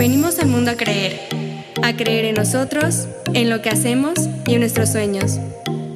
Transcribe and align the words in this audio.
Venimos 0.00 0.38
al 0.38 0.48
mundo 0.48 0.70
a 0.70 0.76
creer, 0.76 1.12
a 1.82 1.94
creer 1.94 2.24
en 2.24 2.36
nosotros, 2.36 3.06
en 3.34 3.50
lo 3.50 3.60
que 3.60 3.68
hacemos 3.68 4.14
y 4.46 4.54
en 4.54 4.60
nuestros 4.60 4.88
sueños. 4.88 5.38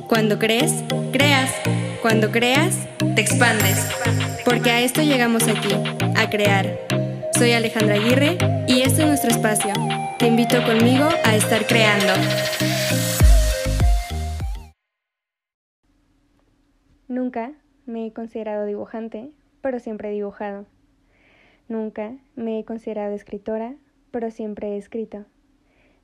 Cuando 0.08 0.38
crees, 0.38 0.85
creas. 1.11 1.51
Cuando 2.03 2.30
creas, 2.30 2.87
te 2.98 3.22
expandes. 3.22 3.88
Porque 4.45 4.71
a 4.71 4.82
esto 4.82 5.01
llegamos 5.01 5.49
aquí, 5.49 5.72
a 6.17 6.28
crear. 6.28 6.81
Soy 7.32 7.53
Alejandra 7.53 7.95
Aguirre 7.95 8.37
y 8.69 8.82
este 8.82 9.04
es 9.04 9.09
nuestro 9.09 9.31
espacio. 9.31 9.72
Te 10.18 10.27
invito 10.27 10.63
conmigo 10.67 11.09
a 11.24 11.35
estar 11.35 11.67
creando. 11.67 12.13
Nunca 17.09 17.52
me 17.86 18.09
he 18.09 18.12
considerado 18.12 18.66
dibujante, 18.66 19.30
pero 19.62 19.78
siempre 19.78 20.10
he 20.10 20.12
dibujado. 20.12 20.66
Nunca 21.68 22.12
me 22.36 22.59
he 22.59 22.66
considerado 22.66 23.14
escritora, 23.14 23.77
pero 24.14 24.30
siempre 24.30 24.68
he 24.68 24.77
escrito. 24.77 25.24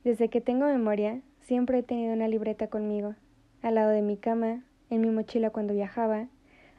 Desde 0.03 0.27
que 0.27 0.41
tengo 0.41 0.65
memoria, 0.65 1.21
siempre 1.39 1.79
he 1.79 1.83
tenido 1.83 2.13
una 2.13 2.27
libreta 2.27 2.67
conmigo, 2.67 3.15
al 3.61 3.75
lado 3.75 3.91
de 3.91 4.01
mi 4.01 4.17
cama, 4.17 4.65
en 4.89 4.99
mi 4.99 5.09
mochila 5.09 5.49
cuando 5.49 5.73
viajaba, 5.73 6.27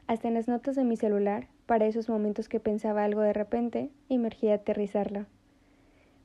hasta 0.05 0.27
en 0.27 0.35
las 0.35 0.47
notas 0.47 0.75
de 0.75 0.83
mi 0.83 0.95
celular, 0.95 1.47
para 1.65 1.87
esos 1.87 2.07
momentos 2.07 2.49
que 2.49 2.59
pensaba 2.59 3.03
algo 3.03 3.21
de 3.21 3.33
repente 3.33 3.89
y 4.09 4.19
me 4.19 4.27
urgía 4.27 4.53
aterrizarlo. 4.53 5.25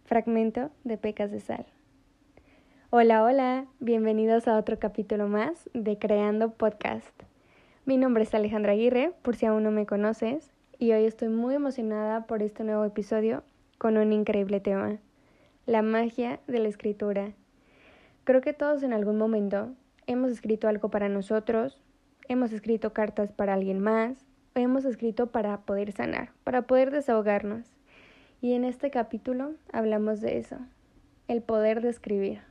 Fragmento 0.05 0.69
de 0.85 0.99
Pecas 0.99 1.31
de 1.31 1.41
Sal. 1.41 1.65
Hola, 2.91 3.25
hola, 3.25 3.65
bienvenidos 3.81 4.47
a 4.47 4.59
otro 4.59 4.79
capítulo 4.79 5.27
más 5.27 5.71
de 5.73 5.97
Creando 5.97 6.51
Podcast. 6.51 7.19
Mi 7.87 7.97
nombre 7.97 8.25
es 8.25 8.35
Alejandra 8.35 8.73
Aguirre, 8.73 9.13
por 9.23 9.37
si 9.37 9.47
aún 9.47 9.63
no 9.63 9.71
me 9.71 9.87
conoces, 9.87 10.53
y 10.79 10.93
hoy 10.93 11.07
estoy 11.07 11.31
muy 11.31 11.55
emocionada 11.55 12.27
por 12.27 12.43
este 12.43 12.63
nuevo 12.63 12.85
episodio 12.85 13.43
con 13.79 13.97
un 13.97 14.13
increíble 14.13 14.61
tema, 14.61 14.99
la 15.65 15.83
magia 15.83 16.41
de 16.49 16.59
la 16.59 16.69
escritura. 16.69 17.33
Creo 18.25 18.41
que 18.41 18.53
todos 18.53 18.83
en 18.83 18.93
algún 18.93 19.17
momento 19.17 19.75
hemos 20.07 20.31
escrito 20.31 20.69
algo 20.69 20.91
para 20.91 21.09
nosotros, 21.09 21.81
hemos 22.29 22.53
escrito 22.53 22.93
cartas 22.93 23.33
para 23.33 23.55
alguien 23.55 23.79
más, 23.79 24.27
o 24.57 24.59
hemos 24.59 24.85
escrito 24.85 25.31
para 25.31 25.61
poder 25.63 25.93
sanar, 25.93 26.33
para 26.45 26.63
poder 26.63 26.91
desahogarnos. 26.91 27.67
Y 28.41 28.55
en 28.55 28.65
este 28.65 28.91
capítulo 28.91 29.55
hablamos 29.73 30.21
de 30.21 30.39
eso, 30.39 30.59
el 31.29 31.43
poder 31.43 31.81
de 31.81 31.91
escribir. 31.91 32.43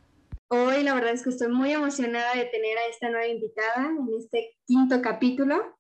Hoy 0.50 0.84
la 0.84 0.94
verdad 0.94 1.12
es 1.12 1.24
que 1.24 1.30
estoy 1.30 1.50
muy 1.50 1.74
emocionada 1.74 2.34
de 2.36 2.46
tener 2.46 2.78
a 2.78 2.88
esta 2.90 3.10
nueva 3.10 3.28
invitada 3.28 3.90
en 3.90 4.08
este 4.18 4.56
quinto 4.66 5.02
capítulo, 5.02 5.78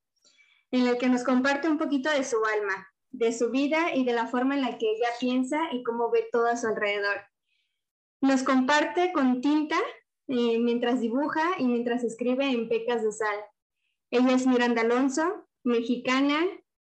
en 0.71 0.87
el 0.87 0.97
que 0.97 1.07
nos 1.07 1.23
comparte 1.23 1.69
un 1.69 1.77
poquito 1.77 2.09
de 2.09 2.23
su 2.25 2.35
alma, 2.43 2.87
de 3.11 3.33
su 3.33 3.51
vida 3.51 3.95
y 3.95 4.03
de 4.03 4.13
la 4.13 4.27
forma 4.27 4.55
en 4.55 4.61
la 4.61 4.77
que 4.77 4.89
ella 4.89 5.09
piensa 5.19 5.59
y 5.71 5.83
cómo 5.83 6.11
ve 6.11 6.27
todo 6.31 6.47
a 6.47 6.57
su 6.57 6.67
alrededor. 6.67 7.21
Nos 8.21 8.43
comparte 8.43 9.11
con 9.13 9.41
tinta 9.41 9.77
eh, 10.27 10.59
mientras 10.59 10.99
dibuja 10.99 11.41
y 11.57 11.67
mientras 11.67 12.03
escribe 12.03 12.45
en 12.49 12.67
Pecas 12.67 13.03
de 13.03 13.11
Sal. 13.11 13.39
Ella 14.11 14.35
es 14.35 14.47
Miranda 14.47 14.81
Alonso, 14.81 15.47
mexicana, 15.63 16.39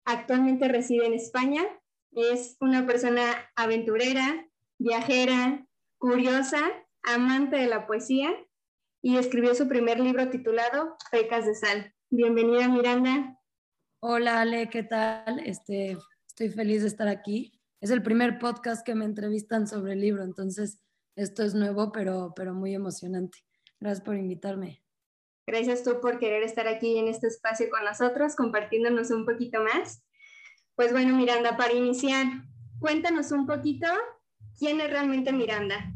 actualmente 0.06 0.68
reside 0.68 1.06
en 1.06 1.14
España, 1.14 1.64
es 2.12 2.58
una 2.60 2.86
persona 2.86 3.24
aventurera, 3.56 4.48
viajera, 4.80 5.68
curiosa, 5.98 6.60
amante 7.04 7.58
de 7.58 7.68
la 7.68 7.88
poesía 7.88 8.36
y 9.02 9.18
escribió 9.18 9.56
su 9.56 9.68
primer 9.68 10.00
libro 10.00 10.30
titulado 10.30 10.98
Pecas 11.12 11.46
de 11.46 11.56
Sal. 11.56 11.94
Bienvenida 12.10 12.68
Miranda. 12.68 13.39
Hola 14.02 14.40
Ale, 14.40 14.70
¿qué 14.70 14.84
tal? 14.84 15.40
Este, 15.46 15.98
estoy 16.26 16.48
feliz 16.48 16.84
de 16.84 16.88
estar 16.88 17.10
aquí. 17.10 17.60
Es 17.82 17.90
el 17.90 18.02
primer 18.02 18.40
podcast 18.40 18.86
que 18.86 18.96
me 18.96 19.04
entrevistan 19.04 19.68
sobre 19.68 19.92
el 19.92 20.00
libro, 20.00 20.24
entonces 20.24 20.80
esto 21.18 21.44
es 21.44 21.54
nuevo, 21.54 21.92
pero, 21.92 22.32
pero 22.34 22.54
muy 22.54 22.74
emocionante. 22.74 23.40
Gracias 23.78 24.00
por 24.00 24.16
invitarme. 24.16 24.82
Gracias 25.46 25.84
tú 25.84 26.00
por 26.00 26.18
querer 26.18 26.44
estar 26.44 26.66
aquí 26.70 26.98
en 26.98 27.10
este 27.10 27.28
espacio 27.28 27.70
con 27.70 27.84
nosotros, 27.84 28.38
compartiéndonos 28.38 29.12
un 29.12 29.26
poquito 29.26 29.62
más. 29.62 30.02
Pues 30.76 30.94
bueno, 30.94 31.18
Miranda, 31.18 31.58
para 31.58 31.74
iniciar, 31.74 32.26
cuéntanos 32.80 33.34
un 33.34 33.46
poquito 33.46 33.88
quién 34.58 34.80
es 34.80 34.90
realmente 34.90 35.34
Miranda. 35.34 35.94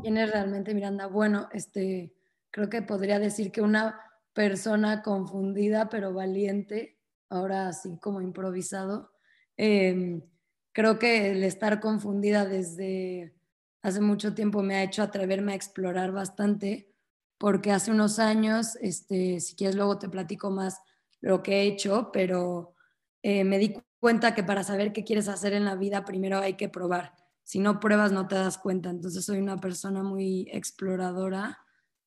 ¿Quién 0.00 0.16
es 0.16 0.30
realmente 0.30 0.72
Miranda? 0.72 1.06
Bueno, 1.06 1.50
este, 1.52 2.14
creo 2.50 2.70
que 2.70 2.80
podría 2.80 3.18
decir 3.18 3.52
que 3.52 3.60
una 3.60 4.07
persona 4.38 5.02
confundida 5.02 5.88
pero 5.88 6.14
valiente, 6.14 6.96
ahora 7.28 7.66
así 7.66 7.98
como 7.98 8.20
improvisado. 8.20 9.10
Em, 9.56 10.22
creo 10.70 11.00
que 11.00 11.32
el 11.32 11.42
estar 11.42 11.80
confundida 11.80 12.46
desde 12.46 13.34
hace 13.82 14.00
mucho 14.00 14.34
tiempo 14.34 14.62
me 14.62 14.76
ha 14.76 14.84
hecho 14.84 15.02
atreverme 15.02 15.50
a 15.50 15.56
explorar 15.56 16.12
bastante, 16.12 16.88
porque 17.36 17.72
hace 17.72 17.90
unos 17.90 18.20
años, 18.20 18.76
este, 18.80 19.40
si 19.40 19.56
quieres 19.56 19.74
luego 19.74 19.98
te 19.98 20.08
platico 20.08 20.50
más 20.50 20.80
lo 21.20 21.42
que 21.42 21.62
he 21.62 21.62
hecho, 21.66 22.10
pero 22.12 22.76
eh, 23.24 23.42
me 23.42 23.58
di 23.58 23.74
cuenta 23.98 24.36
que 24.36 24.44
para 24.44 24.62
saber 24.62 24.92
qué 24.92 25.02
quieres 25.02 25.26
hacer 25.26 25.52
en 25.52 25.64
la 25.64 25.74
vida 25.74 26.04
primero 26.04 26.38
hay 26.38 26.54
que 26.54 26.68
probar. 26.68 27.12
Si 27.42 27.58
no 27.58 27.80
pruebas 27.80 28.12
no 28.12 28.28
te 28.28 28.36
das 28.36 28.56
cuenta. 28.56 28.88
Entonces 28.90 29.24
soy 29.24 29.38
una 29.38 29.56
persona 29.56 30.04
muy 30.04 30.48
exploradora. 30.52 31.58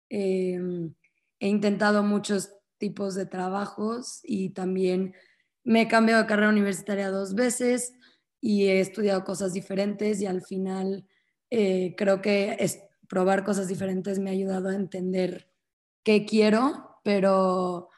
Em, 0.07 0.93
he 1.41 1.47
intentado 1.47 2.03
muchos 2.03 2.53
tipos 2.77 3.15
de 3.15 3.25
trabajos 3.25 4.21
y 4.23 4.51
también 4.51 5.15
me 5.63 5.81
he 5.81 5.87
cambiado 5.87 6.21
de 6.21 6.27
carrera 6.27 6.49
universitaria 6.49 7.09
dos 7.09 7.33
veces 7.33 7.93
y 8.39 8.67
he 8.67 8.79
estudiado 8.79 9.23
cosas 9.23 9.51
diferentes 9.51 10.21
y 10.21 10.27
al 10.27 10.43
final 10.43 11.07
eh, 11.49 11.95
creo 11.97 12.21
que 12.21 12.55
es, 12.59 12.83
probar 13.09 13.43
cosas 13.43 13.67
diferentes 13.67 14.19
me 14.19 14.29
ha 14.29 14.33
ayudado 14.33 14.69
a 14.69 14.75
entender 14.75 15.51
qué 16.03 16.25
quiero, 16.25 16.99
pero 17.03 17.89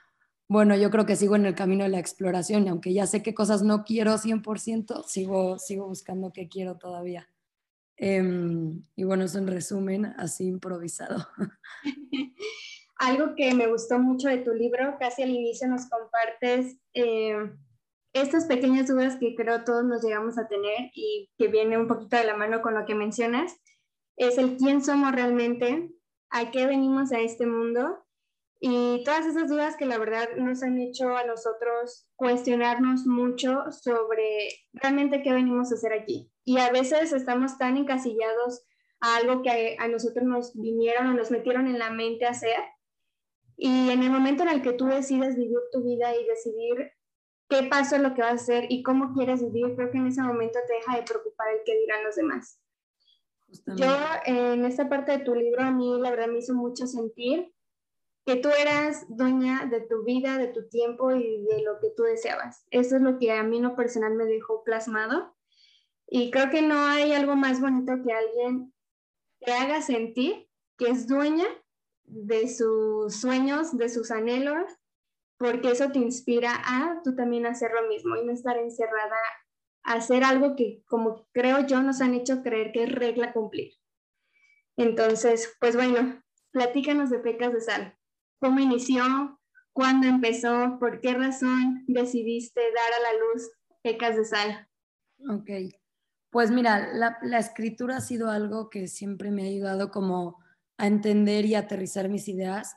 bueno, 0.47 0.77
yo 0.77 0.89
creo 0.89 1.05
que 1.05 1.17
sigo 1.17 1.35
en 1.35 1.45
el 1.45 1.53
camino 1.53 1.83
de 1.83 1.89
la 1.89 1.99
exploración 1.99 2.65
y 2.65 2.69
aunque 2.69 2.93
ya 2.93 3.07
sé 3.07 3.21
qué 3.21 3.33
cosas 3.33 3.61
no 3.61 3.83
quiero 3.83 4.17
100%, 4.17 5.03
sigo, 5.03 5.59
sigo 5.59 5.87
buscando 5.87 6.31
qué 6.31 6.47
quiero 6.47 6.77
todavía. 6.77 7.29
Em, 7.97 8.83
y 8.95 9.03
bueno, 9.03 9.25
eso 9.25 9.37
en 9.37 9.47
resumen, 9.47 10.05
así 10.17 10.45
improvisado. 10.45 11.27
algo 12.97 13.35
que 13.35 13.53
me 13.53 13.67
gustó 13.67 13.99
mucho 13.99 14.29
de 14.29 14.37
tu 14.37 14.53
libro, 14.53 14.97
casi 14.99 15.23
al 15.23 15.29
inicio 15.29 15.67
nos 15.67 15.89
compartes 15.89 16.77
eh, 16.93 17.51
estas 18.13 18.45
pequeñas 18.45 18.87
dudas 18.87 19.17
que 19.19 19.35
creo 19.35 19.63
todos 19.63 19.83
nos 19.83 20.03
llegamos 20.03 20.37
a 20.37 20.47
tener 20.47 20.91
y 20.93 21.29
que 21.37 21.47
viene 21.47 21.77
un 21.77 21.87
poquito 21.87 22.17
de 22.17 22.25
la 22.25 22.37
mano 22.37 22.61
con 22.61 22.75
lo 22.75 22.85
que 22.85 22.95
mencionas, 22.95 23.59
es 24.15 24.37
el 24.37 24.57
quién 24.57 24.83
somos 24.83 25.11
realmente, 25.11 25.91
a 26.29 26.51
qué 26.51 26.67
venimos 26.67 27.11
a 27.11 27.19
este 27.19 27.45
mundo 27.45 28.03
y 28.65 29.03
todas 29.03 29.25
esas 29.25 29.49
dudas 29.49 29.75
que 29.75 29.85
la 29.85 29.97
verdad 29.97 30.29
nos 30.37 30.63
han 30.63 30.79
hecho 30.79 31.17
a 31.17 31.25
nosotros 31.25 32.07
cuestionarnos 32.15 33.05
mucho 33.05 33.63
sobre 33.71 34.47
realmente 34.71 35.21
qué 35.21 35.33
venimos 35.33 35.69
a 35.69 35.75
hacer 35.75 35.91
aquí. 35.91 36.31
Y 36.45 36.59
a 36.59 36.71
veces 36.71 37.11
estamos 37.11 37.57
tan 37.57 37.75
encasillados 37.75 38.65
a 39.01 39.17
algo 39.17 39.41
que 39.41 39.75
a 39.77 39.89
nosotros 39.89 40.23
nos 40.25 40.53
vinieron 40.53 41.07
o 41.07 41.13
nos 41.13 41.29
metieron 41.29 41.67
en 41.67 41.77
la 41.77 41.89
mente 41.89 42.25
hacer, 42.25 42.55
y 43.57 43.89
en 43.89 44.03
el 44.03 44.11
momento 44.11 44.43
en 44.43 44.49
el 44.49 44.61
que 44.61 44.73
tú 44.73 44.85
decides 44.85 45.35
vivir 45.35 45.59
tu 45.71 45.83
vida 45.83 46.15
y 46.15 46.25
decidir 46.25 46.91
qué 47.49 47.63
paso 47.63 47.95
es 47.95 48.01
lo 48.01 48.13
que 48.13 48.21
vas 48.21 48.31
a 48.31 48.35
hacer 48.35 48.65
y 48.69 48.83
cómo 48.83 49.13
quieres 49.13 49.43
vivir, 49.43 49.75
creo 49.75 49.91
que 49.91 49.97
en 49.97 50.07
ese 50.07 50.21
momento 50.21 50.59
te 50.67 50.73
deja 50.73 50.95
de 50.97 51.03
preocupar 51.03 51.47
el 51.49 51.63
que 51.65 51.77
dirán 51.79 52.03
los 52.03 52.15
demás. 52.15 52.59
Yo, 53.75 53.95
en 54.25 54.65
esta 54.65 54.89
parte 54.89 55.11
de 55.11 55.23
tu 55.23 55.35
libro, 55.35 55.61
a 55.61 55.71
mí 55.71 55.99
la 55.99 56.09
verdad 56.09 56.27
me 56.27 56.39
hizo 56.39 56.55
mucho 56.55 56.87
sentir 56.87 57.53
que 58.25 58.37
tú 58.37 58.49
eras 58.49 59.05
dueña 59.09 59.65
de 59.65 59.81
tu 59.81 60.03
vida, 60.03 60.37
de 60.37 60.47
tu 60.47 60.67
tiempo 60.69 61.11
y 61.11 61.43
de 61.43 61.61
lo 61.61 61.79
que 61.79 61.89
tú 61.95 62.03
deseabas. 62.03 62.65
Eso 62.71 62.95
es 62.95 63.01
lo 63.01 63.19
que 63.19 63.31
a 63.31 63.43
mí 63.43 63.59
no 63.59 63.75
personal 63.75 64.15
me 64.15 64.25
dejó 64.25 64.63
plasmado. 64.63 65.35
Y 66.07 66.31
creo 66.31 66.49
que 66.49 66.61
no 66.61 66.75
hay 66.85 67.13
algo 67.13 67.35
más 67.35 67.61
bonito 67.61 67.93
que 68.03 68.13
alguien 68.13 68.73
te 69.39 69.51
haga 69.51 69.81
sentir 69.81 70.47
que 70.77 70.89
es 70.89 71.07
dueña 71.07 71.45
de 72.05 72.47
sus 72.47 73.15
sueños, 73.15 73.77
de 73.77 73.89
sus 73.89 74.11
anhelos, 74.11 74.65
porque 75.37 75.71
eso 75.71 75.91
te 75.91 75.99
inspira 75.99 76.53
a 76.55 77.01
tú 77.03 77.15
también 77.15 77.45
hacer 77.45 77.71
lo 77.71 77.87
mismo 77.87 78.15
y 78.15 78.25
no 78.25 78.31
estar 78.31 78.57
encerrada 78.57 79.17
a 79.83 79.93
hacer 79.93 80.23
algo 80.23 80.55
que, 80.55 80.83
como 80.87 81.27
creo 81.33 81.65
yo, 81.65 81.81
nos 81.81 82.01
han 82.01 82.13
hecho 82.13 82.41
creer 82.43 82.71
que 82.71 82.83
es 82.83 82.91
regla 82.91 83.33
cumplir. 83.33 83.73
Entonces, 84.77 85.55
pues 85.59 85.75
bueno, 85.75 86.21
platícanos 86.51 87.09
de 87.09 87.19
Pecas 87.19 87.53
de 87.53 87.61
Sal. 87.61 87.97
¿Cómo 88.39 88.59
inició? 88.59 89.39
¿Cuándo 89.73 90.07
empezó? 90.07 90.77
¿Por 90.79 91.01
qué 91.01 91.13
razón 91.13 91.83
decidiste 91.87 92.61
dar 92.61 92.93
a 92.93 93.11
la 93.11 93.19
luz 93.19 93.51
Pecas 93.81 94.15
de 94.15 94.25
Sal? 94.25 94.67
Ok, 95.29 95.49
pues 96.29 96.51
mira, 96.51 96.93
la, 96.93 97.17
la 97.21 97.39
escritura 97.39 97.97
ha 97.97 98.01
sido 98.01 98.29
algo 98.29 98.69
que 98.69 98.87
siempre 98.87 99.31
me 99.31 99.43
ha 99.43 99.47
ayudado 99.47 99.91
como 99.91 100.42
a 100.83 100.87
entender 100.87 101.45
y 101.45 101.55
aterrizar 101.55 102.09
mis 102.09 102.27
ideas. 102.27 102.75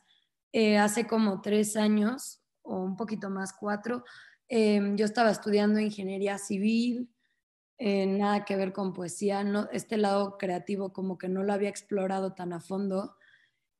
Eh, 0.52 0.78
hace 0.78 1.06
como 1.06 1.40
tres 1.40 1.76
años, 1.76 2.40
o 2.62 2.78
un 2.78 2.96
poquito 2.96 3.30
más, 3.30 3.52
cuatro, 3.52 4.04
em, 4.48 4.96
yo 4.96 5.04
estaba 5.04 5.30
estudiando 5.30 5.80
ingeniería 5.80 6.38
civil 6.38 7.10
eh, 7.78 8.06
nada 8.06 8.44
que 8.44 8.56
ver 8.56 8.72
con 8.72 8.94
poesía, 8.94 9.44
no, 9.44 9.68
este 9.70 9.98
lado 9.98 10.38
creativo 10.38 10.92
como 10.94 11.18
que 11.18 11.28
no 11.28 11.42
lo 11.42 11.52
había 11.52 11.68
explorado 11.68 12.32
tan 12.32 12.54
a 12.54 12.60
fondo 12.60 13.16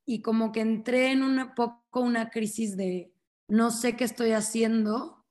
y 0.05 0.21
como 0.21 0.53
que 0.53 0.61
entré 0.61 1.13
en 1.13 1.23
un 1.23 1.55
poco 1.55 2.01
una 2.01 2.29
crisis 2.29 2.77
de 2.77 3.15
no 3.49 3.71
sé 3.71 3.97
qué 3.97 4.05
estoy 4.05 4.33
haciendo 4.33 5.25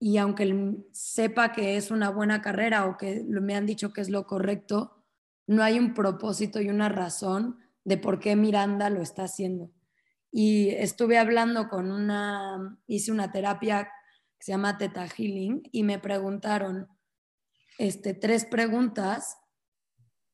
y 0.00 0.16
aunque 0.16 0.82
sepa 0.92 1.52
que 1.52 1.76
es 1.76 1.92
una 1.92 2.10
buena 2.10 2.42
carrera 2.42 2.86
o 2.86 2.96
que 2.96 3.22
me 3.22 3.54
han 3.54 3.66
dicho 3.66 3.92
que 3.92 4.00
es 4.00 4.10
lo 4.10 4.26
correcto, 4.26 5.04
no 5.46 5.62
hay 5.62 5.78
un 5.78 5.94
propósito 5.94 6.60
y 6.60 6.68
una 6.68 6.88
razón 6.88 7.58
de 7.84 7.96
por 7.96 8.20
qué 8.20 8.36
Miranda 8.36 8.90
lo 8.90 9.02
está 9.02 9.24
haciendo. 9.24 9.70
Y 10.32 10.70
estuve 10.70 11.18
hablando 11.18 11.68
con 11.68 11.90
una, 11.90 12.78
hice 12.86 13.12
una 13.12 13.32
terapia 13.32 13.90
que 14.38 14.44
se 14.44 14.52
llama 14.52 14.78
Teta 14.78 15.08
Healing 15.08 15.62
y 15.72 15.82
me 15.82 15.98
preguntaron, 15.98 16.88
este, 17.78 18.14
tres 18.14 18.44
preguntas 18.44 19.38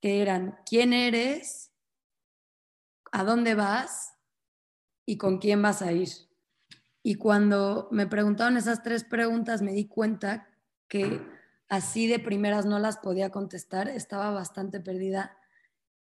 que 0.00 0.20
eran, 0.20 0.58
¿quién 0.66 0.92
eres? 0.92 1.72
¿A 3.12 3.24
dónde 3.24 3.54
vas? 3.54 4.14
¿Y 5.06 5.16
con 5.16 5.38
quién 5.38 5.62
vas 5.62 5.80
a 5.82 5.92
ir? 5.92 6.08
Y 7.02 7.14
cuando 7.14 7.88
me 7.92 8.06
preguntaron 8.06 8.56
esas 8.56 8.82
tres 8.82 9.04
preguntas 9.04 9.62
me 9.62 9.72
di 9.72 9.86
cuenta 9.86 10.48
que 10.88 11.22
así 11.68 12.08
de 12.08 12.18
primeras 12.18 12.66
no 12.66 12.80
las 12.80 12.98
podía 12.98 13.30
contestar, 13.30 13.88
estaba 13.88 14.30
bastante 14.30 14.80
perdida. 14.80 15.38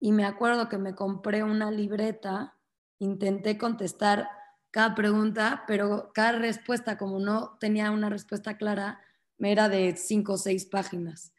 Y 0.01 0.11
me 0.11 0.25
acuerdo 0.25 0.67
que 0.67 0.79
me 0.79 0.95
compré 0.95 1.43
una 1.43 1.71
libreta, 1.71 2.57
intenté 2.99 3.57
contestar 3.57 4.27
cada 4.71 4.95
pregunta, 4.95 5.63
pero 5.67 6.11
cada 6.13 6.39
respuesta, 6.39 6.97
como 6.97 7.19
no 7.19 7.57
tenía 7.59 7.91
una 7.91 8.09
respuesta 8.09 8.57
clara, 8.57 8.99
era 9.37 9.69
de 9.69 9.95
cinco 9.95 10.33
o 10.33 10.37
seis 10.37 10.65
páginas. 10.65 11.33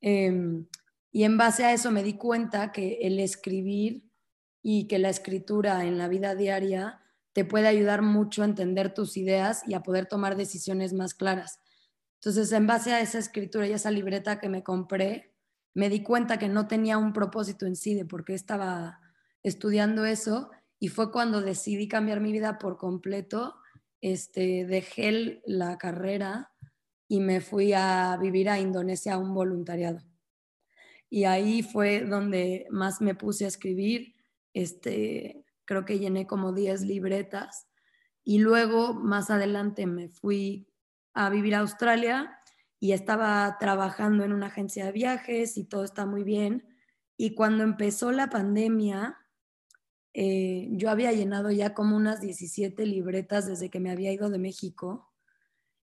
Em, 0.00 0.66
y 1.12 1.22
en 1.24 1.38
base 1.38 1.64
a 1.64 1.72
eso 1.72 1.90
me 1.90 2.02
di 2.02 2.14
cuenta 2.14 2.72
que 2.72 2.98
el 3.02 3.20
escribir 3.20 4.04
y 4.62 4.88
que 4.88 4.98
la 4.98 5.10
escritura 5.10 5.84
en 5.84 5.96
la 5.96 6.08
vida 6.08 6.34
diaria 6.34 7.00
te 7.32 7.44
puede 7.44 7.68
ayudar 7.68 8.02
mucho 8.02 8.42
a 8.42 8.46
entender 8.46 8.92
tus 8.94 9.16
ideas 9.16 9.62
y 9.66 9.74
a 9.74 9.82
poder 9.82 10.06
tomar 10.06 10.36
decisiones 10.36 10.92
más 10.92 11.14
claras. 11.14 11.60
Entonces, 12.14 12.50
en 12.50 12.66
base 12.66 12.92
a 12.92 13.00
esa 13.00 13.18
escritura 13.18 13.68
y 13.68 13.72
esa 13.72 13.92
libreta 13.92 14.40
que 14.40 14.48
me 14.48 14.64
compré, 14.64 15.37
me 15.78 15.88
di 15.88 16.02
cuenta 16.02 16.40
que 16.40 16.48
no 16.48 16.66
tenía 16.66 16.98
un 16.98 17.12
propósito 17.12 17.64
en 17.64 17.76
sí 17.76 17.94
de 17.94 18.04
por 18.04 18.24
qué 18.24 18.34
estaba 18.34 19.00
estudiando 19.44 20.04
eso 20.06 20.50
y 20.80 20.88
fue 20.88 21.12
cuando 21.12 21.40
decidí 21.40 21.86
cambiar 21.86 22.18
mi 22.18 22.32
vida 22.32 22.58
por 22.58 22.76
completo. 22.76 23.54
Este, 24.00 24.66
dejé 24.66 25.40
la 25.46 25.78
carrera 25.78 26.50
y 27.06 27.20
me 27.20 27.40
fui 27.40 27.74
a 27.74 28.18
vivir 28.20 28.50
a 28.50 28.58
Indonesia 28.58 29.14
a 29.14 29.18
un 29.18 29.32
voluntariado. 29.32 30.00
Y 31.08 31.26
ahí 31.26 31.62
fue 31.62 32.00
donde 32.00 32.66
más 32.70 33.00
me 33.00 33.14
puse 33.14 33.44
a 33.44 33.48
escribir, 33.48 34.16
este, 34.54 35.44
creo 35.64 35.84
que 35.84 36.00
llené 36.00 36.26
como 36.26 36.52
10 36.52 36.82
libretas 36.86 37.68
y 38.24 38.38
luego 38.38 38.94
más 38.94 39.30
adelante 39.30 39.86
me 39.86 40.08
fui 40.08 40.66
a 41.14 41.30
vivir 41.30 41.54
a 41.54 41.60
Australia 41.60 42.37
y 42.80 42.92
estaba 42.92 43.56
trabajando 43.58 44.24
en 44.24 44.32
una 44.32 44.46
agencia 44.46 44.86
de 44.86 44.92
viajes 44.92 45.56
y 45.56 45.64
todo 45.64 45.84
está 45.84 46.06
muy 46.06 46.22
bien. 46.22 46.66
Y 47.16 47.34
cuando 47.34 47.64
empezó 47.64 48.12
la 48.12 48.30
pandemia, 48.30 49.18
eh, 50.14 50.68
yo 50.72 50.90
había 50.90 51.12
llenado 51.12 51.50
ya 51.50 51.74
como 51.74 51.96
unas 51.96 52.20
17 52.20 52.86
libretas 52.86 53.46
desde 53.46 53.70
que 53.70 53.80
me 53.80 53.90
había 53.90 54.12
ido 54.12 54.30
de 54.30 54.38
México 54.38 55.08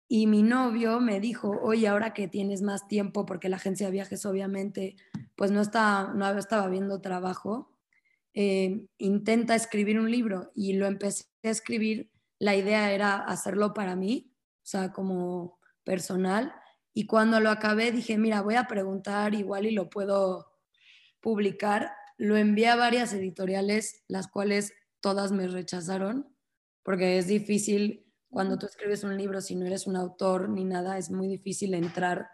y 0.07 0.27
mi 0.27 0.43
novio 0.43 0.99
me 0.99 1.19
dijo, 1.19 1.59
oye, 1.61 1.87
ahora 1.87 2.13
que 2.13 2.27
tienes 2.27 2.61
más 2.61 2.87
tiempo, 2.87 3.25
porque 3.25 3.49
la 3.49 3.55
agencia 3.55 3.87
de 3.87 3.93
viajes 3.93 4.25
obviamente 4.25 4.95
pues 5.35 5.51
no, 5.51 5.61
está, 5.61 6.13
no 6.13 6.37
estaba 6.37 6.67
viendo 6.69 7.01
trabajo, 7.01 7.75
eh, 8.33 8.85
intenta 8.97 9.55
escribir 9.55 9.99
un 9.99 10.11
libro 10.11 10.51
y 10.55 10.73
lo 10.73 10.85
empecé 10.85 11.25
a 11.43 11.49
escribir. 11.49 12.11
La 12.39 12.55
idea 12.55 12.91
era 12.91 13.15
hacerlo 13.17 13.73
para 13.73 13.95
mí, 13.95 14.31
o 14.63 14.67
sea, 14.67 14.93
como 14.93 15.59
personal. 15.83 16.53
Y 16.97 17.07
cuando 17.07 17.41
lo 17.41 17.49
acabé 17.49 17.91
dije, 17.91 18.17
mira, 18.17 18.41
voy 18.41 18.55
a 18.55 18.67
preguntar 18.67 19.33
igual 19.33 19.65
y 19.65 19.71
lo 19.71 19.89
puedo 19.89 20.53
publicar. 21.19 21.91
Lo 22.17 22.37
envié 22.37 22.69
a 22.69 22.77
varias 22.77 23.11
editoriales, 23.11 24.05
las 24.07 24.29
cuales 24.29 24.73
todas 25.01 25.33
me 25.33 25.45
rechazaron, 25.49 26.33
porque 26.83 27.17
es 27.17 27.27
difícil 27.27 28.05
cuando 28.29 28.57
tú 28.57 28.65
escribes 28.65 29.03
un 29.03 29.17
libro, 29.17 29.41
si 29.41 29.55
no 29.55 29.65
eres 29.65 29.87
un 29.87 29.97
autor 29.97 30.47
ni 30.47 30.63
nada, 30.63 30.97
es 30.97 31.11
muy 31.11 31.27
difícil 31.27 31.73
entrar 31.73 32.29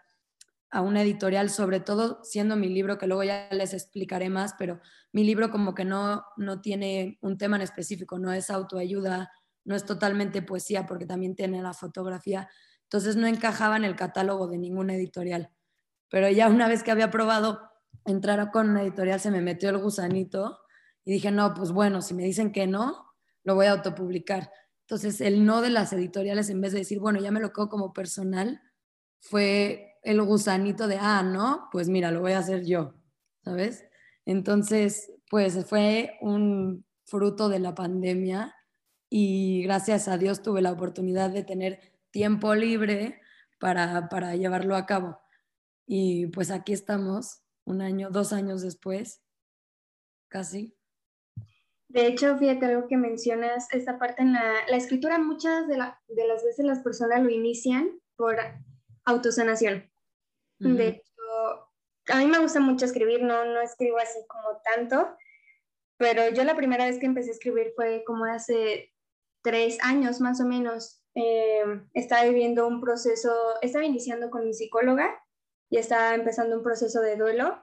a 0.70 0.80
una 0.80 1.02
editorial, 1.02 1.50
sobre 1.50 1.80
todo 1.80 2.20
siendo 2.22 2.54
mi 2.54 2.68
libro, 2.68 2.98
que 2.98 3.08
luego 3.08 3.24
ya 3.24 3.48
les 3.50 3.74
explicaré 3.74 4.30
más, 4.30 4.54
pero 4.56 4.80
mi 5.12 5.24
libro 5.24 5.50
como 5.50 5.74
que 5.74 5.84
no, 5.84 6.24
no 6.36 6.60
tiene 6.60 7.18
un 7.20 7.36
tema 7.36 7.56
en 7.56 7.62
específico, 7.62 8.16
no 8.18 8.32
es 8.32 8.48
autoayuda, 8.48 9.32
no 9.64 9.74
es 9.74 9.84
totalmente 9.84 10.40
poesía, 10.40 10.86
porque 10.86 11.04
también 11.04 11.34
tiene 11.34 11.60
la 11.60 11.74
fotografía, 11.74 12.48
entonces 12.92 13.16
no 13.16 13.26
encajaba 13.26 13.78
en 13.78 13.84
el 13.84 13.96
catálogo 13.96 14.48
de 14.48 14.58
ninguna 14.58 14.94
editorial. 14.94 15.50
Pero 16.10 16.28
ya 16.28 16.50
una 16.50 16.68
vez 16.68 16.82
que 16.82 16.90
había 16.90 17.10
probado 17.10 17.58
entrar 18.04 18.50
con 18.50 18.68
una 18.68 18.82
editorial, 18.82 19.18
se 19.18 19.30
me 19.30 19.40
metió 19.40 19.70
el 19.70 19.78
gusanito 19.78 20.58
y 21.02 21.12
dije, 21.12 21.30
no, 21.30 21.54
pues 21.54 21.72
bueno, 21.72 22.02
si 22.02 22.12
me 22.12 22.22
dicen 22.22 22.52
que 22.52 22.66
no, 22.66 23.06
lo 23.44 23.54
voy 23.54 23.64
a 23.64 23.72
autopublicar. 23.72 24.50
Entonces, 24.82 25.22
el 25.22 25.46
no 25.46 25.62
de 25.62 25.70
las 25.70 25.94
editoriales, 25.94 26.50
en 26.50 26.60
vez 26.60 26.72
de 26.72 26.80
decir, 26.80 27.00
bueno, 27.00 27.18
ya 27.18 27.30
me 27.30 27.40
lo 27.40 27.54
quedo 27.54 27.70
como 27.70 27.94
personal, 27.94 28.60
fue 29.20 29.94
el 30.02 30.20
gusanito 30.20 30.86
de, 30.86 30.98
ah, 31.00 31.22
no, 31.22 31.68
pues 31.72 31.88
mira, 31.88 32.10
lo 32.10 32.20
voy 32.20 32.32
a 32.32 32.40
hacer 32.40 32.66
yo, 32.66 32.92
¿sabes? 33.42 33.86
Entonces, 34.26 35.10
pues 35.30 35.64
fue 35.64 36.18
un 36.20 36.84
fruto 37.06 37.48
de 37.48 37.58
la 37.58 37.74
pandemia 37.74 38.54
y 39.08 39.62
gracias 39.62 40.08
a 40.08 40.18
Dios 40.18 40.42
tuve 40.42 40.60
la 40.60 40.72
oportunidad 40.72 41.30
de 41.30 41.42
tener 41.42 41.91
tiempo 42.12 42.54
libre 42.54 43.20
para, 43.58 44.08
para 44.08 44.36
llevarlo 44.36 44.76
a 44.76 44.86
cabo. 44.86 45.18
Y 45.86 46.28
pues 46.28 46.50
aquí 46.50 46.72
estamos, 46.72 47.42
un 47.64 47.82
año, 47.82 48.10
dos 48.10 48.32
años 48.32 48.62
después, 48.62 49.22
casi. 50.28 50.76
De 51.88 52.06
hecho, 52.06 52.38
fíjate 52.38 52.66
algo 52.66 52.88
que 52.88 52.96
mencionas, 52.96 53.68
esta 53.72 53.98
parte 53.98 54.22
en 54.22 54.32
la, 54.32 54.54
la 54.68 54.76
escritura, 54.76 55.18
muchas 55.18 55.68
de, 55.68 55.76
la, 55.76 56.00
de, 56.08 56.26
las 56.26 56.42
veces 56.42 56.64
las 56.64 56.80
personas 56.80 57.22
lo 57.22 57.28
inician 57.28 58.00
por 58.16 58.36
autosanación. 59.04 59.90
De 60.58 60.88
hecho, 60.88 61.72
a 62.08 62.18
mí 62.18 62.26
me 62.26 62.38
gusta 62.38 62.60
mucho 62.60 62.84
escribir, 62.84 63.22
no, 63.22 63.44
no 63.44 63.60
escribo 63.60 63.98
así 63.98 64.20
como 64.28 64.60
tanto, 64.62 65.16
pero 65.98 66.30
yo 66.30 66.44
la 66.44 66.56
primera 66.56 66.86
vez 66.86 66.98
que 66.98 67.06
empecé 67.06 67.30
a 67.30 67.34
escribir 67.34 67.72
fue 67.74 68.04
como 68.06 68.24
hace 68.24 68.92
tres 69.42 69.78
años 69.82 70.20
más 70.20 70.40
o 70.40 70.46
menos. 70.46 71.01
Eh, 71.14 71.62
estaba 71.94 72.24
viviendo 72.24 72.66
un 72.66 72.80
proceso, 72.80 73.32
estaba 73.60 73.84
iniciando 73.84 74.30
con 74.30 74.44
mi 74.44 74.54
psicóloga 74.54 75.22
y 75.68 75.76
estaba 75.76 76.14
empezando 76.14 76.56
un 76.56 76.62
proceso 76.62 77.00
de 77.00 77.16
duelo 77.16 77.62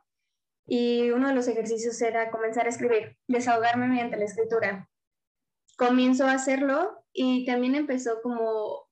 y 0.67 1.09
uno 1.09 1.29
de 1.29 1.35
los 1.35 1.47
ejercicios 1.47 1.99
era 2.01 2.29
comenzar 2.29 2.67
a 2.67 2.69
escribir, 2.69 3.17
desahogarme 3.27 3.87
mediante 3.87 4.17
la 4.17 4.25
escritura. 4.25 4.89
Comienzo 5.77 6.25
a 6.25 6.33
hacerlo 6.33 7.03
y 7.11 7.45
también 7.45 7.73
empezó 7.73 8.21
como 8.21 8.87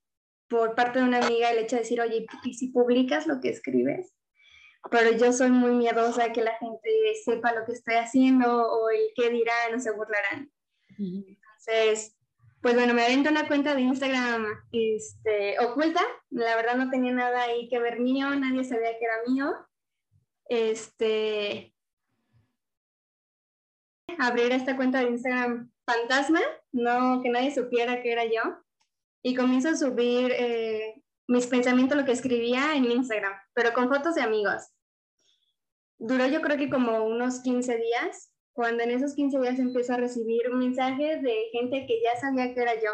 por 0.50 0.74
parte 0.74 1.00
de 1.00 1.06
una 1.06 1.20
amiga 1.24 1.52
el 1.52 1.60
hecho 1.60 1.76
de 1.76 1.84
decir, 1.84 2.02
oye, 2.02 2.26
¿y 2.44 2.54
si 2.56 2.70
publicas 2.70 3.28
lo 3.28 3.40
que 3.42 3.50
escribes? 3.50 4.14
Pero 4.90 5.12
yo 5.12 5.34
soy 5.34 5.52
muy 5.52 5.72
miedosa 5.72 6.32
que 6.32 6.42
la 6.42 6.56
gente 6.58 6.90
sepa 7.24 7.54
lo 7.54 7.66
que 7.66 7.74
estoy 7.74 7.96
haciendo 7.96 8.72
o 8.72 8.90
el 8.90 9.12
qué 9.16 9.30
dirán 9.30 9.76
o 9.76 9.80
se 9.80 9.92
burlarán. 9.92 10.52
Entonces, 10.98 12.17
pues 12.68 12.76
bueno, 12.76 12.94
me 12.94 13.06
avento 13.06 13.30
una 13.30 13.48
cuenta 13.48 13.74
de 13.74 13.80
Instagram 13.80 14.46
este, 14.74 15.58
oculta. 15.62 16.02
La 16.30 16.58
verdad 16.58 16.76
no 16.76 16.90
tenía 16.90 17.14
nada 17.14 17.44
ahí 17.44 17.70
que 17.70 17.80
ver 17.80 18.02
mío, 18.02 18.30
nadie 18.32 18.66
sabía 18.66 19.00
que 19.00 19.06
era 19.06 19.22
mío 19.26 19.56
este, 20.50 21.74
abrir 24.18 24.52
esta 24.52 24.76
cuenta 24.76 25.00
de 25.00 25.12
Instagram 25.12 25.72
fantasma, 25.86 26.42
no 26.74 27.22
que 27.22 27.30
nadie 27.30 27.56
supiera 27.56 28.02
que 28.02 28.12
era 28.12 28.26
yo, 28.26 28.44
y 29.24 29.34
comienzo 29.34 29.70
a 29.70 29.78
subir 29.78 30.34
eh, 30.34 31.02
mis 31.26 31.48
pensamientos, 31.48 31.98
lo 31.98 32.04
que 32.04 32.12
escribía 32.12 32.76
en 32.76 32.92
Instagram, 32.92 33.32
pero 33.54 33.72
con 33.72 33.88
fotos 33.88 34.16
de 34.16 34.24
amigos. 34.24 34.74
Duró 36.00 36.28
yo 36.28 36.42
creo 36.42 36.58
que 36.58 36.70
como 36.70 37.06
unos 37.06 37.40
15 37.44 37.78
días, 37.78 38.34
cuando 38.58 38.82
en 38.82 38.90
esos 38.90 39.14
15 39.14 39.40
días 39.40 39.60
empiezo 39.60 39.94
a 39.94 39.98
recibir 39.98 40.50
mensajes 40.50 41.22
de 41.22 41.50
gente 41.52 41.86
que 41.86 42.02
ya 42.02 42.20
sabía 42.20 42.56
que 42.56 42.62
era 42.64 42.74
yo, 42.74 42.90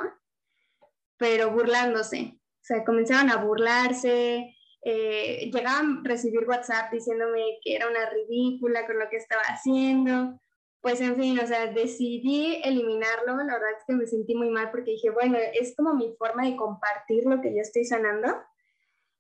pero 1.15 1.51
burlándose. 1.51 2.33
O 2.35 2.65
sea, 2.65 2.83
comenzaron 2.83 3.29
a 3.29 3.37
burlarse, 3.37 4.57
eh, 4.81 5.49
llegaban 5.53 5.99
a 5.99 6.01
recibir 6.03 6.45
WhatsApp 6.49 6.91
diciéndome 6.91 7.59
que 7.63 7.77
era 7.77 7.87
una 7.87 8.09
ridícula 8.09 8.85
con 8.85 8.99
lo 8.99 9.07
que 9.09 9.15
estaba 9.15 9.41
haciendo. 9.43 10.37
Pues 10.81 10.99
en 10.99 11.15
fin, 11.15 11.39
o 11.39 11.47
sea, 11.47 11.67
decidí 11.67 12.59
eliminarlo. 12.61 13.37
La 13.37 13.53
verdad 13.53 13.71
es 13.79 13.85
que 13.87 13.93
me 13.93 14.05
sentí 14.05 14.35
muy 14.35 14.49
mal 14.49 14.69
porque 14.69 14.91
dije, 14.91 15.11
bueno, 15.11 15.37
es 15.53 15.77
como 15.77 15.93
mi 15.93 16.13
forma 16.17 16.43
de 16.43 16.57
compartir 16.57 17.23
lo 17.23 17.39
que 17.39 17.55
yo 17.55 17.61
estoy 17.61 17.85
sanando. 17.85 18.27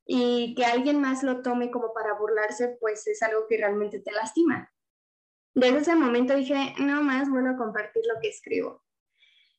y 0.05 0.55
que 0.55 0.65
alguien 0.65 0.99
más 0.99 1.23
lo 1.23 1.41
tome 1.41 1.71
como 1.71 1.93
para 1.93 2.15
burlarse, 2.15 2.75
pues 2.81 3.07
es 3.07 3.23
algo 3.23 3.47
que 3.47 3.55
realmente 3.55 4.01
te 4.01 4.11
lastima. 4.11 4.69
Desde 5.55 5.77
ese 5.77 5.95
momento 5.95 6.35
dije, 6.35 6.73
no 6.79 7.03
más, 7.03 7.29
bueno, 7.29 7.57
compartir 7.57 8.03
lo 8.11 8.19
que 8.21 8.29
escribo. 8.29 8.83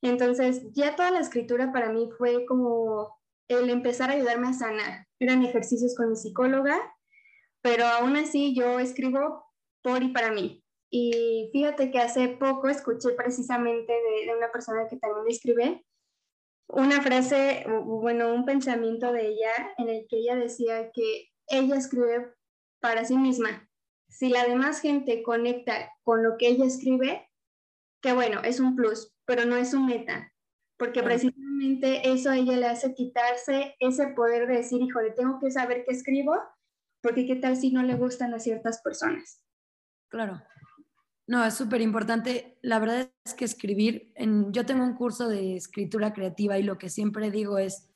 Entonces, 0.02 0.62
ya 0.72 0.96
toda 0.96 1.10
la 1.10 1.20
escritura 1.20 1.72
para 1.72 1.90
mí 1.90 2.08
fue 2.18 2.44
como 2.46 3.20
el 3.48 3.70
empezar 3.70 4.10
a 4.10 4.14
ayudarme 4.14 4.48
a 4.48 4.52
sanar. 4.52 5.06
Eran 5.18 5.42
ejercicios 5.42 5.94
con 5.96 6.10
mi 6.10 6.16
psicóloga, 6.16 6.78
pero 7.62 7.86
aún 7.86 8.16
así 8.16 8.54
yo 8.54 8.78
escribo 8.80 9.44
por 9.82 10.02
y 10.02 10.08
para 10.08 10.30
mí. 10.30 10.62
Y 10.90 11.50
fíjate 11.52 11.90
que 11.90 11.98
hace 11.98 12.28
poco 12.28 12.68
escuché 12.68 13.10
precisamente 13.10 13.92
de, 13.92 14.26
de 14.26 14.36
una 14.36 14.52
persona 14.52 14.86
que 14.88 14.96
también 14.96 15.26
escribe 15.28 15.84
una 16.68 17.02
frase, 17.02 17.64
bueno, 17.84 18.32
un 18.32 18.44
pensamiento 18.44 19.12
de 19.12 19.28
ella 19.28 19.74
en 19.78 19.88
el 19.88 20.06
que 20.08 20.18
ella 20.18 20.36
decía 20.36 20.90
que 20.92 21.30
ella 21.48 21.76
escribe 21.76 22.32
para 22.80 23.04
sí 23.04 23.16
misma. 23.16 23.68
Si 24.14 24.28
la 24.28 24.44
demás 24.46 24.80
gente 24.80 25.24
conecta 25.24 25.90
con 26.04 26.22
lo 26.22 26.36
que 26.38 26.46
ella 26.46 26.66
escribe, 26.66 27.28
que 28.00 28.12
bueno, 28.12 28.42
es 28.44 28.60
un 28.60 28.76
plus, 28.76 29.12
pero 29.24 29.44
no 29.44 29.56
es 29.56 29.74
un 29.74 29.86
meta, 29.86 30.32
porque 30.76 31.02
precisamente 31.02 32.08
eso 32.08 32.30
a 32.30 32.36
ella 32.36 32.56
le 32.56 32.66
hace 32.66 32.94
quitarse 32.94 33.74
ese 33.80 34.06
poder 34.08 34.46
de 34.46 34.58
decir, 34.58 34.80
híjole, 34.80 35.10
tengo 35.10 35.40
que 35.40 35.50
saber 35.50 35.84
qué 35.84 35.92
escribo, 35.92 36.36
porque 37.02 37.26
qué 37.26 37.34
tal 37.34 37.56
si 37.56 37.72
no 37.72 37.82
le 37.82 37.96
gustan 37.96 38.32
a 38.34 38.38
ciertas 38.38 38.80
personas. 38.82 39.42
Claro. 40.10 40.40
No, 41.26 41.44
es 41.44 41.54
súper 41.54 41.80
importante. 41.80 42.56
La 42.62 42.78
verdad 42.78 43.10
es 43.24 43.34
que 43.34 43.44
escribir, 43.44 44.12
en, 44.14 44.52
yo 44.52 44.64
tengo 44.64 44.84
un 44.84 44.94
curso 44.94 45.28
de 45.28 45.56
escritura 45.56 46.12
creativa 46.12 46.56
y 46.56 46.62
lo 46.62 46.78
que 46.78 46.88
siempre 46.88 47.32
digo 47.32 47.58
es, 47.58 47.90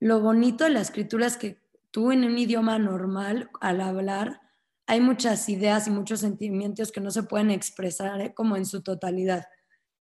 lo 0.00 0.20
bonito 0.20 0.64
de 0.64 0.70
la 0.70 0.80
escritura 0.80 1.26
es 1.26 1.36
que 1.36 1.62
tú 1.92 2.10
en 2.10 2.24
un 2.24 2.36
idioma 2.38 2.76
normal, 2.80 3.50
al 3.60 3.80
hablar, 3.80 4.47
hay 4.88 5.02
muchas 5.02 5.50
ideas 5.50 5.86
y 5.86 5.90
muchos 5.90 6.20
sentimientos 6.20 6.90
que 6.90 7.02
no 7.02 7.10
se 7.10 7.22
pueden 7.22 7.50
expresar 7.50 8.22
¿eh? 8.22 8.32
como 8.34 8.56
en 8.56 8.64
su 8.64 8.82
totalidad. 8.82 9.44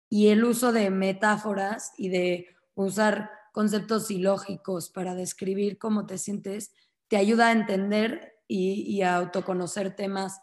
Y 0.08 0.28
el 0.28 0.44
uso 0.44 0.72
de 0.72 0.90
metáforas 0.90 1.90
y 1.98 2.08
de 2.08 2.46
usar 2.74 3.30
conceptos 3.52 4.12
ilógicos 4.12 4.88
para 4.90 5.16
describir 5.16 5.78
cómo 5.78 6.06
te 6.06 6.18
sientes, 6.18 6.72
te 7.08 7.16
ayuda 7.16 7.48
a 7.48 7.52
entender 7.52 8.34
y, 8.46 9.02
a 9.02 9.16
autoconocerte 9.16 10.06
más 10.06 10.40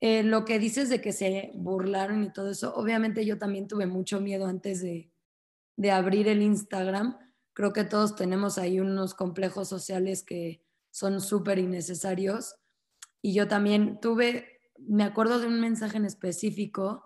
eh, 0.00 0.22
lo 0.22 0.44
que 0.44 0.58
dices 0.58 0.90
de 0.90 1.00
que 1.00 1.12
se 1.12 1.50
burlaron 1.54 2.22
y 2.24 2.30
todo 2.30 2.50
eso, 2.50 2.74
obviamente 2.74 3.24
yo 3.24 3.38
también 3.38 3.68
tuve 3.68 3.86
mucho 3.86 4.20
miedo 4.20 4.46
antes 4.46 4.82
de, 4.82 5.10
de 5.76 5.90
abrir 5.92 6.28
el 6.28 6.42
Instagram. 6.42 7.16
Creo 7.54 7.72
que 7.72 7.84
todos 7.84 8.16
tenemos 8.16 8.58
ahí 8.58 8.80
unos 8.80 9.14
complejos 9.14 9.66
sociales 9.66 10.22
que 10.22 10.62
son 10.90 11.22
súper 11.22 11.58
innecesarios. 11.58 12.54
Y 13.22 13.34
yo 13.34 13.48
también 13.48 14.00
tuve, 14.00 14.60
me 14.78 15.04
acuerdo 15.04 15.38
de 15.38 15.46
un 15.46 15.60
mensaje 15.60 15.96
en 15.96 16.04
específico 16.04 17.04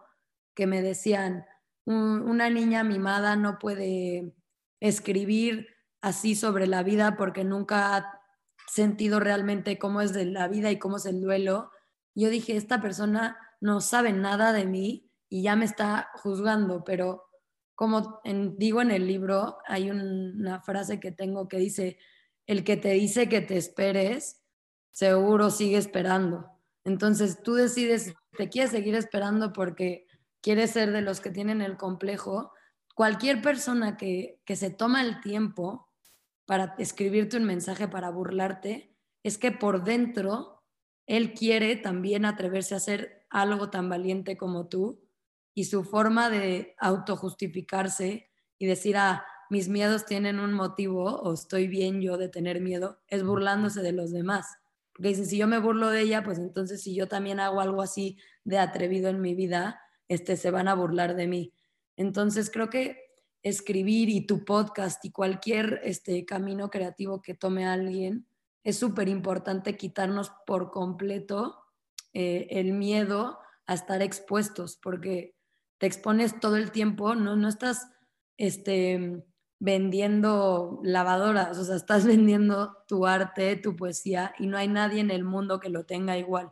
que 0.55 0.67
me 0.67 0.83
decían, 0.83 1.47
una 1.85 2.51
niña 2.51 2.85
mimada 2.85 3.35
no 3.37 3.59
puede 3.59 4.35
escribir 4.81 5.69
así 6.01 6.35
sobre 6.35 6.67
la 6.67 6.83
vida 6.83 7.17
porque 7.17 7.45
nunca 7.45 7.97
ha 7.97 8.21
sentido 8.69 9.21
realmente 9.21 9.79
cómo 9.79 10.01
es 10.01 10.15
la 10.15 10.49
vida 10.49 10.71
y 10.71 10.79
cómo 10.79 10.99
es 10.99 11.07
el 11.07 11.21
duelo 11.21 11.71
yo 12.15 12.31
dije, 12.31 12.57
esta 12.57 12.81
persona 12.81 13.39
no 13.61 13.81
sabe 13.81 14.13
nada 14.13 14.53
de 14.53 14.67
mí 14.67 15.11
y 15.29 15.43
ya 15.43 15.57
me 15.57 15.65
está 15.65 16.11
juzgando, 16.15 16.85
pero 16.85 17.25
como 17.75 18.21
digo 18.59 18.83
en 18.83 18.91
el 18.91 19.07
libro, 19.07 19.59
hay 19.67 19.91
una 19.91 20.61
frase 20.61 21.01
que 21.01 21.11
tengo 21.11 21.49
que 21.49 21.57
dice, 21.57 21.99
el 22.47 22.65
que 22.65 22.77
te 22.77 22.91
dice 22.91 23.29
que 23.29 23.41
te 23.41 23.57
esperes, 23.57 24.42
seguro 24.93 25.51
sigue 25.51 25.79
esperando. 25.79 26.47
Entonces 26.85 27.43
tú 27.43 27.55
decides, 27.55 28.15
te 28.37 28.49
quieres 28.49 28.71
seguir 28.71 28.95
esperando 28.95 29.53
porque 29.53 30.07
quieres 30.41 30.71
ser 30.71 30.93
de 30.93 31.03
los 31.03 31.21
que 31.21 31.31
tienen 31.31 31.61
el 31.61 31.77
complejo. 31.77 32.53
Cualquier 32.95 33.43
persona 33.43 33.97
que, 33.97 34.41
que 34.45 34.57
se 34.57 34.71
toma 34.71 35.03
el 35.03 35.21
tiempo 35.21 35.89
para 36.45 36.75
escribirte 36.79 37.37
un 37.37 37.45
mensaje, 37.45 37.89
para 37.89 38.11
burlarte, 38.11 38.97
es 39.23 39.39
que 39.39 39.53
por 39.53 39.85
dentro 39.85 40.63
él 41.07 41.33
quiere 41.35 41.77
también 41.77 42.25
atreverse 42.25 42.75
a 42.75 42.79
hacer 42.79 43.27
algo 43.31 43.71
tan 43.71 43.89
valiente 43.89 44.37
como 44.37 44.69
tú 44.69 45.01
y 45.55 45.65
su 45.65 45.85
forma 45.85 46.31
de 46.31 46.75
autojustificarse 46.79 48.31
y 48.59 48.67
decir, 48.67 48.97
ah, 48.97 49.25
mis 49.51 49.69
miedos 49.69 50.07
tienen 50.07 50.41
un 50.41 50.53
motivo 50.53 51.05
o 51.05 51.35
estoy 51.35 51.69
bien 51.69 52.01
yo 52.01 52.17
de 52.17 52.29
tener 52.29 52.61
miedo, 52.61 53.01
es 53.07 53.23
burlándose 53.23 53.83
de 53.83 53.93
los 53.93 54.11
demás. 54.11 54.47
Porque 54.93 55.09
dice, 55.09 55.25
si 55.25 55.39
yo 55.39 55.47
me 55.47 55.59
burlo 55.59 55.91
de 55.91 56.03
ella, 56.03 56.23
pues 56.23 56.39
entonces 56.39 56.83
si 56.83 56.95
yo 56.95 57.09
también 57.09 57.41
hago 57.41 57.61
algo 57.61 57.83
así 57.83 58.19
de 58.45 58.59
atrevido 58.59 59.09
en 59.09 59.21
mi 59.21 59.35
vida, 59.35 59.81
este, 60.09 60.37
se 60.37 60.51
van 60.51 60.69
a 60.69 60.75
burlar 60.75 61.17
de 61.17 61.27
mí. 61.27 61.55
Entonces 61.97 62.51
creo 62.51 62.69
que 62.69 62.99
escribir 63.43 64.09
y 64.09 64.27
tu 64.27 64.45
podcast 64.45 65.05
y 65.05 65.11
cualquier 65.11 65.81
este, 65.85 66.25
camino 66.25 66.71
creativo 66.71 67.23
que 67.23 67.35
tome 67.35 67.67
alguien 67.67 68.27
es 68.65 68.79
súper 68.79 69.09
importante 69.09 69.77
quitarnos 69.77 70.33
por 70.47 70.71
completo 70.71 71.59
eh, 72.13 72.47
el 72.51 72.73
miedo 72.73 73.39
a 73.67 73.75
estar 73.75 74.03
expuestos, 74.03 74.77
porque 74.77 75.35
te 75.79 75.87
expones 75.87 76.39
todo 76.39 76.57
el 76.57 76.71
tiempo, 76.71 77.15
no, 77.15 77.37
no 77.37 77.49
estás 77.49 77.89
este, 78.37 79.25
vendiendo 79.63 80.81
lavadoras, 80.83 81.57
o 81.57 81.65
sea, 81.65 81.77
estás 81.77 82.05
vendiendo 82.07 82.79
tu 82.89 83.07
arte, 83.07 83.55
tu 83.55 83.77
poesía, 83.77 84.35
y 84.41 84.49
no 84.49 84.59
hay 84.59 84.67
nadie 84.67 85.01
en 85.01 85.13
el 85.13 85.23
mundo 85.23 85.61
que 85.61 85.69
lo 85.69 85.85
tenga 85.87 86.19
igual. 86.19 86.51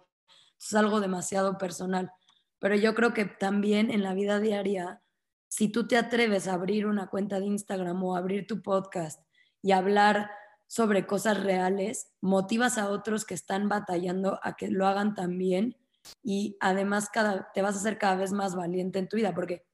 Es 0.60 0.74
algo 0.74 1.00
demasiado 1.00 1.58
personal. 1.58 2.12
Pero 2.60 2.76
yo 2.76 2.94
creo 2.94 3.12
que 3.12 3.24
también 3.24 3.90
en 3.90 4.04
la 4.04 4.14
vida 4.14 4.38
diaria, 4.38 5.02
si 5.48 5.68
tú 5.68 5.88
te 5.88 5.96
atreves 5.96 6.46
a 6.46 6.52
abrir 6.52 6.86
una 6.86 7.08
cuenta 7.08 7.40
de 7.40 7.46
Instagram 7.46 8.00
o 8.04 8.14
abrir 8.14 8.46
tu 8.46 8.62
podcast 8.62 9.20
y 9.60 9.72
hablar 9.72 10.30
sobre 10.68 11.04
cosas 11.04 11.42
reales, 11.42 12.12
motivas 12.20 12.78
a 12.78 12.90
otros 12.90 13.24
que 13.24 13.34
están 13.34 13.68
batallando 13.68 14.38
a 14.44 14.54
que 14.54 14.68
lo 14.68 14.86
hagan 14.86 15.14
también 15.14 15.76
y 16.22 16.56
además 16.60 17.10
cada, 17.10 17.50
te 17.52 17.62
vas 17.62 17.74
a 17.74 17.78
hacer 17.78 17.98
cada 17.98 18.14
vez 18.14 18.30
más 18.30 18.54
valiente 18.54 19.00
en 19.00 19.08
tu 19.08 19.16
vida, 19.16 19.34
porque 19.34 19.64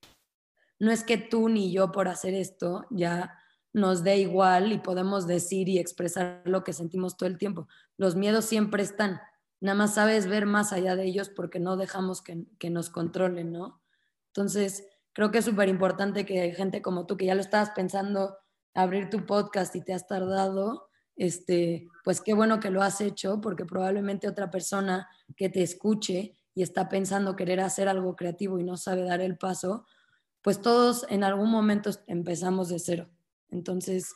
no 0.78 0.90
es 0.90 1.04
que 1.04 1.18
tú 1.18 1.48
ni 1.48 1.72
yo 1.72 1.92
por 1.92 2.08
hacer 2.08 2.34
esto 2.34 2.86
ya 2.90 3.38
nos 3.72 4.02
dé 4.02 4.16
igual 4.16 4.72
y 4.72 4.78
podemos 4.78 5.26
decir 5.26 5.68
y 5.68 5.78
expresar 5.78 6.40
lo 6.46 6.64
que 6.64 6.72
sentimos 6.72 7.16
todo 7.18 7.28
el 7.28 7.36
tiempo. 7.36 7.68
Los 7.98 8.16
miedos 8.16 8.46
siempre 8.46 8.82
están, 8.82 9.20
nada 9.60 9.76
más 9.76 9.94
sabes 9.94 10.26
ver 10.26 10.46
más 10.46 10.72
allá 10.72 10.96
de 10.96 11.04
ellos 11.04 11.28
porque 11.28 11.60
no 11.60 11.76
dejamos 11.76 12.22
que, 12.22 12.70
nos 12.70 12.88
controlen, 12.88 13.52
¿no? 13.52 13.82
Entonces, 14.28 14.86
creo 15.12 15.30
que 15.30 15.38
es 15.38 15.44
súper 15.44 15.68
importante 15.68 16.24
que 16.24 16.54
gente 16.54 16.80
como 16.80 17.04
tú, 17.04 17.18
que 17.18 17.26
ya 17.26 17.34
lo 17.34 17.42
estabas 17.42 17.70
pensando 17.70 18.38
abrir 18.72 19.10
tu 19.10 19.26
podcast 19.26 19.76
y 19.76 19.82
te 19.82 19.92
has 19.92 20.06
tardado, 20.06 20.88
este, 21.16 21.86
pues 22.02 22.22
qué 22.22 22.32
bueno 22.32 22.60
que 22.60 22.70
lo 22.70 22.82
has 22.82 23.02
hecho, 23.02 23.42
porque 23.42 23.66
probablemente 23.66 24.26
otra 24.26 24.50
persona 24.50 25.06
que 25.36 25.50
te 25.50 25.62
escuche 25.62 26.34
y 26.54 26.62
está 26.62 26.88
pensando 26.88 27.36
querer 27.36 27.60
hacer 27.60 27.88
algo 27.88 28.16
creativo 28.16 28.58
y 28.58 28.64
no 28.64 28.78
sabe 28.78 29.02
dar 29.02 29.20
el 29.20 29.36
paso, 29.36 29.84
pues 30.46 30.62
todos 30.62 31.04
en 31.10 31.24
algún 31.24 31.50
momento 31.50 31.90
empezamos 32.06 32.68
de 32.68 32.78
cero. 32.78 33.08
Entonces, 33.50 34.14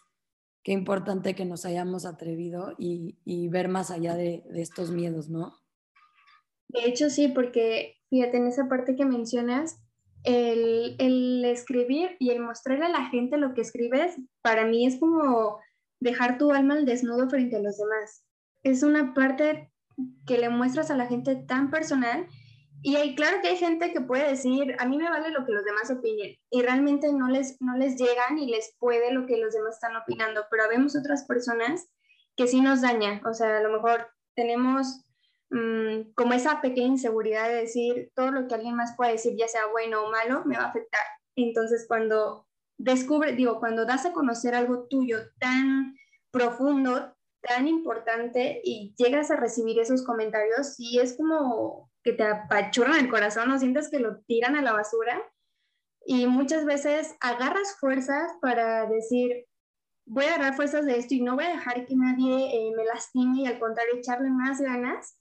qué 0.63 0.71
importante 0.71 1.35
que 1.35 1.45
nos 1.45 1.65
hayamos 1.65 2.07
atrevido 2.07 2.73
y, 2.79 3.49
ver 3.49 3.67
más 3.67 3.91
allá 3.91 4.15
de, 4.15 4.45
estos 4.55 4.93
miedos, 4.93 5.29
¿no? 5.29 5.57
De 6.69 6.85
hecho, 6.85 7.11
sí, 7.11 7.27
porque 7.27 7.97
fíjate, 8.11 8.37
en 8.37 8.47
esa 8.47 8.69
parte 8.69 8.95
que 8.95 9.05
mencionas, 9.05 9.83
el, 10.23 10.95
el, 11.01 11.45
escribir 11.47 12.11
y 12.21 12.31
el 12.31 12.39
mostrarle 12.39 12.85
a 12.85 12.91
la 12.91 13.07
gente 13.07 13.37
lo 13.37 13.53
que 13.53 13.63
escribes, 13.63 14.15
para 14.41 14.65
mí 14.67 14.87
es 14.87 15.01
como 15.01 15.59
dejar 15.99 16.39
tu 16.39 16.53
alma 16.53 16.75
al 16.75 16.87
desnudo 16.87 17.29
frente 17.29 17.57
a 17.57 17.61
los 17.61 17.77
demás. 17.77 18.25
Es 18.63 18.85
una 18.85 19.15
parte 19.15 19.73
que 20.29 20.39
le 20.39 20.49
muestras 20.49 20.93
a 20.93 20.97
la 20.97 21.09
gente 21.09 21.35
tan 21.35 21.73
personal 21.73 22.29
y 22.83 22.97
hay, 22.97 23.15
claro 23.15 23.39
que 23.43 23.49
hay 23.49 23.57
gente 23.57 23.93
que 23.93 24.01
puede 24.01 24.29
decir, 24.29 24.75
a 24.79 24.87
mí 24.87 24.97
me 24.97 25.11
vale 25.11 25.31
lo 25.31 25.45
que 25.45 25.53
los 25.53 25.65
demás 25.65 25.91
opinen 25.91 26.37
y 26.51 26.63
realmente 26.63 27.13
no 27.13 27.29
les, 27.29 27.61
no 27.61 27.77
les 27.77 27.97
llega 27.97 28.31
ni 28.33 28.47
les 28.47 28.75
puede 28.79 29.13
lo 29.13 29.27
que 29.27 29.37
los 29.37 29.53
demás 29.53 29.75
están 29.75 29.97
opinando, 29.97 30.45
pero 30.51 30.69
vemos 30.69 30.97
otras 30.97 31.25
personas 31.25 31.89
que 32.37 32.47
sí 32.47 32.61
nos 32.61 32.81
daña, 32.81 33.21
o 33.27 33.35
sea, 33.35 33.59
a 33.59 33.63
lo 33.63 33.71
mejor 33.71 34.09
tenemos 34.35 35.05
mm, 35.51 36.13
como 36.15 36.33
esa 36.33 36.63
pequeña 36.63 36.89
inseguridad 36.89 37.49
de 37.49 37.57
decir 37.57 38.13
todo 38.15 38.31
lo 38.31 38.49
que 38.49 38.55
alguien 38.55 38.77
más 38.77 38.97
pueda 38.97 39.11
decir, 39.11 39.37
ya 39.37 39.49
sea 39.49 39.67
bueno 39.67 40.05
o 40.05 40.11
malo, 40.11 40.43
me 40.47 40.57
va 40.57 40.65
a 40.65 40.69
afectar. 40.69 41.03
Entonces, 41.37 41.85
cuando 41.87 42.47
descubre, 42.79 43.33
digo, 43.35 43.61
cuando 43.61 43.85
das 43.85 44.07
a 44.07 44.13
conocer 44.13 44.55
algo 44.55 44.87
tuyo 44.89 45.19
tan 45.39 45.97
profundo, 46.31 47.15
tan 47.43 47.69
importante 47.69 48.61
y 48.65 48.95
llegas 48.97 49.31
a 49.31 49.37
recibir 49.37 49.79
esos 49.79 50.05
comentarios, 50.05 50.77
sí 50.77 50.99
es 50.99 51.17
como 51.17 51.90
que 52.03 52.13
te 52.13 52.25
apachurran 52.25 52.99
el 52.99 53.11
corazón, 53.11 53.49
no 53.49 53.59
sientes 53.59 53.91
que 53.91 53.99
lo 53.99 54.21
tiran 54.23 54.57
a 54.57 54.63
la 54.63 54.73
basura 54.73 55.23
y 56.05 56.27
muchas 56.27 56.65
veces 56.65 57.15
agarras 57.21 57.77
fuerzas 57.79 58.33
para 58.41 58.87
decir, 58.87 59.47
voy 60.07 60.25
a 60.25 60.35
agarrar 60.35 60.55
fuerzas 60.55 60.87
de 60.87 60.99
esto 60.99 61.15
y 61.15 61.23
no 61.23 61.35
voy 61.35 61.45
a 61.45 61.51
dejar 61.51 61.87
que 61.87 61.95
nadie 61.95 62.47
eh, 62.55 62.73
me 62.77 62.85
lastime 62.85 63.43
y 63.43 63.47
al 63.47 63.59
contrario 63.59 63.97
echarle 63.97 64.31
más 64.31 64.61
ganas, 64.61 65.21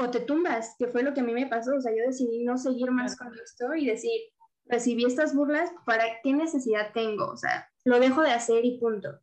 o 0.00 0.10
te 0.10 0.20
tumbas, 0.20 0.76
que 0.78 0.86
fue 0.86 1.02
lo 1.02 1.12
que 1.12 1.20
a 1.20 1.24
mí 1.24 1.32
me 1.32 1.48
pasó. 1.48 1.74
O 1.74 1.80
sea, 1.80 1.92
yo 1.92 2.04
decidí 2.06 2.44
no 2.44 2.56
seguir 2.56 2.90
más 2.92 3.16
con 3.16 3.34
esto 3.34 3.74
y 3.74 3.86
decir, 3.86 4.20
recibí 4.64 5.04
estas 5.04 5.34
burlas, 5.34 5.70
¿para 5.84 6.04
qué 6.22 6.32
necesidad 6.32 6.92
tengo? 6.94 7.26
O 7.26 7.36
sea, 7.36 7.68
lo 7.84 7.98
dejo 7.98 8.22
de 8.22 8.30
hacer 8.30 8.64
y 8.64 8.78
punto. 8.78 9.20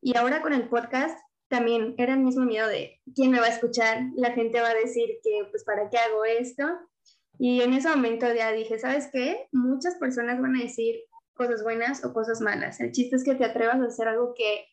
Y 0.00 0.16
ahora 0.16 0.40
con 0.40 0.54
el 0.54 0.68
podcast 0.68 1.18
también 1.48 1.94
era 1.98 2.14
el 2.14 2.20
mismo 2.20 2.44
miedo 2.44 2.68
de 2.68 3.00
quién 3.14 3.30
me 3.30 3.40
va 3.40 3.46
a 3.46 3.50
escuchar, 3.50 4.02
la 4.16 4.32
gente 4.32 4.60
va 4.60 4.70
a 4.70 4.74
decir 4.74 5.18
que 5.22 5.46
pues 5.50 5.64
para 5.64 5.88
qué 5.90 5.98
hago 5.98 6.24
esto. 6.24 6.64
Y 7.38 7.62
en 7.62 7.72
ese 7.74 7.88
momento 7.88 8.32
ya 8.32 8.52
dije, 8.52 8.78
¿sabes 8.78 9.08
qué? 9.12 9.48
Muchas 9.52 9.96
personas 9.96 10.40
van 10.40 10.56
a 10.56 10.62
decir 10.62 11.00
cosas 11.34 11.62
buenas 11.62 12.04
o 12.04 12.12
cosas 12.12 12.40
malas. 12.40 12.80
El 12.80 12.92
chiste 12.92 13.16
es 13.16 13.24
que 13.24 13.34
te 13.34 13.44
atrevas 13.44 13.80
a 13.80 13.86
hacer 13.86 14.08
algo 14.08 14.34
que 14.34 14.66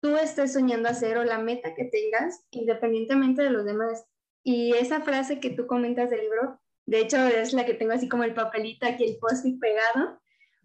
tú 0.00 0.16
estés 0.16 0.52
soñando 0.52 0.88
hacer 0.88 1.18
o 1.18 1.24
la 1.24 1.38
meta 1.38 1.74
que 1.74 1.84
tengas, 1.84 2.44
independientemente 2.50 3.42
de 3.42 3.50
los 3.50 3.64
demás. 3.64 4.04
Y 4.42 4.74
esa 4.74 5.00
frase 5.02 5.40
que 5.40 5.50
tú 5.50 5.66
comentas 5.66 6.10
del 6.10 6.20
libro, 6.20 6.60
de 6.86 7.00
hecho 7.00 7.18
es 7.26 7.52
la 7.52 7.66
que 7.66 7.74
tengo 7.74 7.92
así 7.92 8.08
como 8.08 8.24
el 8.24 8.34
papelito 8.34 8.86
aquí, 8.86 9.04
el 9.04 9.18
post-it 9.18 9.60
pegado, 9.60 10.20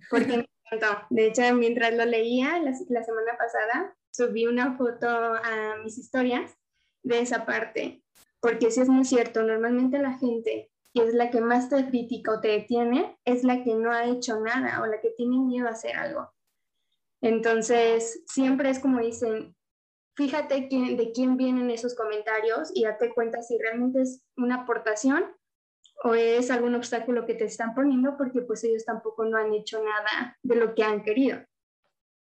porque 0.09 0.37
me 0.37 0.47
encantó. 0.71 1.05
De 1.09 1.27
hecho, 1.27 1.41
mientras 1.53 1.93
lo 1.93 2.05
leía 2.05 2.59
la, 2.59 2.71
la 2.89 3.03
semana 3.03 3.37
pasada, 3.37 3.95
subí 4.15 4.47
una 4.47 4.77
foto 4.77 5.07
a 5.07 5.77
mis 5.83 5.97
historias 5.97 6.57
de 7.03 7.19
esa 7.19 7.45
parte, 7.45 8.03
porque 8.39 8.71
sí 8.71 8.81
es 8.81 8.89
muy 8.89 9.05
cierto, 9.05 9.43
normalmente 9.43 9.99
la 9.99 10.17
gente 10.17 10.71
que 10.95 11.03
es 11.03 11.13
la 11.13 11.29
que 11.29 11.41
más 11.41 11.67
te 11.67 11.85
critica 11.87 12.31
o 12.31 12.39
te 12.39 12.47
detiene, 12.47 13.17
es 13.25 13.43
la 13.43 13.65
que 13.65 13.75
no 13.75 13.91
ha 13.91 14.05
hecho 14.05 14.39
nada 14.39 14.81
o 14.81 14.85
la 14.85 15.01
que 15.01 15.09
tiene 15.09 15.37
miedo 15.39 15.67
a 15.67 15.71
hacer 15.71 15.93
algo. 15.97 16.31
Entonces, 17.19 18.23
siempre 18.27 18.69
es 18.69 18.79
como 18.79 19.01
dicen, 19.01 19.53
fíjate 20.15 20.69
quién, 20.69 20.95
de 20.95 21.11
quién 21.11 21.35
vienen 21.35 21.69
esos 21.69 21.95
comentarios 21.95 22.71
y 22.73 22.85
date 22.85 23.13
cuenta 23.13 23.41
si 23.41 23.57
realmente 23.57 24.03
es 24.03 24.23
una 24.37 24.61
aportación 24.61 25.25
o 26.03 26.13
es 26.13 26.49
algún 26.49 26.75
obstáculo 26.75 27.25
que 27.25 27.33
te 27.33 27.43
están 27.43 27.73
poniendo 27.73 28.15
porque 28.15 28.41
pues 28.41 28.63
ellos 28.63 28.85
tampoco 28.85 29.25
no 29.25 29.37
han 29.37 29.53
hecho 29.53 29.83
nada 29.83 30.37
de 30.43 30.55
lo 30.55 30.75
que 30.75 30.83
han 30.83 31.03
querido. 31.03 31.39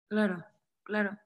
Claro, 0.09 0.43
claro. 0.83 1.19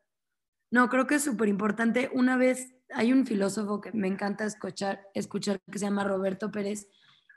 No, 0.71 0.89
creo 0.89 1.07
que 1.07 1.15
es 1.15 1.23
súper 1.23 1.47
importante. 1.47 2.09
Una 2.13 2.37
vez 2.37 2.75
hay 2.93 3.13
un 3.13 3.25
filósofo 3.25 3.81
que 3.81 3.91
me 3.91 4.07
encanta 4.07 4.45
escuchar, 4.45 5.01
escuchar 5.13 5.59
que 5.71 5.79
se 5.79 5.85
llama 5.85 6.03
Roberto 6.03 6.51
Pérez 6.51 6.87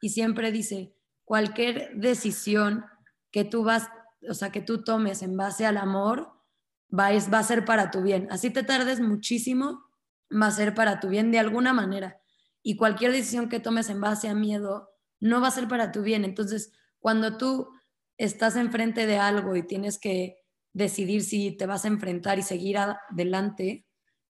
y 0.01 0.11
siempre 0.11 0.53
dice, 0.53 0.95
cualquier 1.25 1.95
decisión 1.95 2.85
que 3.31 3.45
tú 3.45 3.65
vas, 3.65 3.89
o 4.29 4.35
sea, 4.35 4.51
que 4.51 4.61
tú 4.61 4.83
tomes 4.83 5.23
en 5.23 5.37
base 5.37 5.65
al 5.65 5.79
amor, 5.79 6.33
va, 6.93 7.11
va 7.33 7.39
a 7.39 7.43
ser 7.43 7.65
para 7.65 7.91
tu 7.91 8.03
bien. 8.03 8.29
Así 8.31 8.51
te 8.51 8.63
tardes 8.63 9.01
muchísimo, 9.01 9.85
va 10.31 10.47
a 10.47 10.51
ser 10.51 10.75
para 10.75 11.01
tu 11.01 11.09
bien 11.09 11.31
de 11.31 11.39
alguna 11.39 11.73
manera. 11.73 12.21
Y 12.63 12.77
cualquier 12.77 13.13
decisión 13.13 13.49
que 13.49 13.61
tomes 13.61 13.89
en 13.91 14.01
base 14.01 14.29
a 14.29 14.35
miedo, 14.35 14.91
no 15.21 15.41
va 15.41 15.49
a 15.49 15.53
ser 15.53 15.69
para 15.69 15.93
tu 15.93 16.03
bien. 16.03 16.25
Entonces, 16.25 16.73
cuando 16.99 17.37
tú 17.37 17.71
estás 18.19 18.57
enfrente 18.57 19.07
de 19.07 19.19
algo 19.19 19.57
y 19.57 19.63
tienes 19.63 19.99
que 19.99 20.42
decidir 20.73 21.23
si 21.23 21.53
te 21.53 21.67
vas 21.67 21.85
a 21.85 21.89
enfrentar 21.89 22.39
y 22.39 22.43
seguir 22.43 22.79
adelante, 22.79 23.87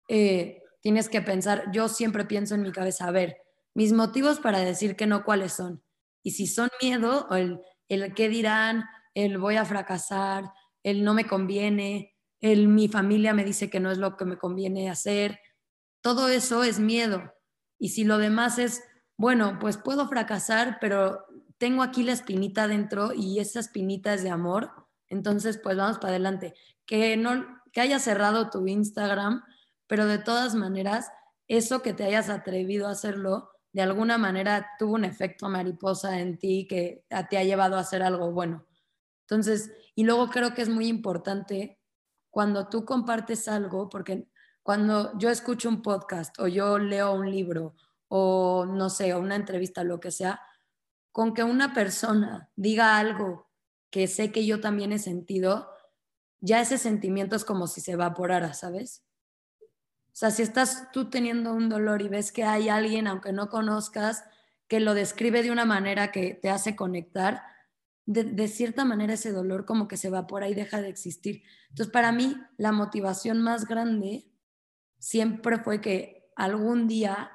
eh, 0.09 0.63
tienes 0.81 1.09
que 1.09 1.23
pensar, 1.23 1.71
yo 1.73 1.89
siempre 1.89 2.25
pienso 2.25 2.55
en 2.55 2.63
mi 2.63 2.73
cabeza, 2.73 3.07
a 3.07 3.13
ver, 3.13 3.37
mis 3.75 3.93
motivos 3.93 4.41
para 4.41 4.61
decir 4.61 4.97
que 4.97 5.07
no, 5.07 5.25
¿cuáles 5.25 5.53
son? 5.53 5.83
Y 6.23 6.33
si 6.33 6.47
son 6.47 6.69
miedo, 6.83 7.29
el, 7.31 7.61
el 7.89 8.15
qué 8.15 8.29
dirán, 8.29 8.85
el 9.15 9.39
voy 9.39 9.57
a 9.57 9.65
fracasar, 9.65 10.45
el 10.83 11.05
no 11.05 11.15
me 11.15 11.27
conviene, 11.27 12.15
el 12.41 12.69
mi 12.69 12.89
familia 12.89 13.35
me 13.35 13.45
dice 13.45 13.71
que 13.71 13.81
no 13.81 13.91
es 13.91 13.99
lo 13.99 14.17
que 14.17 14.25
me 14.25 14.37
conviene 14.37 14.91
hacer, 14.91 15.41
todo 16.03 16.29
eso 16.29 16.65
es 16.65 16.81
miedo. 16.81 17.33
Y 17.79 17.91
si 17.91 18.05
lo 18.05 18.19
demás 18.19 18.59
es, 18.59 18.83
bueno, 19.17 19.59
pues 19.61 19.77
puedo 19.77 20.09
fracasar, 20.09 20.78
pero 20.81 21.25
tengo 21.59 21.83
aquí 21.83 22.02
la 22.02 22.13
espinita 22.13 22.67
dentro 22.67 23.13
y 23.15 23.39
esa 23.39 23.61
espinita 23.61 24.15
es 24.15 24.25
de 24.25 24.31
amor, 24.31 24.81
entonces 25.13 25.59
pues 25.63 25.77
vamos 25.77 25.99
para 25.99 26.11
adelante. 26.11 26.55
Que 26.87 27.17
no 27.17 27.63
que 27.73 27.81
hayas 27.81 28.03
cerrado 28.03 28.51
tu 28.51 28.67
Instagram, 28.67 29.43
pero 29.87 30.07
de 30.07 30.19
todas 30.19 30.55
maneras, 30.55 31.11
eso 31.49 31.83
que 31.83 31.93
te 31.93 32.05
hayas 32.05 32.29
atrevido 32.29 32.87
a 32.87 32.93
hacerlo, 32.93 33.51
de 33.73 33.83
alguna 33.83 34.19
manera 34.19 34.71
tuvo 34.79 34.95
un 34.95 35.05
efecto 35.05 35.49
mariposa 35.49 36.21
en 36.21 36.39
ti 36.39 36.67
que 36.69 37.05
te 37.31 37.39
ha 37.39 37.45
llevado 37.45 37.77
a 37.77 37.81
hacer 37.81 38.03
algo 38.03 38.33
bueno. 38.33 38.67
Entonces, 39.27 39.73
y 39.95 40.05
luego 40.05 40.29
creo 40.29 40.55
que 40.55 40.63
es 40.63 40.69
muy 40.69 40.89
importante 40.89 41.79
cuando 42.31 42.69
tú 42.69 42.85
compartes 42.85 43.49
algo, 43.49 43.89
porque 43.89 44.29
cuando 44.63 45.17
yo 45.19 45.31
escucho 45.31 45.69
un 45.69 45.83
podcast 45.83 46.39
o 46.39 46.49
yo 46.49 46.79
leo 46.79 47.13
un 47.13 47.31
libro 47.31 47.75
o 48.09 48.67
no 48.67 48.91
sé, 48.91 49.15
una 49.15 49.37
entrevista, 49.37 49.85
lo 49.85 50.01
que 50.01 50.11
sea, 50.11 50.41
con 51.13 51.33
que 51.35 51.45
una 51.45 51.73
persona 51.73 52.51
diga 52.57 52.99
algo 52.99 53.51
que 53.93 54.09
sé 54.09 54.33
que 54.33 54.47
yo 54.47 54.59
también 54.59 54.91
he 54.91 54.99
sentido, 54.99 55.69
ya 56.41 56.63
ese 56.63 56.78
sentimiento 56.78 57.37
es 57.37 57.45
como 57.45 57.67
si 57.67 57.83
se 57.83 57.93
evaporara, 57.93 58.55
¿sabes? 58.55 59.05
O 59.61 60.15
sea, 60.15 60.31
si 60.31 60.43
estás 60.43 60.91
tú 60.93 61.11
teniendo 61.11 61.52
un 61.52 61.69
dolor 61.69 62.00
y 62.00 62.09
ves 62.09 62.33
que 62.33 62.43
hay 62.43 62.71
alguien, 62.71 63.07
aunque 63.07 63.33
no 63.33 63.50
conozcas, 63.50 64.25
que 64.67 64.81
lo 64.81 64.95
describe 64.95 65.43
de 65.43 65.50
una 65.50 65.67
manera 65.67 66.11
que 66.11 66.33
te 66.33 66.49
hace 66.49 66.75
conectar, 66.75 67.43
de, 68.07 68.49
cierta 68.49 68.87
manera 68.87 69.13
ese 69.13 69.31
dolor 69.31 69.67
como 69.67 69.89
que 69.89 69.99
se 69.99 70.09
evapora 70.09 70.49
y 70.49 70.55
deja 70.55 70.81
de 70.81 70.89
existir. 70.89 71.43
Entonces, 71.69 71.93
para 71.93 72.13
mí, 72.13 72.35
la 72.57 72.73
motivación 72.73 73.43
más 73.43 73.67
grande 73.67 74.26
siempre 74.99 75.59
fue 75.59 75.83
que 75.83 76.33
algún 76.35 76.89
día, 76.89 77.31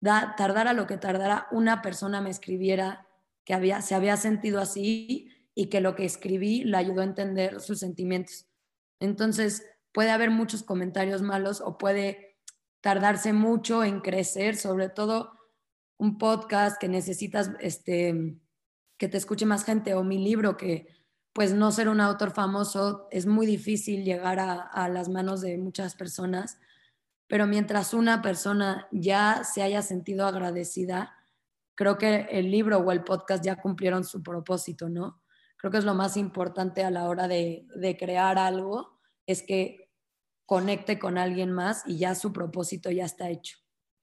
da, 0.00 0.36
tardara 0.36 0.72
lo 0.72 0.86
que 0.86 0.96
tardara, 0.96 1.48
una 1.52 1.82
persona 1.82 2.22
me 2.22 2.30
escribiera 2.30 3.06
que 3.44 3.52
había, 3.52 3.82
se 3.82 3.94
había 3.94 4.16
sentido 4.16 4.58
así 4.58 5.28
y 5.54 5.66
que 5.66 5.80
lo 5.80 5.94
que 5.94 6.04
escribí 6.04 6.64
le 6.64 6.76
ayudó 6.76 7.02
a 7.02 7.04
entender 7.04 7.60
sus 7.60 7.78
sentimientos. 7.78 8.46
Entonces, 9.00 9.64
puede 9.92 10.10
haber 10.10 10.30
muchos 10.30 10.62
comentarios 10.62 11.22
malos 11.22 11.60
o 11.60 11.78
puede 11.78 12.38
tardarse 12.80 13.32
mucho 13.32 13.84
en 13.84 14.00
crecer, 14.00 14.56
sobre 14.56 14.88
todo 14.88 15.38
un 15.98 16.18
podcast 16.18 16.80
que 16.80 16.88
necesitas 16.88 17.52
este, 17.60 18.36
que 18.98 19.08
te 19.08 19.16
escuche 19.16 19.46
más 19.46 19.64
gente 19.64 19.94
o 19.94 20.02
mi 20.02 20.18
libro 20.18 20.56
que 20.56 20.88
pues 21.32 21.54
no 21.54 21.70
ser 21.72 21.88
un 21.88 22.00
autor 22.00 22.32
famoso 22.32 23.08
es 23.10 23.26
muy 23.26 23.46
difícil 23.46 24.04
llegar 24.04 24.38
a, 24.38 24.60
a 24.60 24.88
las 24.88 25.08
manos 25.08 25.40
de 25.40 25.56
muchas 25.58 25.94
personas, 25.94 26.58
pero 27.26 27.46
mientras 27.46 27.94
una 27.94 28.20
persona 28.20 28.88
ya 28.90 29.44
se 29.44 29.62
haya 29.62 29.80
sentido 29.80 30.26
agradecida, 30.26 31.14
creo 31.74 31.96
que 31.96 32.26
el 32.30 32.50
libro 32.50 32.78
o 32.78 32.92
el 32.92 33.04
podcast 33.04 33.44
ya 33.44 33.56
cumplieron 33.56 34.04
su 34.04 34.22
propósito, 34.22 34.90
¿no? 34.90 35.21
Creo 35.62 35.70
que 35.70 35.78
es 35.78 35.84
lo 35.84 35.94
más 35.94 36.16
importante 36.16 36.82
a 36.82 36.90
la 36.90 37.08
hora 37.08 37.28
de, 37.28 37.68
de 37.76 37.96
crear 37.96 38.36
algo, 38.36 38.98
es 39.26 39.42
que 39.42 39.88
conecte 40.44 40.98
con 40.98 41.18
alguien 41.18 41.52
más 41.52 41.84
y 41.86 41.98
ya 41.98 42.16
su 42.16 42.32
propósito 42.32 42.90
ya 42.90 43.04
está 43.04 43.30
hecho. 43.30 43.58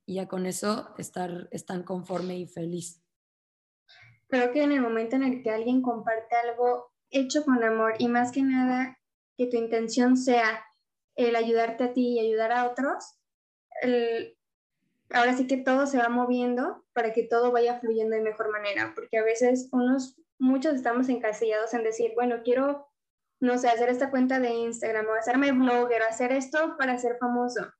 Y 0.06 0.16
ya 0.16 0.28
con 0.30 0.46
eso 0.46 0.96
estar, 0.98 1.50
están 1.52 1.84
conforme 1.84 2.40
y 2.40 2.48
feliz. 2.48 3.04
Creo 4.30 4.52
que 4.54 4.64
en 4.64 4.72
el 4.72 4.82
momento 4.82 5.18
en 5.18 5.24
el 5.24 5.44
que 5.44 5.52
alguien 5.52 5.82
comparte 5.82 6.36
algo 6.38 6.94
hecho 7.10 7.44
con 7.44 7.62
amor 7.64 7.96
y 8.00 8.08
más 8.08 8.32
que 8.32 8.42
nada 8.42 8.98
que 9.36 9.48
tu 9.48 9.58
intención 9.58 10.16
sea 10.16 10.64
el 11.16 11.36
ayudarte 11.36 11.84
a 11.84 11.94
ti 11.94 12.14
y 12.14 12.20
ayudar 12.20 12.54
a 12.54 12.70
otros, 12.70 13.20
ahora 15.12 15.36
sí 15.36 15.46
que 15.46 15.58
todo 15.58 15.88
se 15.88 15.98
va 15.98 16.08
moviendo 16.08 16.86
para 16.94 17.12
que 17.12 17.24
todo 17.24 17.52
vaya 17.52 17.80
fluyendo 17.80 18.16
de 18.16 18.22
mejor 18.22 18.50
manera, 18.50 18.94
porque 18.96 19.18
a 19.18 19.24
veces 19.24 19.68
unos, 19.72 20.20
muchos 20.40 20.74
estamos 20.74 21.10
encasillados 21.10 21.74
en 21.74 21.84
decir, 21.84 22.14
bueno, 22.16 22.38
quiero 22.44 22.90
no 23.40 23.58
sé, 23.58 23.70
hacer 23.70 23.90
esta 23.90 24.10
cuenta 24.10 24.40
de 24.40 24.50
Instagram 24.50 25.08
o 25.08 25.14
hacerme 25.14 25.52
blogger, 25.52 26.02
hacer 26.04 26.32
esto 26.32 26.76
para 26.78 26.98
ser 26.98 27.18
famoso. 27.18 27.72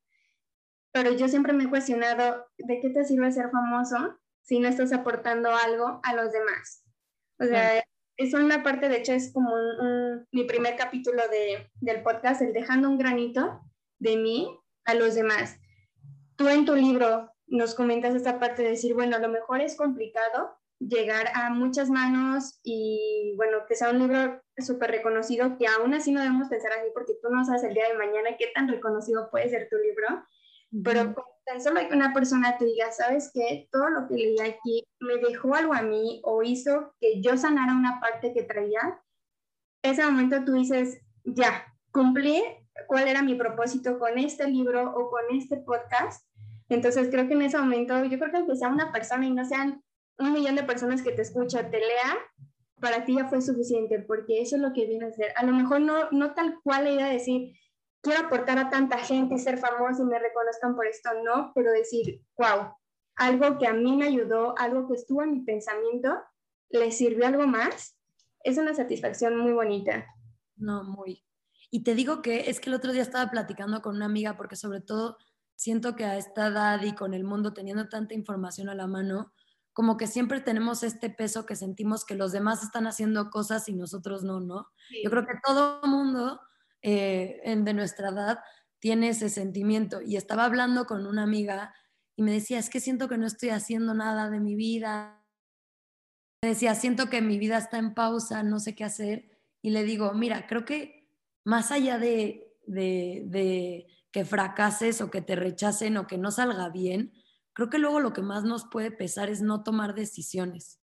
Pero 0.92 1.12
yo 1.14 1.28
siempre 1.28 1.54
me 1.54 1.66
he 1.66 1.70
cuestionado, 1.70 2.48
¿de 2.58 2.80
qué 2.80 2.90
te 2.90 3.04
sirve 3.04 3.32
ser 3.32 3.52
famoso 3.52 4.18
si 4.42 4.60
no 4.60 4.68
estás 4.68 4.94
aportando 4.94 5.54
algo 5.54 6.00
a 6.04 6.16
los 6.16 6.32
demás? 6.32 6.86
O 7.40 7.46
sea, 7.46 7.84
es 8.18 8.34
una 8.34 8.64
parte, 8.64 8.90
de 8.90 8.98
hecho, 8.98 9.14
es 9.14 9.32
como 9.32 9.52
mi 10.32 10.46
primer 10.46 10.76
capítulo 10.76 11.22
de, 11.30 11.70
del 11.76 12.04
podcast, 12.04 12.42
el 12.42 12.54
dejando 12.54 12.90
un 12.90 12.98
granito 12.98 13.62
de 14.00 14.18
mí 14.18 14.60
a 14.86 14.94
los 14.94 15.16
demás. 15.16 15.58
Tú 16.36 16.48
en 16.48 16.66
tu 16.66 16.76
libro 16.76 17.32
nos 17.48 17.76
comentas 17.76 18.16
esta 18.16 18.40
parte 18.40 18.64
de 18.64 18.70
decir, 18.70 18.94
bueno, 18.94 19.18
a 19.18 19.20
lo 19.20 19.30
mejor 19.30 19.62
es 19.62 19.76
complicado, 19.76 20.59
llegar 20.80 21.30
a 21.36 21.50
muchas 21.50 21.90
manos 21.90 22.60
y 22.64 23.34
bueno, 23.36 23.60
que 23.68 23.76
sea 23.76 23.90
un 23.92 24.00
libro 24.00 24.42
súper 24.58 24.92
reconocido, 24.92 25.58
que 25.58 25.68
aún 25.68 25.94
así 25.94 26.12
no 26.12 26.22
debemos 26.22 26.48
pensar 26.48 26.72
así 26.72 26.88
porque 26.94 27.14
tú 27.22 27.30
no 27.30 27.46
sabes 27.46 27.64
el 27.64 27.74
día 27.74 27.90
de 27.90 27.98
mañana 27.98 28.38
qué 28.38 28.48
tan 28.56 28.68
reconocido 28.68 29.30
puede 29.30 29.50
ser 29.50 29.68
tu 29.70 29.76
libro, 29.78 30.26
pero 30.84 31.16
tan 31.46 31.62
solo 31.62 31.82
que 31.88 31.96
una 31.96 32.14
persona 32.14 32.58
te 32.58 32.66
diga, 32.66 32.92
sabes 32.92 33.32
que 33.34 33.68
todo 33.72 33.90
lo 33.90 34.08
que 34.08 34.16
leí 34.16 34.40
aquí 34.40 34.84
me 35.00 35.18
dejó 35.18 35.56
algo 35.56 35.74
a 35.74 35.82
mí 35.82 36.22
o 36.24 36.44
hizo 36.44 36.94
que 37.00 37.22
yo 37.22 37.38
sanara 37.38 37.74
una 37.74 38.00
parte 38.00 38.34
que 38.34 38.44
traía, 38.44 39.02
ese 39.82 40.04
momento 40.04 40.44
tú 40.46 40.54
dices, 40.54 41.02
ya, 41.24 41.66
cumplí 41.92 42.42
cuál 42.88 43.08
era 43.08 43.22
mi 43.22 43.36
propósito 43.36 44.00
con 44.00 44.18
este 44.18 44.48
libro 44.48 44.92
o 44.96 45.10
con 45.10 45.24
este 45.36 45.58
podcast. 45.58 46.26
Entonces 46.70 47.10
creo 47.10 47.28
que 47.28 47.34
en 47.34 47.42
ese 47.42 47.58
momento, 47.58 48.04
yo 48.06 48.20
creo 48.20 48.32
que 48.32 48.38
aunque 48.38 48.56
sea 48.56 48.70
una 48.70 48.92
persona 48.92 49.26
y 49.26 49.32
no 49.32 49.44
sean 49.44 49.84
un 50.20 50.34
millón 50.34 50.56
de 50.56 50.64
personas 50.64 51.02
que 51.02 51.12
te 51.12 51.22
escuchan, 51.22 51.72
te 51.72 51.80
lean, 51.80 52.18
para 52.80 53.06
ti 53.06 53.16
ya 53.16 53.28
fue 53.28 53.42
suficiente, 53.42 54.00
porque 54.00 54.42
eso 54.42 54.56
es 54.56 54.62
lo 54.62 54.74
que 54.74 54.86
viene 54.86 55.06
a 55.06 55.12
ser. 55.12 55.34
A 55.36 55.46
lo 55.46 55.54
mejor 55.54 55.82
no, 55.82 56.10
no 56.12 56.34
tal 56.34 56.60
cual 56.64 56.86
la 56.86 56.92
idea 56.92 57.08
de 57.08 57.14
decir, 57.14 57.54
quiero 58.02 58.26
aportar 58.26 58.58
a 58.58 58.70
tanta 58.70 58.98
gente 59.00 59.38
ser 59.38 59.58
famoso 59.58 60.04
y 60.04 60.06
me 60.06 60.20
reconozcan 60.20 60.76
por 60.76 60.88
esto, 60.88 61.10
no, 61.24 61.52
pero 61.56 61.72
decir, 61.72 62.22
wow, 62.38 62.74
algo 63.16 63.58
que 63.58 63.68
a 63.68 63.74
mí 63.74 63.96
me 63.96 64.06
ayudó, 64.06 64.58
algo 64.58 64.88
que 64.88 64.96
estuvo 64.96 65.24
en 65.24 65.32
mi 65.32 65.40
pensamiento, 65.42 66.18
le 66.70 66.92
sirvió 66.92 67.26
algo 67.26 67.48
más, 67.48 67.98
es 68.44 68.58
una 68.58 68.74
satisfacción 68.74 69.38
muy 69.38 69.52
bonita. 69.52 70.06
No, 70.56 70.84
muy. 70.84 71.26
Y 71.72 71.84
te 71.84 71.96
digo 71.96 72.22
que 72.22 72.50
es 72.50 72.60
que 72.60 72.70
el 72.70 72.76
otro 72.76 72.94
día 72.94 73.02
estaba 73.02 73.30
platicando 73.30 73.82
con 73.82 73.96
una 73.96 74.06
amiga 74.06 74.38
porque 74.38 74.56
sobre 74.56 74.82
todo 74.82 75.18
siento 75.56 75.96
que 75.96 76.06
a 76.06 76.18
esta 76.18 76.48
edad 76.48 76.82
y 76.84 76.96
con 76.96 77.14
el 77.14 77.24
mundo 77.24 77.54
teniendo 77.54 77.90
tanta 77.90 78.14
información 78.14 78.70
a 78.70 78.76
la 78.76 78.88
mano, 78.88 79.34
como 79.74 79.98
que 79.98 80.08
siempre 80.08 80.42
tenemos 80.42 80.84
este 80.84 81.10
peso 81.10 81.46
que 81.46 81.56
sentimos 81.56 82.06
que 82.06 82.16
los 82.16 82.32
demás 82.32 82.64
están 82.64 82.88
haciendo 82.88 83.30
cosas 83.30 83.70
y 83.70 83.74
nosotros 83.74 84.24
no, 84.24 84.40
¿no? 84.40 84.68
Yo 85.04 85.10
creo 85.10 85.26
que 85.26 85.36
todo 85.46 85.82
mundo 85.88 86.42
eh, 86.82 87.42
de 87.46 87.74
nuestra 87.74 88.10
edad 88.10 88.40
tiene 88.80 89.10
ese 89.10 89.30
sentimiento. 89.30 90.02
Y 90.02 90.16
estaba 90.16 90.46
hablando 90.46 90.86
con 90.86 91.06
una 91.06 91.24
amiga 91.24 91.74
y 92.16 92.24
me 92.24 92.32
decía, 92.32 92.60
es 92.60 92.70
que 92.70 92.80
siento 92.80 93.08
que 93.08 93.18
no 93.18 93.28
estoy 93.28 93.50
haciendo 93.50 93.94
nada 93.94 94.30
de 94.30 94.40
mi 94.40 94.56
vida. 94.56 95.24
Me 96.42 96.50
decía, 96.50 96.76
siento 96.76 97.10
que 97.10 97.22
mi 97.22 97.38
vida 97.38 97.58
está 97.58 97.78
en 97.78 97.94
pausa, 97.94 98.44
no 98.44 98.60
sé 98.60 98.76
qué 98.76 98.84
hacer. 98.84 99.30
Y 99.62 99.72
le 99.72 99.84
digo, 99.84 100.14
mira, 100.14 100.48
creo 100.48 100.66
que 100.66 101.10
más 101.46 101.72
allá 101.72 101.98
de, 101.98 102.54
de, 102.66 103.24
de 103.28 103.88
que 104.12 104.26
fracases 104.26 105.02
o 105.02 105.12
que 105.12 105.22
te 105.22 105.36
rechacen 105.36 105.98
o 105.98 106.08
que 106.08 106.18
no 106.18 106.32
salga 106.32 106.70
bien, 106.70 107.14
creo 107.60 107.70
que 107.70 107.78
luego 107.78 108.00
lo 108.00 108.14
que 108.14 108.22
más 108.22 108.46
nos 108.46 108.64
puede 108.64 108.90
pesar 108.90 109.30
es 109.30 109.42
no 109.42 109.64
tomar 109.64 109.94
decisiones. 109.94 110.80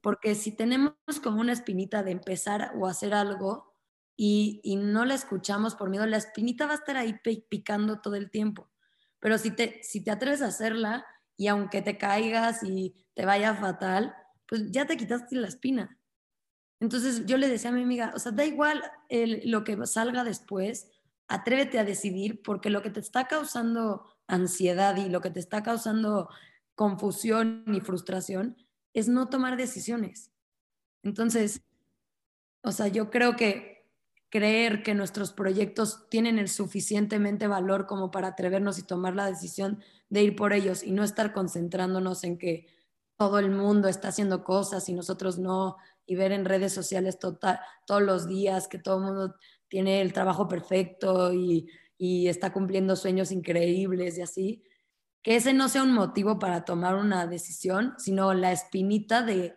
Porque 0.00 0.36
si 0.36 0.52
tenemos 0.52 0.94
como 1.20 1.40
una 1.40 1.52
espinita 1.52 2.04
de 2.04 2.12
empezar 2.12 2.70
o 2.78 2.86
hacer 2.86 3.14
algo 3.14 3.74
y, 4.16 4.60
y 4.62 4.76
no 4.76 5.04
la 5.04 5.14
escuchamos 5.14 5.74
por 5.74 5.90
miedo, 5.90 6.06
la 6.06 6.18
espinita 6.18 6.66
va 6.66 6.72
a 6.72 6.76
estar 6.76 6.96
ahí 6.96 7.16
picando 7.50 8.00
todo 8.00 8.14
el 8.14 8.30
tiempo. 8.30 8.70
Pero 9.18 9.38
si 9.38 9.50
te, 9.50 9.82
si 9.82 10.04
te 10.04 10.12
atreves 10.12 10.40
a 10.40 10.46
hacerla 10.46 11.04
y 11.36 11.48
aunque 11.48 11.82
te 11.82 11.98
caigas 11.98 12.62
y 12.62 12.94
te 13.14 13.26
vaya 13.26 13.52
fatal, 13.56 14.14
pues 14.46 14.70
ya 14.70 14.86
te 14.86 14.96
quitaste 14.96 15.34
la 15.34 15.48
espina. 15.48 15.98
Entonces 16.78 17.26
yo 17.26 17.38
le 17.38 17.48
decía 17.48 17.70
a 17.70 17.72
mi 17.72 17.82
amiga, 17.82 18.12
o 18.14 18.20
sea, 18.20 18.30
da 18.30 18.44
igual 18.44 18.80
lo 19.46 19.64
que 19.64 19.84
salga 19.86 20.22
después, 20.22 20.92
atrévete 21.26 21.80
a 21.80 21.84
decidir 21.84 22.40
porque 22.40 22.70
lo 22.70 22.82
que 22.82 22.90
te 22.90 23.00
está 23.00 23.26
causando 23.26 24.13
ansiedad 24.26 24.96
y 24.96 25.08
lo 25.08 25.20
que 25.20 25.30
te 25.30 25.40
está 25.40 25.62
causando 25.62 26.28
confusión 26.74 27.64
y 27.68 27.80
frustración 27.80 28.56
es 28.92 29.08
no 29.08 29.28
tomar 29.28 29.56
decisiones. 29.56 30.30
Entonces, 31.02 31.62
o 32.62 32.72
sea, 32.72 32.88
yo 32.88 33.10
creo 33.10 33.36
que 33.36 33.86
creer 34.30 34.82
que 34.82 34.94
nuestros 34.94 35.32
proyectos 35.32 36.08
tienen 36.08 36.38
el 36.38 36.48
suficientemente 36.48 37.46
valor 37.46 37.86
como 37.86 38.10
para 38.10 38.28
atrevernos 38.28 38.78
y 38.78 38.82
tomar 38.82 39.14
la 39.14 39.26
decisión 39.26 39.80
de 40.08 40.24
ir 40.24 40.34
por 40.34 40.52
ellos 40.52 40.82
y 40.82 40.90
no 40.90 41.04
estar 41.04 41.32
concentrándonos 41.32 42.24
en 42.24 42.38
que 42.38 42.66
todo 43.16 43.38
el 43.38 43.50
mundo 43.50 43.86
está 43.86 44.08
haciendo 44.08 44.42
cosas 44.42 44.88
y 44.88 44.92
nosotros 44.92 45.38
no, 45.38 45.76
y 46.06 46.16
ver 46.16 46.32
en 46.32 46.44
redes 46.44 46.72
sociales 46.72 47.18
total, 47.18 47.60
todos 47.86 48.02
los 48.02 48.26
días 48.26 48.66
que 48.66 48.78
todo 48.78 48.98
el 48.98 49.04
mundo 49.04 49.36
tiene 49.68 50.00
el 50.00 50.12
trabajo 50.12 50.48
perfecto 50.48 51.32
y, 51.32 51.68
y 51.96 52.28
está 52.28 52.52
cumpliendo 52.52 52.96
sueños 52.96 53.30
increíbles 53.32 54.18
y 54.18 54.22
así, 54.22 54.62
que 55.22 55.36
ese 55.36 55.54
no 55.54 55.68
sea 55.68 55.82
un 55.82 55.92
motivo 55.92 56.38
para 56.38 56.64
tomar 56.64 56.96
una 56.96 57.26
decisión, 57.26 57.94
sino 57.98 58.34
la 58.34 58.52
espinita 58.52 59.22
de 59.22 59.56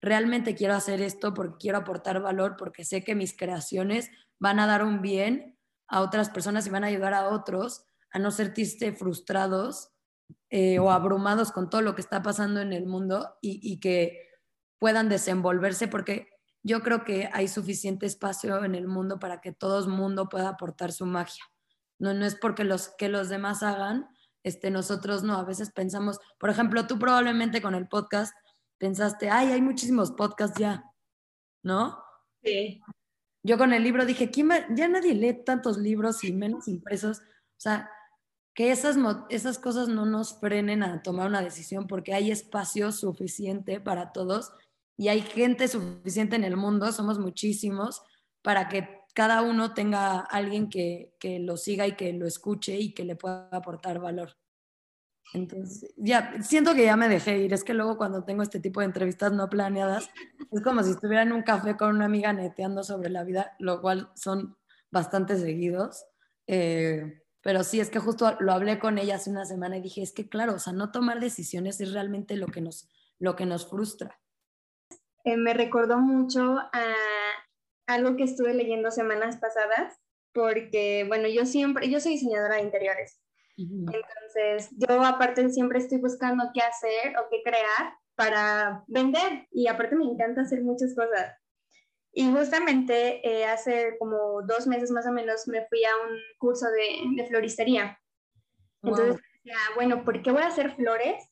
realmente 0.00 0.54
quiero 0.54 0.74
hacer 0.74 1.00
esto 1.00 1.34
porque 1.34 1.56
quiero 1.58 1.78
aportar 1.78 2.22
valor, 2.22 2.56
porque 2.56 2.84
sé 2.84 3.02
que 3.02 3.14
mis 3.14 3.36
creaciones 3.36 4.10
van 4.38 4.60
a 4.60 4.66
dar 4.66 4.84
un 4.84 5.02
bien 5.02 5.58
a 5.88 6.02
otras 6.02 6.30
personas 6.30 6.66
y 6.66 6.70
van 6.70 6.84
a 6.84 6.88
ayudar 6.88 7.14
a 7.14 7.28
otros 7.30 7.84
a 8.10 8.18
no 8.18 8.30
sentirse 8.30 8.92
frustrados 8.92 9.90
eh, 10.50 10.78
o 10.78 10.90
abrumados 10.90 11.52
con 11.52 11.68
todo 11.68 11.82
lo 11.82 11.94
que 11.94 12.00
está 12.00 12.22
pasando 12.22 12.60
en 12.60 12.72
el 12.72 12.86
mundo 12.86 13.36
y, 13.40 13.60
y 13.62 13.80
que 13.80 14.28
puedan 14.78 15.08
desenvolverse, 15.08 15.88
porque 15.88 16.28
yo 16.62 16.80
creo 16.80 17.04
que 17.04 17.28
hay 17.32 17.48
suficiente 17.48 18.06
espacio 18.06 18.64
en 18.64 18.74
el 18.74 18.86
mundo 18.86 19.18
para 19.18 19.40
que 19.40 19.52
todo 19.52 19.80
el 19.80 19.88
mundo 19.88 20.28
pueda 20.28 20.50
aportar 20.50 20.92
su 20.92 21.06
magia. 21.06 21.44
No, 21.98 22.14
no 22.14 22.24
es 22.24 22.34
porque 22.34 22.64
los 22.64 22.88
que 22.96 23.08
los 23.08 23.28
demás 23.28 23.62
hagan, 23.62 24.08
este, 24.42 24.70
nosotros 24.70 25.22
no. 25.22 25.36
A 25.36 25.44
veces 25.44 25.70
pensamos, 25.70 26.18
por 26.38 26.50
ejemplo, 26.50 26.86
tú 26.86 26.98
probablemente 26.98 27.60
con 27.60 27.74
el 27.74 27.88
podcast 27.88 28.34
pensaste, 28.78 29.30
ay, 29.30 29.52
hay 29.52 29.60
muchísimos 29.60 30.12
podcasts 30.12 30.58
ya, 30.58 30.84
¿no? 31.62 32.02
Sí. 32.42 32.80
Yo 33.42 33.58
con 33.58 33.72
el 33.72 33.82
libro 33.82 34.04
dije, 34.04 34.30
¿quién 34.30 34.50
ya 34.74 34.88
nadie 34.88 35.14
lee 35.14 35.44
tantos 35.44 35.78
libros 35.78 36.22
y 36.24 36.32
menos 36.32 36.68
impresos. 36.68 37.18
O 37.20 37.60
sea, 37.60 37.90
que 38.54 38.72
esas, 38.72 38.96
esas 39.30 39.58
cosas 39.58 39.88
no 39.88 40.04
nos 40.04 40.40
frenen 40.40 40.82
a 40.82 41.02
tomar 41.02 41.28
una 41.28 41.42
decisión 41.42 41.86
porque 41.86 42.14
hay 42.14 42.30
espacio 42.30 42.90
suficiente 42.90 43.80
para 43.80 44.12
todos 44.12 44.52
y 44.96 45.08
hay 45.08 45.20
gente 45.20 45.68
suficiente 45.68 46.34
en 46.34 46.44
el 46.44 46.56
mundo, 46.56 46.90
somos 46.90 47.20
muchísimos, 47.20 48.02
para 48.42 48.68
que 48.68 48.97
cada 49.18 49.42
uno 49.42 49.74
tenga 49.74 50.20
alguien 50.20 50.70
que, 50.70 51.16
que, 51.18 51.40
lo 51.40 51.56
siga 51.56 51.88
y 51.88 51.96
que 51.96 52.12
lo 52.12 52.24
escuche 52.24 52.78
y 52.78 52.94
que 52.94 53.02
le 53.02 53.16
pueda 53.16 53.48
aportar 53.50 53.98
valor. 53.98 54.36
Entonces, 55.34 55.92
ya, 55.96 56.40
siento 56.40 56.72
que 56.72 56.84
ya 56.84 56.94
me 56.94 57.08
dejé 57.08 57.38
ir. 57.38 57.52
Es 57.52 57.64
que 57.64 57.74
luego 57.74 57.96
cuando 57.96 58.22
tengo 58.22 58.44
este 58.44 58.60
tipo 58.60 58.78
de 58.78 58.86
entrevistas 58.86 59.32
no 59.32 59.50
planeadas, 59.50 60.08
es 60.52 60.62
como 60.62 60.84
si 60.84 60.92
estuviera 60.92 61.22
en 61.22 61.32
un 61.32 61.42
café 61.42 61.76
con 61.76 61.96
una 61.96 62.04
amiga 62.04 62.32
neteando 62.32 62.84
sobre 62.84 63.10
la 63.10 63.24
vida, 63.24 63.56
lo 63.58 63.80
cual 63.80 64.08
son 64.14 64.56
bastante 64.92 65.36
seguidos. 65.36 66.06
Eh, 66.46 67.24
pero 67.42 67.64
sí, 67.64 67.80
es 67.80 67.90
que 67.90 67.98
justo 67.98 68.36
lo 68.38 68.52
hablé 68.52 68.78
con 68.78 68.98
ella 68.98 69.16
hace 69.16 69.30
una 69.30 69.46
semana 69.46 69.78
y 69.78 69.80
dije, 69.80 70.00
es 70.00 70.12
que 70.12 70.28
claro, 70.28 70.54
o 70.54 70.58
sea, 70.60 70.72
no 70.72 70.92
tomar 70.92 71.18
decisiones 71.18 71.80
es 71.80 71.92
realmente 71.92 72.36
lo 72.36 72.46
que 72.46 72.60
nos, 72.60 72.88
lo 73.18 73.34
que 73.34 73.46
nos 73.46 73.68
frustra. 73.68 74.20
Eh, 75.24 75.36
me 75.36 75.54
recordó 75.54 75.98
mucho 75.98 76.56
a 76.72 76.94
algo 77.88 78.16
que 78.16 78.24
estuve 78.24 78.54
leyendo 78.54 78.90
semanas 78.90 79.38
pasadas, 79.38 79.98
porque, 80.32 81.04
bueno, 81.08 81.26
yo 81.26 81.46
siempre, 81.46 81.90
yo 81.90 82.00
soy 82.00 82.12
diseñadora 82.12 82.56
de 82.56 82.62
interiores. 82.62 83.20
Entonces, 83.56 84.70
yo 84.76 85.02
aparte 85.02 85.48
siempre 85.50 85.80
estoy 85.80 85.98
buscando 85.98 86.50
qué 86.54 86.60
hacer 86.60 87.16
o 87.18 87.28
qué 87.28 87.42
crear 87.42 87.94
para 88.14 88.84
vender 88.86 89.48
y 89.50 89.66
aparte 89.66 89.96
me 89.96 90.04
encanta 90.04 90.42
hacer 90.42 90.62
muchas 90.62 90.94
cosas. 90.94 91.34
Y 92.12 92.30
justamente 92.30 93.26
eh, 93.28 93.46
hace 93.46 93.96
como 93.98 94.42
dos 94.42 94.68
meses 94.68 94.92
más 94.92 95.06
o 95.06 95.12
menos 95.12 95.48
me 95.48 95.66
fui 95.66 95.84
a 95.84 96.08
un 96.08 96.16
curso 96.38 96.66
de, 96.70 97.20
de 97.20 97.28
floristería. 97.28 97.98
Entonces, 98.82 99.20
bueno, 99.74 100.04
¿por 100.04 100.22
qué 100.22 100.30
voy 100.30 100.42
a 100.42 100.48
hacer 100.48 100.74
flores 100.76 101.24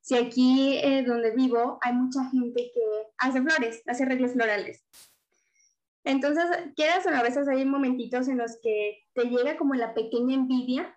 si 0.00 0.16
aquí 0.16 0.78
eh, 0.78 1.02
donde 1.02 1.32
vivo 1.32 1.78
hay 1.82 1.92
mucha 1.92 2.24
gente 2.30 2.70
que 2.72 2.80
hace 3.18 3.42
flores, 3.42 3.82
hace 3.86 4.04
arreglos 4.04 4.32
florales? 4.32 4.86
Entonces, 6.08 6.44
quieras 6.74 7.04
o 7.04 7.10
a 7.10 7.22
veces 7.22 7.46
hay 7.48 7.66
momentitos 7.66 8.28
en 8.28 8.38
los 8.38 8.58
que 8.62 9.04
te 9.12 9.24
llega 9.24 9.58
como 9.58 9.74
la 9.74 9.92
pequeña 9.92 10.34
envidia 10.34 10.94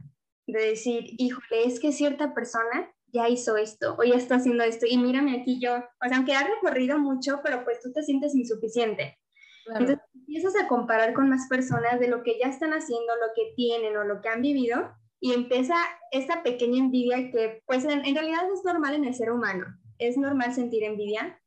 de 0.48 0.68
decir, 0.68 1.04
híjole, 1.18 1.66
es 1.66 1.82
que 1.82 1.92
cierta 1.92 2.34
persona 2.34 2.90
ya 3.08 3.28
hizo 3.28 3.58
esto 3.58 3.98
o 4.00 4.04
ya 4.06 4.16
está 4.16 4.36
haciendo 4.36 4.64
esto 4.64 4.86
y 4.90 4.98
mírame 4.98 5.42
aquí 5.42 5.60
yo, 5.60 5.76
o 5.76 6.08
sea, 6.08 6.16
aunque 6.16 6.34
ha 6.34 6.48
recorrido 6.48 6.98
mucho, 6.98 7.42
pero 7.44 7.66
pues 7.66 7.82
tú 7.82 7.92
te 7.92 8.04
sientes 8.04 8.34
insuficiente. 8.36 9.20
Entonces 9.68 10.00
empiezas 10.16 10.54
a 10.56 10.70
comparar 10.70 11.14
con 11.14 11.28
más 11.28 11.50
personas 11.50 12.00
de 12.00 12.08
lo 12.08 12.24
que 12.24 12.40
ya 12.40 12.48
están 12.48 12.72
haciendo, 12.72 13.14
lo 13.18 13.34
que 13.36 13.54
tienen 13.58 13.98
o 13.98 14.06
lo 14.06 14.22
que 14.22 14.30
han 14.30 14.42
vivido 14.42 14.94
y 15.20 15.34
empieza 15.34 15.76
esta 16.12 16.42
pequeña 16.42 16.80
envidia 16.80 17.30
que 17.32 17.62
pues 17.66 17.84
en, 17.84 18.06
en 18.06 18.16
realidad 18.16 18.50
es 18.54 18.64
normal 18.64 18.96
en 18.96 19.04
el 19.04 19.14
ser 19.14 19.30
humano, 19.30 19.66
es 19.98 20.16
normal 20.16 20.54
sentir 20.54 20.86
envidia, 20.86 21.38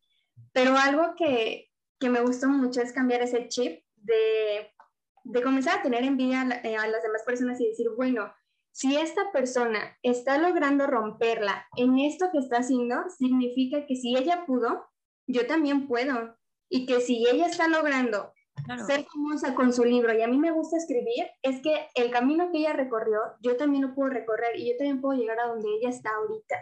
pero 0.53 0.77
algo 0.77 1.15
que, 1.17 1.71
que 1.99 2.11
me 2.11 2.21
gustó 2.21 2.49
mucho 2.49 2.81
es 2.81 2.93
cambiar 2.93 3.23
ese 3.23 3.49
chip 3.49 3.83
de, 3.97 4.73
de 5.25 5.43
comenzar 5.43 5.79
a 5.79 5.83
tener 5.83 6.05
envidia 6.05 6.43
a, 6.43 6.61
eh, 6.67 6.77
a 6.77 6.87
las 6.87 7.03
demás 7.03 7.23
personas 7.25 7.61
y 7.61 7.69
decir, 7.69 7.89
bueno, 7.97 8.33
si 8.73 8.97
esta 8.97 9.31
persona 9.31 9.97
está 10.03 10.37
logrando 10.39 10.87
romperla 10.89 11.67
en 11.77 11.99
esto 12.01 12.31
que 12.33 12.39
está 12.39 12.59
haciendo, 12.59 12.97
significa 13.09 13.87
que 13.87 13.95
si 13.95 14.17
ella 14.17 14.45
pudo, 14.47 14.85
yo 15.29 15.47
también 15.47 15.87
puedo. 15.87 16.37
Y 16.69 16.87
que 16.87 17.01
si 17.01 17.25
ella 17.29 17.47
está 17.47 17.69
logrando 17.69 18.33
ser 18.87 19.05
famosa 19.05 19.55
con 19.55 19.73
su 19.73 19.85
libro 19.85 20.13
y 20.13 20.23
a 20.23 20.29
mí 20.29 20.39
me 20.39 20.51
gusta 20.51 20.77
escribir, 20.77 21.27
es 21.43 21.61
que 21.63 21.87
el 21.95 22.11
camino 22.11 22.51
que 22.51 22.59
ella 22.59 22.73
recorrió, 22.73 23.21
yo 23.41 23.57
también 23.57 23.85
lo 23.85 23.95
puedo 23.95 24.11
recorrer 24.11 24.57
y 24.57 24.71
yo 24.71 24.77
también 24.77 25.01
puedo 25.01 25.19
llegar 25.19 25.39
a 25.39 25.49
donde 25.49 25.69
ella 25.77 25.91
está 25.91 26.11
ahorita. 26.11 26.57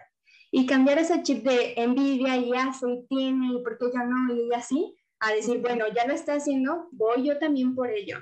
Y 0.51 0.67
cambiar 0.67 0.99
ese 0.99 1.23
chip 1.23 1.45
de 1.45 1.75
envidia 1.77 2.37
y 2.37 2.53
hace 2.53 2.91
y 2.91 3.07
tiene 3.07 3.55
y 3.55 3.63
por 3.63 3.79
qué 3.79 3.87
yo 3.87 4.05
no 4.05 4.35
y 4.35 4.53
así, 4.53 4.97
a 5.23 5.33
decir, 5.33 5.61
bueno, 5.61 5.85
ya 5.95 6.05
lo 6.07 6.13
está 6.13 6.35
haciendo, 6.35 6.89
voy 6.91 7.25
yo 7.25 7.39
también 7.39 7.77
por 7.77 7.89
ello. 7.91 8.19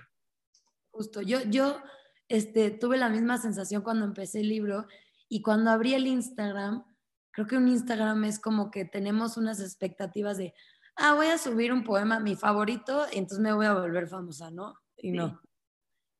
Justo, 0.90 1.22
yo, 1.22 1.40
yo 1.44 1.80
este, 2.28 2.70
tuve 2.70 2.98
la 2.98 3.08
misma 3.08 3.38
sensación 3.38 3.82
cuando 3.82 4.04
empecé 4.04 4.40
el 4.40 4.50
libro 4.50 4.86
y 5.26 5.40
cuando 5.40 5.70
abrí 5.70 5.94
el 5.94 6.06
Instagram, 6.06 6.84
creo 7.30 7.46
que 7.46 7.56
un 7.56 7.68
Instagram 7.68 8.24
es 8.24 8.38
como 8.38 8.70
que 8.70 8.84
tenemos 8.84 9.38
unas 9.38 9.60
expectativas 9.60 10.36
de, 10.36 10.52
ah, 10.96 11.14
voy 11.14 11.28
a 11.28 11.38
subir 11.38 11.72
un 11.72 11.84
poema, 11.84 12.20
mi 12.20 12.36
favorito, 12.36 13.06
y 13.10 13.18
entonces 13.18 13.38
me 13.38 13.54
voy 13.54 13.64
a 13.64 13.72
volver 13.72 14.06
famosa, 14.06 14.50
¿no? 14.50 14.74
Y 14.98 15.12
no. 15.12 15.40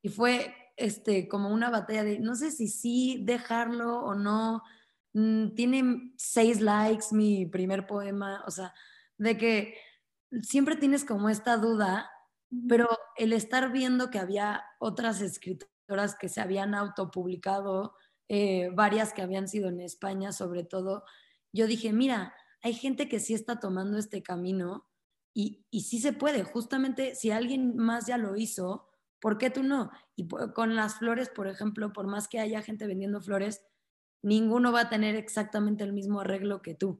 Y 0.01 0.09
fue 0.09 0.55
este, 0.77 1.27
como 1.27 1.49
una 1.49 1.69
batalla 1.69 2.03
de, 2.03 2.19
no 2.19 2.33
sé 2.33 2.49
si 2.49 2.67
sí 2.67 3.21
dejarlo 3.23 3.99
o 3.99 4.15
no. 4.15 4.63
Mm, 5.13 5.49
tiene 5.53 6.13
seis 6.17 6.59
likes 6.59 7.07
mi 7.11 7.45
primer 7.45 7.85
poema, 7.85 8.43
o 8.47 8.51
sea, 8.51 8.73
de 9.17 9.37
que 9.37 9.75
siempre 10.41 10.75
tienes 10.75 11.05
como 11.05 11.29
esta 11.29 11.57
duda, 11.57 12.09
pero 12.67 12.89
el 13.17 13.33
estar 13.33 13.71
viendo 13.71 14.09
que 14.09 14.19
había 14.19 14.63
otras 14.79 15.21
escritoras 15.21 16.15
que 16.19 16.29
se 16.29 16.41
habían 16.41 16.75
autopublicado, 16.75 17.95
eh, 18.29 18.69
varias 18.73 19.13
que 19.13 19.21
habían 19.21 19.47
sido 19.47 19.69
en 19.69 19.81
España 19.81 20.31
sobre 20.31 20.63
todo, 20.63 21.03
yo 21.53 21.67
dije, 21.67 21.91
mira, 21.91 22.33
hay 22.61 22.73
gente 22.73 23.09
que 23.09 23.19
sí 23.19 23.33
está 23.33 23.59
tomando 23.59 23.97
este 23.97 24.23
camino 24.23 24.87
y, 25.33 25.65
y 25.69 25.81
sí 25.81 25.99
se 25.99 26.13
puede, 26.13 26.43
justamente 26.43 27.15
si 27.15 27.31
alguien 27.31 27.75
más 27.75 28.05
ya 28.05 28.17
lo 28.17 28.35
hizo, 28.35 28.87
¿por 29.19 29.37
qué 29.37 29.49
tú 29.49 29.63
no? 29.63 29.91
Y 30.15 30.27
con 30.27 30.75
las 30.75 30.95
flores, 30.95 31.29
por 31.29 31.47
ejemplo, 31.47 31.93
por 31.93 32.07
más 32.07 32.27
que 32.27 32.39
haya 32.39 32.61
gente 32.61 32.87
vendiendo 32.87 33.21
flores, 33.21 33.65
ninguno 34.21 34.71
va 34.71 34.81
a 34.81 34.89
tener 34.89 35.15
exactamente 35.15 35.83
el 35.83 35.93
mismo 35.93 36.21
arreglo 36.21 36.61
que 36.61 36.75
tú. 36.75 36.99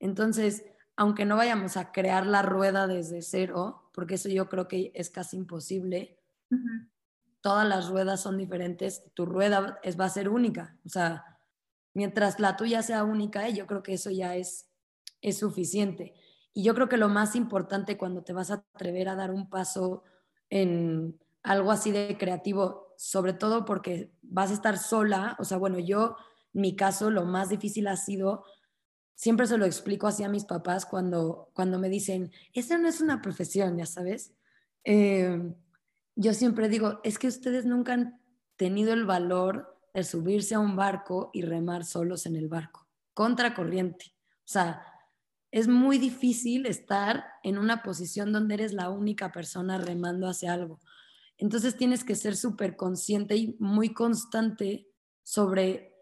Entonces, 0.00 0.64
aunque 0.96 1.24
no 1.24 1.36
vayamos 1.36 1.76
a 1.76 1.92
crear 1.92 2.26
la 2.26 2.42
rueda 2.42 2.86
desde 2.86 3.22
cero, 3.22 3.90
porque 3.92 4.14
eso 4.14 4.28
yo 4.28 4.48
creo 4.48 4.68
que 4.68 4.92
es 4.94 5.10
casi 5.10 5.36
imposible, 5.36 6.18
todas 7.40 7.68
las 7.68 7.88
ruedas 7.88 8.22
son 8.22 8.38
diferentes, 8.38 9.12
tu 9.14 9.26
rueda 9.26 9.78
es, 9.82 9.98
va 9.98 10.06
a 10.06 10.10
ser 10.10 10.28
única. 10.28 10.78
O 10.86 10.88
sea, 10.88 11.24
mientras 11.92 12.40
la 12.40 12.56
tuya 12.56 12.82
sea 12.82 13.04
única, 13.04 13.48
yo 13.48 13.66
creo 13.66 13.82
que 13.82 13.94
eso 13.94 14.10
ya 14.10 14.36
es, 14.36 14.70
es 15.20 15.38
suficiente. 15.38 16.14
Y 16.52 16.62
yo 16.62 16.74
creo 16.74 16.88
que 16.88 16.96
lo 16.96 17.08
más 17.08 17.34
importante 17.34 17.98
cuando 17.98 18.22
te 18.22 18.32
vas 18.32 18.50
a 18.50 18.64
atrever 18.74 19.08
a 19.08 19.16
dar 19.16 19.30
un 19.30 19.50
paso 19.50 20.04
en 20.48 21.18
algo 21.42 21.72
así 21.72 21.90
de 21.90 22.16
creativo, 22.16 22.94
sobre 22.96 23.32
todo 23.32 23.64
porque 23.64 24.12
vas 24.22 24.50
a 24.50 24.54
estar 24.54 24.78
sola, 24.78 25.36
o 25.38 25.44
sea, 25.44 25.58
bueno, 25.58 25.78
yo, 25.78 26.16
en 26.54 26.60
mi 26.60 26.76
caso, 26.76 27.10
lo 27.10 27.24
más 27.24 27.48
difícil 27.48 27.88
ha 27.88 27.96
sido, 27.96 28.44
siempre 29.14 29.46
se 29.46 29.58
lo 29.58 29.64
explico 29.64 30.06
así 30.06 30.22
a 30.24 30.28
mis 30.28 30.44
papás 30.44 30.86
cuando, 30.86 31.50
cuando 31.54 31.78
me 31.78 31.88
dicen, 31.88 32.32
esa 32.52 32.78
no 32.78 32.88
es 32.88 33.00
una 33.00 33.22
profesión, 33.22 33.78
ya 33.78 33.86
sabes. 33.86 34.34
Eh, 34.84 35.54
yo 36.16 36.34
siempre 36.34 36.68
digo, 36.68 37.00
es 37.04 37.18
que 37.18 37.28
ustedes 37.28 37.64
nunca 37.64 37.94
han 37.94 38.20
tenido 38.56 38.92
el 38.92 39.04
valor 39.04 39.80
de 39.92 40.04
subirse 40.04 40.54
a 40.54 40.60
un 40.60 40.76
barco 40.76 41.30
y 41.32 41.42
remar 41.42 41.84
solos 41.84 42.26
en 42.26 42.36
el 42.36 42.48
barco, 42.48 42.88
contracorriente. 43.14 44.14
O 44.38 44.48
sea, 44.48 44.82
es 45.50 45.68
muy 45.68 45.98
difícil 45.98 46.66
estar 46.66 47.24
en 47.44 47.58
una 47.58 47.82
posición 47.82 48.32
donde 48.32 48.54
eres 48.54 48.72
la 48.72 48.90
única 48.90 49.30
persona 49.30 49.78
remando 49.78 50.28
hacia 50.28 50.52
algo. 50.52 50.80
Entonces 51.38 51.76
tienes 51.76 52.04
que 52.04 52.16
ser 52.16 52.36
súper 52.36 52.76
consciente 52.76 53.36
y 53.36 53.56
muy 53.58 53.92
constante 53.92 54.88
sobre 55.22 55.93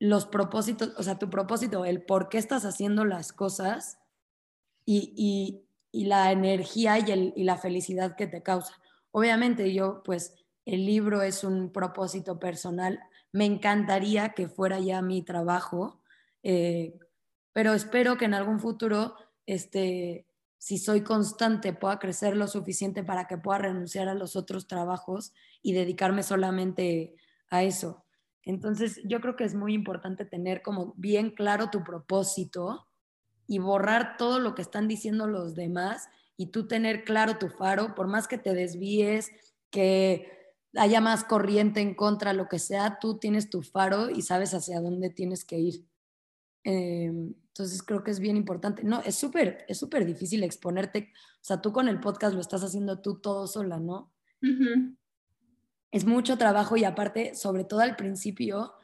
los 0.00 0.26
propósitos, 0.26 0.92
o 0.96 1.02
sea, 1.04 1.18
tu 1.18 1.30
propósito, 1.30 1.84
el 1.84 2.02
por 2.02 2.28
qué 2.28 2.38
estás 2.38 2.64
haciendo 2.64 3.04
las 3.04 3.32
cosas 3.32 3.98
y, 4.84 5.62
la 5.92 6.32
energía 6.32 6.98
y, 6.98 7.32
y 7.36 7.44
la 7.44 7.58
felicidad 7.58 8.16
que 8.16 8.26
te 8.26 8.42
causa. 8.42 8.74
Obviamente 9.12 9.72
yo, 9.72 10.02
pues, 10.04 10.34
el 10.64 10.86
libro 10.86 11.22
es 11.22 11.44
un 11.44 11.72
propósito 11.72 12.38
personal. 12.38 13.00
Me 13.32 13.44
encantaría 13.44 14.30
que 14.30 14.48
fuera 14.48 14.78
ya 14.78 15.02
mi 15.02 15.22
trabajo. 15.22 16.00
Eh, 16.42 16.98
pero 17.52 17.74
espero 17.74 18.16
que 18.16 18.26
en 18.26 18.34
algún 18.34 18.60
futuro, 18.60 19.16
este, 19.46 20.26
si 20.58 20.78
soy 20.78 21.02
constante, 21.02 21.72
pueda 21.72 21.98
crecer 21.98 22.36
lo 22.36 22.46
suficiente 22.46 23.02
para 23.02 23.26
que 23.26 23.36
pueda 23.36 23.58
renunciar 23.58 24.08
a 24.08 24.14
los 24.14 24.36
otros 24.36 24.66
trabajos 24.66 25.32
y 25.62 25.72
dedicarme 25.72 26.22
solamente 26.22 27.16
a 27.50 27.64
eso. 27.64 28.04
Entonces, 28.44 29.00
yo 29.04 29.20
creo 29.20 29.36
que 29.36 29.44
es 29.44 29.54
muy 29.54 29.74
importante 29.74 30.24
tener 30.24 30.62
como 30.62 30.94
bien 30.96 31.30
claro 31.30 31.70
tu 31.70 31.84
propósito 31.84 32.86
y 33.46 33.58
borrar 33.58 34.16
todo 34.16 34.38
lo 34.38 34.54
que 34.54 34.62
están 34.62 34.88
diciendo 34.88 35.26
los 35.26 35.54
demás 35.54 36.08
y 36.36 36.46
tú 36.46 36.66
tener 36.66 37.04
claro 37.04 37.36
tu 37.38 37.48
faro, 37.48 37.94
por 37.94 38.06
más 38.06 38.28
que 38.28 38.38
te 38.38 38.54
desvíes, 38.54 39.30
que 39.70 40.26
haya 40.74 41.00
más 41.00 41.24
corriente 41.24 41.80
en 41.80 41.94
contra, 41.94 42.32
lo 42.32 42.48
que 42.48 42.58
sea, 42.58 42.98
tú 43.00 43.18
tienes 43.18 43.50
tu 43.50 43.62
faro 43.62 44.08
y 44.08 44.22
sabes 44.22 44.54
hacia 44.54 44.80
dónde 44.80 45.10
tienes 45.10 45.44
que 45.44 45.58
ir. 45.58 45.86
Em, 46.64 47.34
entonces 47.48 47.82
creo 47.82 48.04
que 48.04 48.10
es 48.10 48.20
bien 48.20 48.36
importante. 48.36 48.84
No, 48.84 49.00
es 49.02 49.16
súper, 49.16 49.64
es 49.68 49.78
súper 49.78 50.06
difícil 50.06 50.42
exponerte. 50.44 51.12
O 51.40 51.44
sea, 51.44 51.60
tú 51.60 51.72
con 51.72 51.88
el 51.88 52.00
podcast 52.00 52.34
lo 52.34 52.40
estás 52.40 52.62
haciendo 52.62 53.00
tú 53.00 53.20
todo 53.20 53.46
sola, 53.46 53.78
¿no? 53.78 54.12
Es 55.90 56.04
mucho 56.04 56.38
trabajo 56.38 56.76
y 56.76 56.84
aparte, 56.84 57.34
sobre 57.34 57.64
todo 57.64 57.80
al 57.80 57.96
principio, 57.96 58.74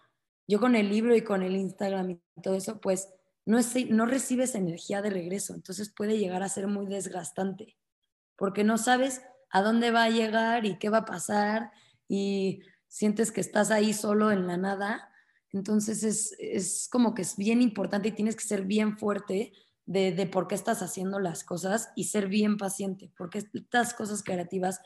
yo 0.49 0.61
con 0.61 0.75
el 0.75 0.89
libro 0.89 1.15
y 1.15 1.23
con 1.23 1.43
el 1.43 1.57
Instagram 1.57 2.11
y 2.11 2.21
todo 2.43 2.55
eso, 2.55 2.81
pues 2.81 3.09
no, 3.45 3.59
es, 3.59 3.75
no 3.91 4.07
recibes 4.07 4.55
energía 4.55 5.03
de 5.03 5.11
regreso. 5.11 5.55
Entonces 5.55 5.91
puede 5.91 6.19
llegar 6.19 6.43
a 6.43 6.49
ser 6.49 6.67
muy 6.67 6.87
desgastante 6.87 7.77
porque 8.37 8.65
no 8.65 8.77
sabes 8.79 9.23
a 9.51 9.63
dónde 9.63 9.91
va 9.91 10.05
a 10.05 10.11
llegar 10.11 10.67
y 10.67 10.79
qué 10.79 10.91
va 10.91 10.99
a 10.99 11.05
pasar 11.05 11.71
y 12.09 12.61
sientes 12.89 13.33
que 13.33 13.41
estás 13.41 13.71
ahí 13.71 13.95
solo 13.95 14.31
en 14.31 14.47
la 14.47 14.57
nada 14.57 15.11
entonces 15.57 16.35
es, 16.39 16.89
como 16.91 17.15
que 17.15 17.23
es 17.23 17.37
bien 17.37 17.63
importante 17.63 18.09
y 18.09 18.13
tienes 18.13 18.37
que 18.37 18.45
ser 18.45 18.63
bien 18.63 18.99
fuerte 18.99 19.53
de, 19.87 20.29
por 20.31 20.49
qué 20.49 20.55
estás 20.55 20.83
haciendo 20.83 21.19
las 21.19 21.45
cosas 21.45 21.91
y 21.97 22.05
ser 22.05 22.29
bien 22.29 22.57
paciente, 22.57 23.11
porque 23.17 23.45
estas 23.55 23.95
cosas 23.95 24.23
creativas 24.23 24.81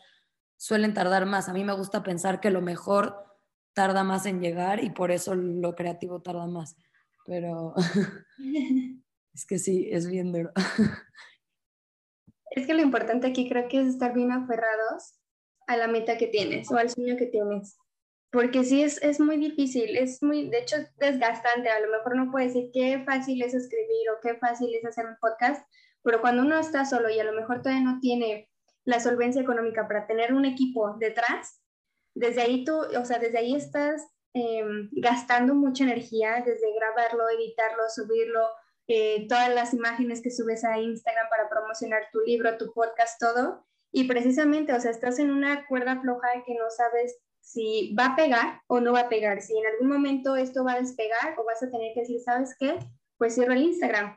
suelen 0.60 0.92
tardar 0.92 1.24
más. 1.24 1.48
A 1.48 1.54
mí 1.54 1.64
me 1.64 1.72
gusta 1.72 2.02
pensar 2.02 2.38
que 2.38 2.50
lo 2.50 2.60
mejor 2.60 3.24
tarda 3.72 4.04
más 4.04 4.26
en 4.26 4.40
llegar 4.40 4.84
y 4.84 4.90
por 4.90 5.10
eso 5.10 5.34
lo 5.34 5.74
creativo 5.74 6.20
tarda 6.20 6.46
más. 6.46 6.76
Pero 7.24 7.74
es 9.34 9.46
que 9.46 9.58
sí, 9.58 9.88
es 9.90 10.06
bien 10.06 10.32
duro. 10.32 10.52
Es 12.50 12.66
que 12.66 12.74
lo 12.74 12.82
importante 12.82 13.28
aquí 13.28 13.48
creo 13.48 13.68
que 13.68 13.80
es 13.80 13.86
estar 13.86 14.12
bien 14.12 14.32
aferrados 14.32 15.20
a 15.66 15.76
la 15.76 15.86
meta 15.86 16.18
que 16.18 16.26
tienes 16.26 16.70
o 16.70 16.76
al 16.76 16.90
sueño 16.90 17.16
que 17.16 17.26
tienes 17.26 17.78
porque 18.30 18.64
sí 18.64 18.82
es, 18.82 19.02
es 19.02 19.18
muy 19.18 19.36
difícil, 19.36 19.96
es 19.96 20.22
muy, 20.22 20.48
de 20.48 20.58
hecho, 20.58 20.76
desgastante. 20.98 21.68
A 21.68 21.80
lo 21.80 21.90
mejor 21.90 22.16
no 22.16 22.30
puede 22.30 22.46
decir 22.46 22.70
qué 22.72 23.02
fácil 23.04 23.42
es 23.42 23.54
escribir 23.54 24.10
o 24.10 24.20
qué 24.22 24.36
fácil 24.36 24.72
es 24.74 24.84
hacer 24.84 25.06
un 25.06 25.16
podcast, 25.20 25.66
pero 26.02 26.20
cuando 26.20 26.42
uno 26.42 26.58
está 26.58 26.84
solo 26.84 27.10
y 27.10 27.18
a 27.18 27.24
lo 27.24 27.32
mejor 27.32 27.62
todavía 27.62 27.82
no 27.82 27.98
tiene 28.00 28.49
la 28.84 29.00
solvencia 29.00 29.42
económica 29.42 29.86
para 29.86 30.06
tener 30.06 30.32
un 30.32 30.44
equipo 30.44 30.96
detrás, 30.98 31.60
desde 32.14 32.42
ahí 32.42 32.64
tú, 32.64 32.74
o 32.74 33.04
sea, 33.04 33.18
desde 33.18 33.38
ahí 33.38 33.54
estás 33.54 34.06
em, 34.34 34.88
gastando 34.92 35.54
mucha 35.54 35.84
energía, 35.84 36.42
desde 36.44 36.74
grabarlo, 36.74 37.28
editarlo, 37.28 37.82
subirlo, 37.94 38.40
eh, 38.88 39.26
todas 39.28 39.54
las 39.54 39.72
imágenes 39.72 40.20
que 40.20 40.30
subes 40.30 40.64
a 40.64 40.78
Instagram 40.78 41.28
para 41.28 41.48
promocionar 41.48 42.08
tu 42.12 42.20
libro, 42.20 42.56
tu 42.58 42.72
podcast, 42.72 43.20
todo. 43.20 43.64
Y 43.92 44.04
precisamente, 44.04 44.72
o 44.72 44.80
sea, 44.80 44.90
estás 44.90 45.18
en 45.18 45.30
una 45.30 45.66
cuerda 45.66 46.00
floja 46.00 46.28
que 46.44 46.54
no 46.54 46.70
sabes 46.70 47.16
si 47.40 47.94
va 47.98 48.06
a 48.06 48.16
pegar 48.16 48.60
o 48.66 48.80
no 48.80 48.92
va 48.92 49.00
a 49.00 49.08
pegar, 49.08 49.40
si 49.40 49.56
en 49.56 49.66
algún 49.66 49.88
momento 49.88 50.36
esto 50.36 50.64
va 50.64 50.72
a 50.72 50.80
despegar 50.80 51.34
o 51.38 51.44
vas 51.44 51.62
a 51.62 51.70
tener 51.70 51.92
que 51.94 52.00
decir, 52.00 52.20
¿sabes 52.20 52.54
qué? 52.58 52.78
Pues 53.18 53.34
cierro 53.34 53.52
el 53.52 53.62
Instagram, 53.62 54.16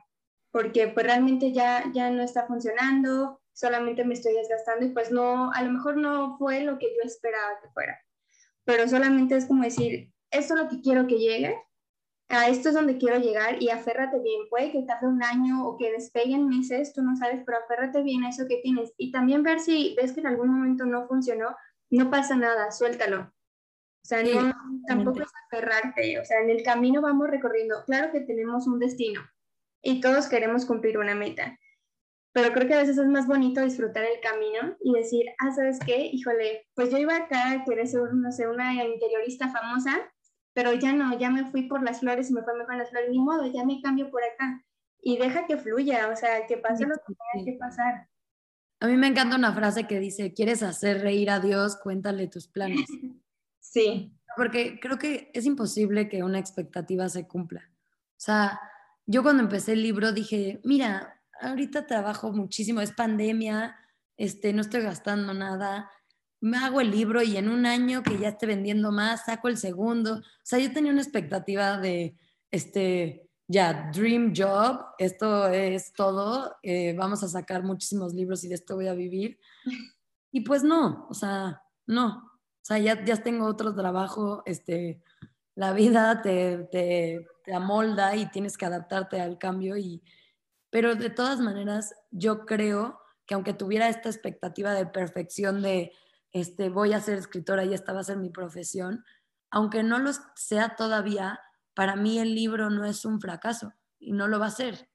porque 0.52 0.88
pues 0.88 1.06
realmente 1.06 1.52
ya, 1.52 1.84
ya 1.94 2.10
no 2.10 2.22
está 2.22 2.46
funcionando, 2.46 3.42
solamente 3.54 4.04
me 4.04 4.14
estoy 4.14 4.34
desgastando 4.34 4.86
y 4.86 4.90
pues 4.90 5.12
no, 5.12 5.52
a 5.52 5.62
lo 5.62 5.72
mejor 5.72 5.98
no 5.98 6.38
fue 6.38 6.62
lo 6.62 6.78
que 6.80 6.88
yo 6.88 7.04
esperaba 7.04 7.60
que 7.62 7.70
fuera, 7.70 8.00
pero 8.66 8.88
solamente 8.88 9.36
es 9.36 9.46
como 9.46 9.64
decir, 9.64 10.12
esto 10.32 10.56
es 10.56 10.62
lo 10.62 10.70
que 10.70 10.82
quiero 10.82 11.08
que 11.08 11.20
llegue, 11.20 11.56
a 12.30 12.50
esto 12.50 12.70
es 12.70 12.76
donde 12.76 12.98
quiero 12.98 13.20
llegar 13.20 13.62
y 13.62 13.70
aférrate 13.70 14.20
bien, 14.20 14.50
puede 14.50 14.72
que 14.72 14.82
tarde 14.84 15.08
un 15.08 15.24
año 15.24 15.68
o 15.68 15.78
que 15.78 15.92
despeguen 15.92 16.48
meses, 16.48 16.94
tú 16.94 17.02
no 17.04 17.16
sabes, 17.16 17.44
pero 17.46 17.60
aférrate 17.60 18.02
bien 18.02 18.24
a 18.24 18.30
eso 18.30 18.48
que 18.48 18.58
tienes. 18.64 18.94
Y 18.98 19.12
también 19.12 19.44
ver 19.44 19.60
si 19.60 19.94
ves 19.96 20.14
que 20.14 20.22
en 20.22 20.28
algún 20.28 20.50
momento 20.50 20.86
no 20.86 21.08
funcionó, 21.08 21.56
no 21.90 22.10
pasa 22.10 22.36
nada, 22.36 22.72
suéltalo. 22.72 23.22
O 23.22 24.06
sea, 24.06 24.24
no, 24.24 24.54
tampoco 24.88 25.22
es 25.22 25.30
aferrarte, 25.46 26.20
o 26.20 26.26
sea, 26.26 26.42
en 26.42 26.50
el 26.50 26.64
camino 26.64 27.02
vamos 27.02 27.30
recorriendo. 27.30 27.84
Claro 27.86 28.12
que 28.12 28.22
tenemos 28.22 28.68
un 28.68 28.80
destino 28.80 29.22
y 29.82 30.02
todos 30.02 30.28
queremos 30.28 30.66
cumplir 30.66 30.98
una 30.98 31.16
meta, 31.16 31.58
pero 32.34 32.52
creo 32.52 32.68
que 32.68 32.74
a 32.74 32.80
veces 32.80 32.98
es 32.98 33.08
más 33.08 33.28
bonito 33.28 33.62
disfrutar 33.62 34.04
el 34.04 34.20
camino 34.20 34.76
y 34.84 34.92
decir, 34.92 35.26
ah, 35.40 35.52
¿sabes 35.52 35.80
qué? 35.86 36.08
Híjole, 36.12 36.68
pues 36.74 36.90
yo 36.90 36.98
iba 36.98 37.16
acá, 37.16 37.64
querer 37.64 37.88
ser, 37.88 38.12
no 38.14 38.32
sé, 38.32 38.48
una 38.48 38.74
interiorista 38.84 39.50
famosa, 39.50 40.12
pero 40.54 40.74
ya 40.74 40.94
no, 40.94 41.18
ya 41.18 41.30
me 41.30 41.50
fui 41.52 41.68
por 41.68 41.84
las 41.84 42.00
flores 42.00 42.32
y 42.32 42.34
me 42.34 42.42
fue 42.42 42.58
mejor 42.58 42.76
las 42.76 42.90
flores, 42.90 43.12
ni 43.12 43.20
modo, 43.20 43.46
ya 43.46 43.64
me 43.64 43.80
cambio 43.82 44.10
por 44.10 44.24
acá. 44.24 44.66
Y 45.00 45.18
deja 45.18 45.46
que 45.46 45.58
fluya, 45.58 46.10
o 46.10 46.16
sea, 46.16 46.48
que 46.48 46.58
pase 46.58 46.86
lo 46.86 46.96
que 46.96 47.14
tenga 47.14 47.46
que 47.46 47.58
pasar. 47.60 48.10
A 48.80 48.88
mí 48.88 48.98
me 48.98 49.08
encanta 49.08 49.36
una 49.36 49.54
frase 49.54 49.86
que 49.86 50.00
dice, 50.00 50.34
¿quieres 50.34 50.64
hacer 50.64 51.02
reír 51.02 51.30
a 51.30 51.40
Dios? 51.40 51.78
Cuéntale 51.78 52.28
tus 52.28 52.48
planes. 52.48 52.88
Sí. 53.66 54.14
Porque 54.36 54.78
creo 54.80 55.00
que 55.00 55.32
es 55.34 55.46
imposible 55.46 56.08
que 56.08 56.22
una 56.22 56.38
expectativa 56.38 57.08
se 57.10 57.28
cumpla. 57.28 57.72
O 57.72 58.20
sea, 58.20 58.60
yo 59.08 59.24
cuando 59.24 59.42
empecé 59.42 59.72
el 59.72 59.82
libro 59.82 60.12
dije, 60.12 60.60
mira, 60.64 61.23
ahorita 61.50 61.88
trabajo 61.88 62.32
muchísimo, 62.32 62.82
es 62.82 62.92
pandemia, 62.92 63.76
este, 64.18 64.54
no 64.54 64.62
estoy 64.62 64.82
gastando 64.82 65.34
nada, 65.34 65.90
me 66.42 66.58
hago 66.58 66.82
el 66.82 66.92
libro 66.92 67.22
y 67.22 67.38
en 67.38 67.50
un 67.50 67.66
año 67.66 68.04
que 68.04 68.18
ya 68.18 68.30
esté 68.30 68.46
vendiendo 68.46 68.92
más, 68.92 69.26
saco 69.26 69.48
el 69.48 69.58
segundo. 69.58 70.16
O 70.16 70.22
sea, 70.44 70.60
yo 70.60 70.74
tenía 70.74 70.92
una 70.92 71.02
expectativa 71.02 71.78
de, 71.78 72.18
este, 72.52 73.30
ya, 73.48 73.90
dream 73.94 74.34
job, 74.36 74.80
esto 74.98 75.48
es 75.48 75.94
todo, 75.94 76.58
eh, 76.62 76.94
vamos 76.98 77.24
a 77.24 77.30
sacar 77.30 77.64
muchísimos 77.64 78.14
libros 78.14 78.44
y 78.44 78.50
de 78.50 78.56
esto 78.56 78.76
voy 78.76 78.88
a 78.88 78.94
vivir. 78.94 79.40
Y 80.36 80.42
pues 80.42 80.64
no, 80.64 81.06
o 81.12 81.14
sea, 81.14 81.62
no. 81.86 82.08
O 82.08 82.66
sea, 82.66 82.80
ya, 82.80 83.06
ya 83.06 83.18
tengo 83.18 83.46
otro 83.46 83.76
trabajo, 83.76 84.42
este, 84.48 85.04
la 85.54 85.74
vida 85.74 86.24
te, 86.24 86.68
te, 86.72 87.28
te 87.46 87.54
amolda 87.54 88.16
y 88.16 88.26
tienes 88.32 88.58
que 88.58 88.66
adaptarte 88.66 89.22
al 89.22 89.38
cambio 89.38 89.78
y, 89.78 90.02
pero 90.74 90.96
de 90.96 91.12
todas 91.12 91.40
maneras, 91.40 91.94
yo 92.10 92.48
creo 92.48 93.00
que 93.28 93.36
aunque 93.36 93.54
tuviera 93.54 93.90
esta 93.90 94.10
expectativa 94.10 94.74
de 94.74 94.88
perfección 94.88 95.62
de 95.62 95.92
este, 96.32 96.70
voy 96.70 96.94
a 96.94 97.00
ser 97.00 97.20
escritora 97.20 97.64
y 97.64 97.76
esta 97.76 97.94
va 97.94 98.00
a 98.00 98.04
ser 98.04 98.18
mi 98.18 98.32
profesión, 98.32 99.06
aunque 99.52 99.84
no 99.84 100.00
lo 100.00 100.10
sea 100.34 100.76
todavía, 100.76 101.40
para 101.76 101.96
mí 101.96 102.18
el 102.18 102.34
libro 102.34 102.72
no 102.72 102.86
es 102.86 103.06
un 103.06 103.22
fracaso 103.22 103.72
y 104.00 104.14
no 104.14 104.28
lo 104.28 104.40
va 104.40 104.48
a 104.48 104.50
ser. 104.50 104.90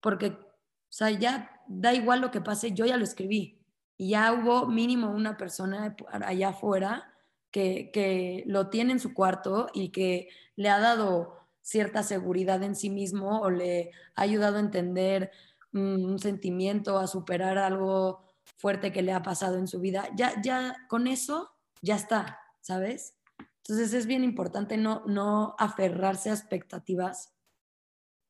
Porque, 0.00 0.28
o 0.28 0.88
sea, 0.88 1.10
ya 1.10 1.50
da 1.68 1.92
igual 1.92 2.22
lo 2.22 2.30
que 2.30 2.40
pase, 2.40 2.72
yo 2.72 2.86
ya 2.86 2.96
lo 2.96 3.04
escribí 3.04 3.60
y 3.98 4.12
ya 4.12 4.32
hubo 4.32 4.68
mínimo 4.68 5.10
una 5.10 5.36
persona 5.36 5.94
allá 6.08 6.48
afuera 6.48 7.12
que, 7.50 7.90
que 7.92 8.42
lo 8.46 8.70
tiene 8.70 8.92
en 8.92 9.00
su 9.00 9.12
cuarto 9.12 9.66
y 9.74 9.90
que 9.90 10.30
le 10.56 10.70
ha 10.70 10.78
dado 10.78 11.43
cierta 11.64 12.02
seguridad 12.02 12.62
en 12.62 12.76
sí 12.76 12.90
mismo 12.90 13.40
o 13.40 13.50
le 13.50 13.90
ha 14.14 14.22
ayudado 14.22 14.58
a 14.58 14.60
entender 14.60 15.32
mm, 15.72 16.04
un 16.04 16.18
sentimiento, 16.18 16.98
a 16.98 17.06
superar 17.06 17.56
algo 17.56 18.22
fuerte 18.56 18.92
que 18.92 19.00
le 19.02 19.12
ha 19.12 19.22
pasado 19.22 19.56
en 19.56 19.66
su 19.66 19.80
vida, 19.80 20.08
ya, 20.14 20.40
ya 20.42 20.76
con 20.88 21.06
eso 21.06 21.56
ya 21.80 21.96
está, 21.96 22.38
¿sabes? 22.60 23.16
Entonces 23.62 23.94
es 23.94 24.06
bien 24.06 24.24
importante 24.24 24.76
no, 24.76 25.04
no 25.06 25.56
aferrarse 25.58 26.28
a 26.28 26.34
expectativas, 26.34 27.32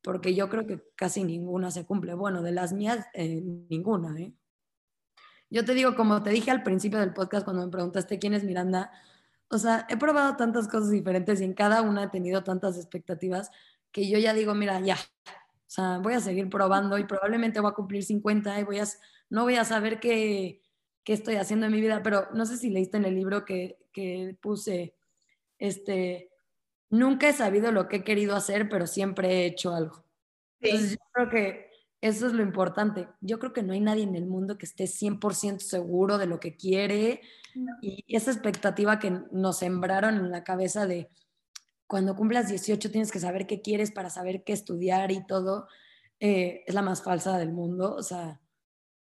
porque 0.01 0.33
yo 0.33 0.49
creo 0.49 0.65
que 0.65 0.81
casi 0.95 1.25
ninguna 1.25 1.71
se 1.71 1.85
cumple. 1.85 2.13
Bueno, 2.13 2.41
de 2.41 2.53
las 2.53 2.71
mías, 2.71 3.05
eh, 3.13 3.41
ninguna, 3.69 4.17
¿eh? 4.17 4.33
Yo 5.49 5.65
te 5.65 5.73
digo, 5.73 5.95
como 5.95 6.23
te 6.23 6.29
dije 6.29 6.51
al 6.51 6.63
principio 6.63 6.99
del 6.99 7.13
podcast 7.13 7.43
cuando 7.43 7.65
me 7.65 7.71
preguntaste 7.71 8.17
quién 8.17 8.33
es 8.33 8.45
Miranda, 8.45 8.91
o 9.49 9.57
sea, 9.57 9.85
he 9.89 9.97
probado 9.97 10.35
tantas 10.35 10.67
cosas 10.67 10.91
diferentes 10.91 11.41
y 11.41 11.43
en 11.43 11.53
cada 11.53 11.81
una 11.81 12.03
he 12.03 12.09
tenido 12.09 12.43
tantas 12.43 12.77
expectativas 12.77 13.51
que 13.91 14.09
yo 14.09 14.17
ya 14.19 14.33
digo, 14.33 14.53
mira, 14.53 14.79
ya, 14.81 14.95
o 14.95 15.69
sea, 15.69 15.99
voy 15.99 16.13
a 16.13 16.19
seguir 16.19 16.49
probando 16.49 16.97
y 16.97 17.05
probablemente 17.05 17.59
voy 17.59 17.71
a 17.71 17.75
cumplir 17.75 18.03
50 18.03 18.59
y 18.59 18.63
voy 18.63 18.79
a, 18.79 18.85
no 19.29 19.43
voy 19.43 19.55
a 19.55 19.63
saber 19.63 19.99
qué, 19.99 20.61
qué 21.03 21.13
estoy 21.13 21.35
haciendo 21.35 21.67
en 21.67 21.71
mi 21.71 21.81
vida, 21.81 22.01
pero 22.03 22.27
no 22.33 22.45
sé 22.45 22.57
si 22.57 22.69
leíste 22.69 22.97
en 22.97 23.05
el 23.05 23.15
libro 23.15 23.45
que, 23.45 23.77
que 23.93 24.35
puse, 24.41 24.95
este, 25.59 26.31
nunca 26.89 27.29
he 27.29 27.33
sabido 27.33 27.71
lo 27.71 27.87
que 27.87 27.97
he 27.97 28.03
querido 28.03 28.35
hacer, 28.35 28.67
pero 28.69 28.87
siempre 28.87 29.29
he 29.29 29.45
hecho 29.45 29.73
algo. 29.73 30.03
Entonces 30.59 30.91
yo 30.91 31.05
creo 31.13 31.29
que 31.29 31.64
eso 32.05 32.27
es 32.27 32.33
lo 32.33 32.43
importante. 32.43 33.07
Yo 33.19 33.39
creo 33.39 33.51
que 33.51 33.63
no 33.63 33.73
hay 33.73 33.79
nadie 33.79 34.03
en 34.03 34.15
el 34.15 34.27
mundo 34.27 34.59
que 34.59 34.67
esté 34.67 34.83
100% 34.83 35.57
seguro 35.57 36.19
de 36.19 36.27
lo 36.27 36.39
que 36.39 36.55
quiere 36.55 37.21
y 37.81 38.05
esa 38.07 38.29
expectativa 38.29 38.99
que 38.99 39.21
nos 39.31 39.57
sembraron 39.57 40.17
en 40.17 40.29
la 40.29 40.43
cabeza 40.43 40.85
de 40.85 41.09
cuando 41.87 42.15
cumplas 42.15 42.47
18 42.47 42.91
tienes 42.91 43.11
que 43.11 43.19
saber 43.19 43.47
qué 43.47 43.63
quieres 43.63 43.91
para 43.91 44.11
saber 44.11 44.43
qué 44.43 44.53
estudiar 44.53 45.11
y 45.11 45.25
todo, 45.25 45.67
eh, 46.19 46.63
es 46.67 46.75
la 46.75 46.83
más 46.83 47.01
falsa 47.01 47.39
del 47.39 47.51
mundo. 47.51 47.95
O 47.95 48.03
sea, 48.03 48.39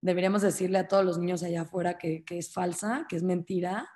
deberíamos 0.00 0.40
decirle 0.40 0.78
a 0.78 0.88
todos 0.88 1.04
los 1.04 1.18
niños 1.18 1.42
allá 1.42 1.62
afuera 1.62 1.98
que, 1.98 2.24
que 2.24 2.38
es 2.38 2.50
falsa, 2.50 3.04
que 3.10 3.16
es 3.16 3.22
mentira. 3.22 3.90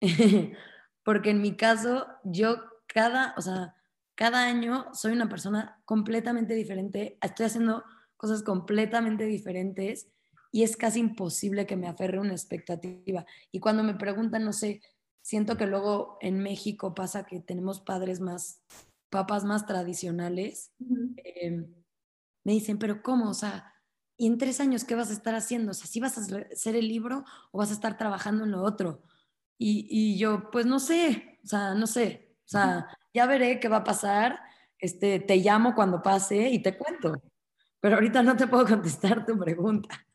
Porque 1.04 1.30
en 1.30 1.40
mi 1.40 1.56
caso, 1.56 2.08
yo 2.24 2.56
cada, 2.88 3.32
o 3.36 3.42
sea, 3.42 3.76
cada 4.16 4.44
año 4.44 4.86
soy 4.92 5.12
una 5.12 5.28
persona 5.28 5.80
completamente 5.84 6.54
diferente, 6.54 7.16
estoy 7.22 7.46
haciendo 7.46 7.84
cosas 8.20 8.42
completamente 8.42 9.24
diferentes 9.24 10.06
y 10.52 10.62
es 10.62 10.76
casi 10.76 11.00
imposible 11.00 11.66
que 11.66 11.78
me 11.78 11.88
aferre 11.88 12.18
una 12.18 12.32
expectativa. 12.32 13.24
Y 13.50 13.60
cuando 13.60 13.82
me 13.82 13.94
preguntan, 13.94 14.44
no 14.44 14.52
sé, 14.52 14.82
siento 15.22 15.56
que 15.56 15.66
luego 15.66 16.18
en 16.20 16.38
México 16.38 16.94
pasa 16.94 17.24
que 17.24 17.40
tenemos 17.40 17.80
padres 17.80 18.20
más, 18.20 18.60
papás 19.08 19.44
más 19.44 19.64
tradicionales. 19.64 20.70
Em, 21.24 21.72
me 22.44 22.52
dicen, 22.52 22.78
pero 22.78 23.02
¿cómo? 23.02 23.30
O 23.30 23.34
sea, 23.34 23.72
¿y 24.18 24.26
en 24.26 24.36
tres 24.36 24.60
años 24.60 24.84
qué 24.84 24.94
vas 24.94 25.08
a 25.08 25.14
estar 25.14 25.34
haciendo? 25.34 25.70
O 25.70 25.74
sea, 25.74 25.86
¿sí 25.86 25.98
vas 25.98 26.18
a 26.18 26.20
hacer 26.20 26.76
el 26.76 26.88
libro 26.88 27.24
o 27.52 27.58
vas 27.58 27.70
a 27.70 27.74
estar 27.74 27.96
trabajando 27.96 28.44
en 28.44 28.50
lo 28.50 28.62
otro? 28.62 29.02
Y, 29.56 29.86
y 29.88 30.18
yo, 30.18 30.50
pues 30.50 30.66
no 30.66 30.78
sé, 30.78 31.40
o 31.42 31.46
sea, 31.46 31.74
no 31.74 31.86
sé, 31.86 32.36
o 32.44 32.48
sea, 32.48 32.86
ya 33.14 33.24
veré 33.24 33.60
qué 33.60 33.68
va 33.68 33.78
a 33.78 33.84
pasar, 33.84 34.40
este, 34.78 35.20
te 35.20 35.36
llamo 35.36 35.74
cuando 35.74 36.02
pase 36.02 36.50
y 36.50 36.60
te 36.60 36.76
cuento. 36.76 37.22
Pero 37.80 37.96
ahorita 37.96 38.22
no 38.22 38.36
te 38.36 38.46
puedo 38.46 38.66
contestar 38.66 39.24
tu 39.24 39.38
pregunta. 39.38 40.06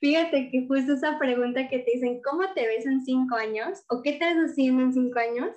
Fíjate 0.00 0.50
que 0.50 0.66
justo 0.66 0.94
esa 0.94 1.18
pregunta 1.18 1.68
que 1.68 1.80
te 1.80 1.90
dicen, 1.92 2.20
¿cómo 2.22 2.52
te 2.54 2.66
ves 2.66 2.86
en 2.86 3.04
cinco 3.04 3.36
años? 3.36 3.82
¿O 3.88 4.02
qué 4.02 4.10
estás 4.10 4.34
haciendo 4.36 4.82
en 4.82 4.92
cinco 4.92 5.18
años? 5.18 5.50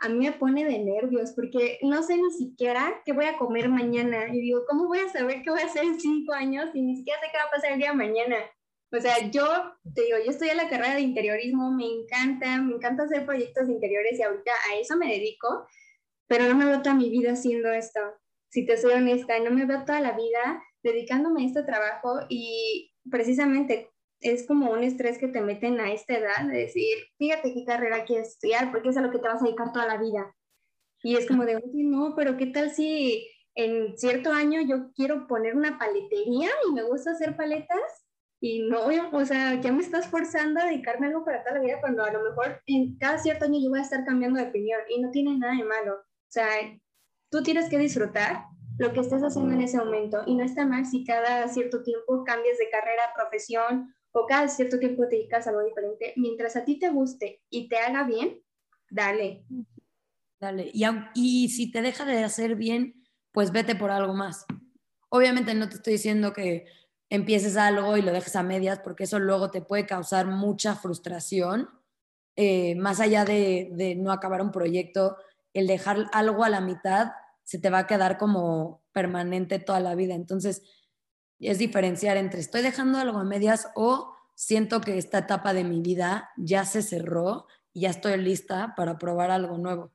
A 0.00 0.08
mí 0.08 0.26
me 0.26 0.32
pone 0.32 0.64
de 0.64 0.78
nervios 0.78 1.32
porque 1.32 1.78
no 1.82 2.02
sé 2.04 2.16
ni 2.16 2.30
siquiera 2.30 3.02
qué 3.04 3.12
voy 3.12 3.24
a 3.24 3.36
comer 3.36 3.68
mañana. 3.68 4.28
Y 4.28 4.40
digo, 4.40 4.64
¿cómo 4.68 4.86
voy 4.86 5.00
a 5.00 5.08
saber 5.08 5.42
qué 5.42 5.50
voy 5.50 5.60
a 5.60 5.66
hacer 5.66 5.82
en 5.82 5.98
cinco 5.98 6.32
años 6.32 6.70
y 6.72 6.82
ni 6.82 6.96
siquiera 6.96 7.20
sé 7.20 7.26
qué 7.32 7.38
va 7.38 7.44
a 7.44 7.50
pasar 7.50 7.72
el 7.72 7.78
día 7.78 7.92
mañana? 7.92 8.36
O 8.90 9.00
sea, 9.00 9.28
yo 9.30 9.44
te 9.94 10.02
digo, 10.02 10.16
yo 10.24 10.30
estoy 10.30 10.48
en 10.48 10.56
la 10.56 10.68
carrera 10.68 10.94
de 10.94 11.02
interiorismo, 11.02 11.72
me 11.72 11.84
encanta, 11.84 12.62
me 12.62 12.76
encanta 12.76 13.02
hacer 13.02 13.26
proyectos 13.26 13.66
de 13.66 13.74
interiores 13.74 14.18
y 14.18 14.22
ahorita 14.22 14.52
a 14.70 14.76
eso 14.78 14.96
me 14.96 15.08
dedico, 15.08 15.66
pero 16.26 16.44
no 16.44 16.54
me 16.54 16.64
veo 16.64 16.80
toda 16.80 16.94
mi 16.94 17.10
vida 17.10 17.32
haciendo 17.32 17.70
esto. 17.70 18.00
Si 18.50 18.64
te 18.66 18.76
soy 18.76 18.94
honesta, 18.94 19.38
no 19.40 19.50
me 19.50 19.66
veo 19.66 19.84
toda 19.84 20.00
la 20.00 20.12
vida 20.12 20.62
dedicándome 20.82 21.42
a 21.42 21.46
este 21.46 21.62
trabajo 21.62 22.20
y 22.28 22.92
precisamente 23.10 23.90
es 24.20 24.46
como 24.46 24.70
un 24.70 24.82
estrés 24.82 25.18
que 25.18 25.28
te 25.28 25.40
meten 25.40 25.80
a 25.80 25.92
esta 25.92 26.16
edad 26.16 26.46
de 26.46 26.58
decir, 26.58 26.96
fíjate 27.18 27.54
qué 27.54 27.64
carrera 27.64 28.04
quieres 28.04 28.28
estudiar, 28.28 28.70
porque 28.72 28.88
es 28.88 28.96
a 28.96 29.02
lo 29.02 29.10
que 29.10 29.18
te 29.18 29.28
vas 29.28 29.40
a 29.40 29.44
dedicar 29.44 29.72
toda 29.72 29.86
la 29.86 29.96
vida. 29.96 30.34
Y 31.02 31.16
es 31.16 31.26
como 31.26 31.44
de, 31.44 31.56
oye, 31.56 31.84
no, 31.84 32.14
pero 32.16 32.36
¿qué 32.36 32.46
tal 32.46 32.70
si 32.70 33.28
en 33.54 33.96
cierto 33.96 34.32
año 34.32 34.60
yo 34.62 34.92
quiero 34.94 35.26
poner 35.26 35.56
una 35.56 35.78
paletería 35.78 36.50
y 36.68 36.72
me 36.72 36.82
gusta 36.82 37.12
hacer 37.12 37.36
paletas? 37.36 38.06
Y 38.40 38.68
no, 38.68 38.86
o 39.12 39.24
sea, 39.24 39.60
ya 39.60 39.72
me 39.72 39.82
estás 39.82 40.06
forzando 40.08 40.60
a 40.60 40.66
dedicarme 40.66 41.06
a 41.06 41.10
algo 41.10 41.24
para 41.24 41.42
toda 41.42 41.56
la 41.56 41.64
vida 41.64 41.80
cuando 41.80 42.04
a 42.04 42.12
lo 42.12 42.22
mejor 42.22 42.60
en 42.66 42.96
cada 42.96 43.18
cierto 43.18 43.44
año 43.44 43.60
yo 43.60 43.70
voy 43.70 43.80
a 43.80 43.82
estar 43.82 44.04
cambiando 44.04 44.40
de 44.40 44.48
opinión 44.48 44.80
y 44.88 45.00
no 45.00 45.10
tiene 45.10 45.36
nada 45.36 45.54
de 45.56 45.64
malo. 45.64 45.94
O 45.94 46.30
sea, 46.30 46.46
tú 47.30 47.42
tienes 47.42 47.68
que 47.68 47.78
disfrutar 47.78 48.46
lo 48.78 48.92
que 48.92 49.00
estás 49.00 49.22
haciendo 49.22 49.52
en 49.52 49.60
ese 49.60 49.76
momento. 49.76 50.22
Y 50.26 50.36
no 50.36 50.44
está 50.44 50.64
mal 50.64 50.86
si 50.86 51.04
cada 51.04 51.48
cierto 51.48 51.82
tiempo 51.82 52.24
cambias 52.24 52.58
de 52.58 52.70
carrera, 52.70 53.02
profesión 53.14 53.94
o 54.12 54.26
cada 54.26 54.48
cierto 54.48 54.78
tiempo 54.78 55.06
te 55.08 55.16
dedicas 55.16 55.46
a 55.46 55.50
algo 55.50 55.64
diferente. 55.64 56.14
Mientras 56.16 56.56
a 56.56 56.64
ti 56.64 56.78
te 56.78 56.88
guste 56.88 57.42
y 57.50 57.68
te 57.68 57.78
haga 57.78 58.04
bien, 58.04 58.40
dale. 58.88 59.44
Dale. 60.40 60.70
Y, 61.14 61.48
si 61.48 61.70
te 61.70 61.82
deja 61.82 62.04
de 62.04 62.22
hacer 62.22 62.54
bien, 62.54 63.04
pues 63.32 63.50
vete 63.50 63.74
por 63.74 63.90
algo 63.90 64.14
más. 64.14 64.46
Obviamente 65.08 65.54
no 65.54 65.68
te 65.68 65.76
estoy 65.76 65.94
diciendo 65.94 66.32
que 66.32 66.66
empieces 67.10 67.56
algo 67.56 67.96
y 67.96 68.02
lo 68.02 68.12
dejes 68.12 68.36
a 68.36 68.42
medias, 68.42 68.78
porque 68.80 69.04
eso 69.04 69.18
luego 69.18 69.50
te 69.50 69.62
puede 69.62 69.86
causar 69.86 70.26
mucha 70.26 70.76
frustración. 70.76 71.68
Eh, 72.36 72.76
más 72.76 73.00
allá 73.00 73.24
de 73.24 73.96
no 73.98 74.12
acabar 74.12 74.40
un 74.42 74.52
proyecto, 74.52 75.16
el 75.58 75.66
dejar 75.66 76.06
algo 76.12 76.44
a 76.44 76.48
la 76.48 76.60
mitad 76.60 77.12
se 77.44 77.58
te 77.58 77.70
va 77.70 77.80
a 77.80 77.86
quedar 77.86 78.18
como 78.18 78.82
permanente 78.92 79.58
toda 79.58 79.80
la 79.80 79.94
vida. 79.94 80.14
Entonces, 80.14 80.62
es 81.40 81.58
diferenciar 81.58 82.16
entre 82.16 82.40
estoy 82.40 82.62
dejando 82.62 82.98
algo 82.98 83.18
a 83.18 83.24
medias 83.24 83.68
o 83.74 84.14
siento 84.34 84.80
que 84.80 84.98
esta 84.98 85.18
etapa 85.18 85.52
de 85.52 85.64
mi 85.64 85.80
vida 85.80 86.30
ya 86.36 86.64
se 86.64 86.82
cerró 86.82 87.46
y 87.72 87.82
ya 87.82 87.90
estoy 87.90 88.16
lista 88.18 88.74
para 88.76 88.98
probar 88.98 89.30
algo 89.30 89.58
nuevo. 89.58 89.92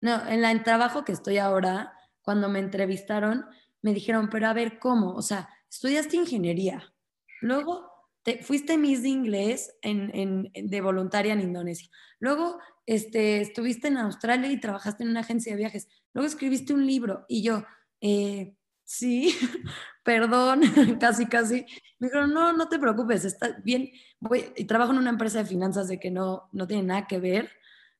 No, 0.00 0.26
en 0.28 0.44
el 0.44 0.62
trabajo 0.62 1.04
que 1.04 1.12
estoy 1.12 1.38
ahora, 1.38 1.92
cuando 2.22 2.48
me 2.48 2.58
entrevistaron, 2.58 3.46
me 3.82 3.92
dijeron, 3.92 4.28
pero 4.30 4.48
a 4.48 4.52
ver, 4.52 4.78
¿cómo? 4.78 5.14
O 5.14 5.22
sea, 5.22 5.48
estudiaste 5.68 6.16
ingeniería, 6.16 6.92
luego 7.40 7.89
te, 8.22 8.42
fuiste 8.42 8.78
Miss 8.78 9.02
de 9.02 9.08
inglés 9.08 9.74
en, 9.82 10.50
de 10.52 10.80
voluntaria 10.80 11.32
en 11.32 11.40
Indonesia, 11.40 11.88
luego 12.18 12.58
este, 12.86 13.40
estuviste 13.40 13.88
en 13.88 13.98
Australia 13.98 14.50
y 14.50 14.60
trabajaste 14.60 15.04
en 15.04 15.10
una 15.10 15.20
agencia 15.20 15.52
de 15.52 15.58
viajes, 15.58 15.88
luego 16.12 16.26
escribiste 16.26 16.72
un 16.74 16.86
libro 16.86 17.24
y 17.28 17.42
yo, 17.42 17.64
eh, 18.00 18.54
sí, 18.84 19.34
perdón, 20.04 20.62
casi, 21.00 21.26
casi. 21.26 21.64
Me 21.98 22.08
dijeron, 22.08 22.32
no, 22.32 22.52
no 22.52 22.68
te 22.68 22.78
preocupes, 22.78 23.24
está 23.24 23.58
bien, 23.62 23.90
voy, 24.18 24.52
y 24.56 24.64
trabajo 24.64 24.92
en 24.92 24.98
una 24.98 25.10
empresa 25.10 25.38
de 25.38 25.44
finanzas 25.44 25.88
de 25.88 26.00
que 26.00 26.10
no, 26.10 26.48
no 26.52 26.66
tiene 26.66 26.82
nada 26.82 27.06
que 27.06 27.20
ver, 27.20 27.50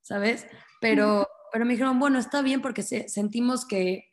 ¿sabes? 0.01 0.47
Pero, 0.81 1.29
pero 1.53 1.65
me 1.65 1.73
dijeron, 1.73 1.99
bueno, 1.99 2.19
está 2.19 2.43
bien 2.43 2.61
porque 2.61 2.83
sentimos 2.83 3.67
que 3.67 4.10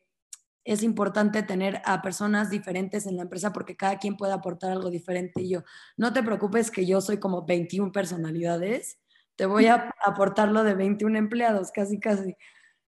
es 0.68 0.84
importante 0.84 1.44
tener 1.44 1.82
a 1.86 2.02
personas 2.02 2.50
diferentes 2.50 3.08
en 3.08 3.16
la 3.16 3.22
empresa 3.22 3.54
porque 3.54 3.78
cada 3.78 4.00
quien 4.00 4.18
puede 4.18 4.34
aportar 4.34 4.72
algo 4.72 4.90
diferente. 4.90 5.42
Y 5.42 5.50
yo, 5.50 5.64
no 5.96 6.12
te 6.12 6.22
preocupes 6.22 6.72
que 6.72 6.86
yo 6.86 7.00
soy 7.00 7.20
como 7.20 7.46
21 7.46 7.94
personalidades, 7.94 9.00
te 9.38 9.46
voy 9.46 9.68
a 9.68 9.94
aportar 10.06 10.50
lo 10.50 10.66
de 10.66 10.76
21 10.76 11.18
empleados, 11.18 11.72
casi, 11.72 12.02
casi. 12.02 12.36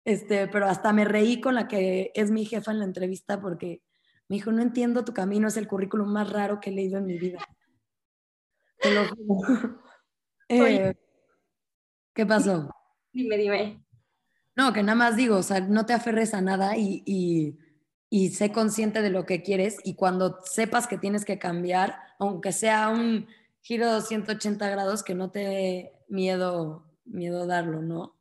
Este, 0.05 0.47
pero 0.47 0.67
hasta 0.67 0.93
me 0.93 1.03
reí 1.03 1.41
con 1.41 1.55
la 1.55 1.67
que 1.67 2.11
es 2.13 2.29
mi 2.29 2.45
jefa 2.45 2.71
en 2.71 2.77
la 2.77 2.85
entrevista 2.85 3.41
porque 3.41 3.81
me 4.29 4.35
dijo, 4.35 4.51
no 4.51 4.61
entiendo 4.61 5.03
tu 5.03 5.13
camino, 5.15 5.47
es 5.47 5.57
el 5.57 5.67
currículum 5.67 6.13
más 6.13 6.29
raro 6.29 6.59
que 6.59 6.69
he 6.69 6.73
leído 6.73 6.99
en 6.99 7.05
mi 7.07 7.17
vida. 7.17 7.39
Te 8.79 8.93
lo 8.93 9.01
eh, 10.49 10.93
¿Qué 12.13 12.25
pasó? 12.27 12.69
Dime, 13.11 13.35
dime. 13.35 13.82
No, 14.55 14.71
que 14.73 14.83
nada 14.83 14.95
más 14.95 15.15
digo, 15.15 15.37
o 15.37 15.43
sea, 15.43 15.61
no 15.61 15.85
te 15.85 15.93
aferres 15.93 16.33
a 16.33 16.41
nada 16.41 16.77
y, 16.77 17.03
y, 17.05 17.57
y, 18.09 18.29
sé 18.29 18.51
consciente 18.51 19.01
de 19.01 19.09
lo 19.09 19.25
que 19.25 19.41
quieres 19.41 19.77
y 19.83 19.95
cuando 19.95 20.39
sepas 20.43 20.87
que 20.87 20.97
tienes 20.97 21.25
que 21.25 21.39
cambiar, 21.39 21.95
aunque 22.19 22.51
sea 22.51 22.89
un 22.89 23.27
giro 23.61 23.95
de 23.95 24.01
180 24.01 24.69
grados, 24.69 25.03
que 25.03 25.15
no 25.15 25.31
te 25.31 25.39
dé 25.39 25.93
miedo, 26.07 26.85
miedo 27.05 27.47
darlo, 27.47 27.81
¿no? 27.81 28.15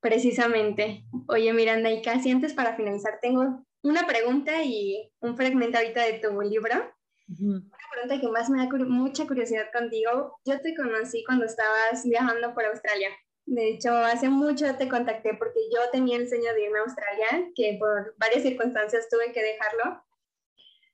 Precisamente. 0.00 1.04
Oye, 1.28 1.52
Miranda, 1.52 1.90
y 1.90 2.02
casi 2.02 2.30
antes 2.30 2.54
para 2.54 2.76
finalizar, 2.76 3.18
tengo 3.20 3.64
una 3.82 4.06
pregunta 4.06 4.62
y 4.62 5.10
un 5.20 5.36
fragmento 5.36 5.78
ahorita 5.78 6.02
de 6.02 6.18
tu 6.18 6.40
libro. 6.40 6.92
Una 7.38 7.62
pregunta 7.90 8.20
que 8.20 8.28
más 8.28 8.50
me 8.50 8.58
da 8.58 8.68
mucha 8.86 9.26
curiosidad 9.26 9.66
contigo. 9.72 10.38
Yo 10.44 10.60
te 10.60 10.74
conocí 10.74 11.24
cuando 11.24 11.46
estabas 11.46 12.04
viajando 12.04 12.54
por 12.54 12.64
Australia. 12.66 13.08
De 13.46 13.68
hecho, 13.68 13.94
hace 13.94 14.28
mucho 14.28 14.74
te 14.76 14.88
contacté 14.88 15.34
porque 15.34 15.60
yo 15.72 15.80
tenía 15.92 16.16
el 16.16 16.28
sueño 16.28 16.52
de 16.54 16.64
irme 16.64 16.78
a 16.78 16.82
Australia, 16.82 17.50
que 17.54 17.76
por 17.78 18.14
varias 18.16 18.42
circunstancias 18.42 19.08
tuve 19.10 19.32
que 19.32 19.42
dejarlo. 19.42 20.02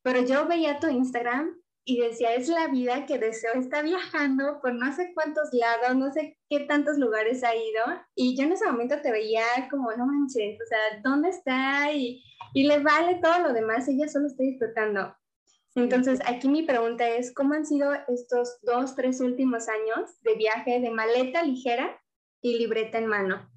Pero 0.03 0.23
yo 0.23 0.47
veía 0.47 0.81
tu 0.81 0.89
Instagram 0.89 1.57
y 1.85 2.01
decía, 2.01 2.35
es 2.35 2.49
la 2.49 2.69
vida 2.69 3.07
que 3.07 3.19
deseo, 3.19 3.55
está 3.55 3.83
viajando 3.83 4.61
por 4.61 4.75
no 4.75 4.95
sé 4.95 5.13
cuántos 5.15 5.51
lados, 5.53 5.97
no 5.97 6.13
sé 6.13 6.39
qué 6.49 6.61
tantos 6.61 6.99
lugares 6.99 7.45
ha 7.45 7.55
ido. 7.55 7.85
Y 8.15 8.37
yo 8.37 8.45
en 8.45 8.53
ese 8.53 8.67
momento 8.67 9.01
te 9.01 9.13
veía 9.13 9.45
como, 9.71 9.93
no 9.93 10.07
manches, 10.07 10.61
o 10.61 10.67
sea, 10.67 11.01
¿dónde 11.03 11.31
está? 11.31 11.93
Y, 11.93 12.23
y 12.55 12.65
le 12.67 12.81
vale 12.81 13.21
todo 13.23 13.39
lo 13.41 13.53
demás, 13.53 13.89
ella 13.89 14.09
solo 14.09 14.27
está 14.27 14.43
disfrutando. 14.43 15.15
Entonces, 15.77 16.21
aquí 16.27 16.49
mi 16.49 16.65
pregunta 16.65 17.09
es, 17.09 17.33
¿cómo 17.33 17.55
han 17.55 17.65
sido 17.65 17.93
estos 18.09 18.59
dos, 18.63 18.97
tres 18.97 19.21
últimos 19.21 19.69
años 19.69 20.21
de 20.23 20.35
viaje 20.35 20.81
de 20.81 20.91
maleta 20.91 21.45
ligera 21.45 22.00
y 22.41 22.59
libreta 22.59 22.99
en 22.99 23.07
mano? 23.07 23.51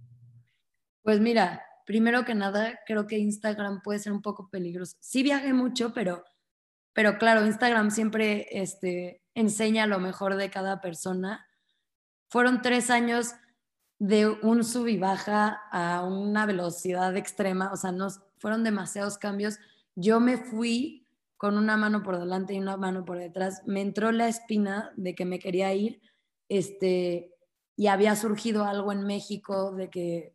Pues 1.02 1.20
mira, 1.20 1.64
primero 1.86 2.26
que 2.26 2.36
nada, 2.36 2.80
creo 2.86 3.08
que 3.08 3.18
Instagram 3.18 3.82
puede 3.82 4.00
ser 4.00 4.14
un 4.14 4.22
poco 4.22 4.50
peligroso. 4.50 4.96
Sí 5.00 5.24
viajé 5.24 5.54
mucho, 5.54 5.94
pero, 5.94 6.24
pero 6.94 7.18
claro, 7.18 7.46
Instagram 7.46 7.92
siempre 7.92 8.48
este, 8.52 9.22
enseña 9.36 9.88
lo 9.88 10.00
mejor 10.00 10.36
de 10.36 10.50
cada 10.50 10.82
persona. 10.82 11.48
Fueron 12.30 12.62
tres 12.62 12.90
años 12.90 13.34
de 14.00 14.28
un 14.28 14.64
sub 14.64 14.88
y 14.88 14.98
baja 14.98 15.62
a 15.72 16.04
una 16.04 16.46
velocidad 16.46 17.16
extrema, 17.16 17.72
o 17.72 17.78
sea, 17.78 17.92
nos, 17.92 18.22
fueron 18.38 18.64
demasiados 18.64 19.18
cambios. 19.18 19.60
Yo 19.96 20.20
me 20.20 20.38
fui 20.38 21.08
con 21.38 21.58
una 21.58 21.78
mano 21.78 22.04
por 22.04 22.20
delante 22.20 22.54
y 22.54 22.60
una 22.60 22.78
mano 22.78 23.06
por 23.06 23.18
detrás. 23.18 23.62
Me 23.66 23.82
entró 23.82 24.12
la 24.12 24.28
espina 24.28 24.92
de 24.96 25.16
que 25.16 25.26
me 25.26 25.40
quería 25.40 25.74
ir, 25.74 26.02
este, 26.50 27.33
y 27.76 27.88
había 27.88 28.16
surgido 28.16 28.66
algo 28.66 28.92
en 28.92 29.06
México 29.06 29.72
de 29.72 29.90
que 29.90 30.34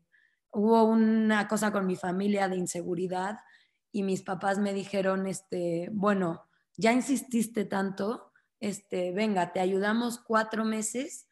hubo 0.52 0.84
una 0.84 1.46
cosa 1.48 1.72
con 1.72 1.86
mi 1.86 1.96
familia 1.96 2.48
de 2.48 2.56
inseguridad 2.56 3.38
y 3.92 4.02
mis 4.02 4.22
papás 4.22 4.58
me 4.58 4.72
dijeron, 4.72 5.26
este, 5.26 5.88
bueno, 5.92 6.48
ya 6.76 6.92
insististe 6.92 7.64
tanto, 7.64 8.32
este, 8.60 9.12
venga, 9.12 9.52
te 9.52 9.60
ayudamos 9.60 10.18
cuatro 10.18 10.64
meses, 10.64 11.26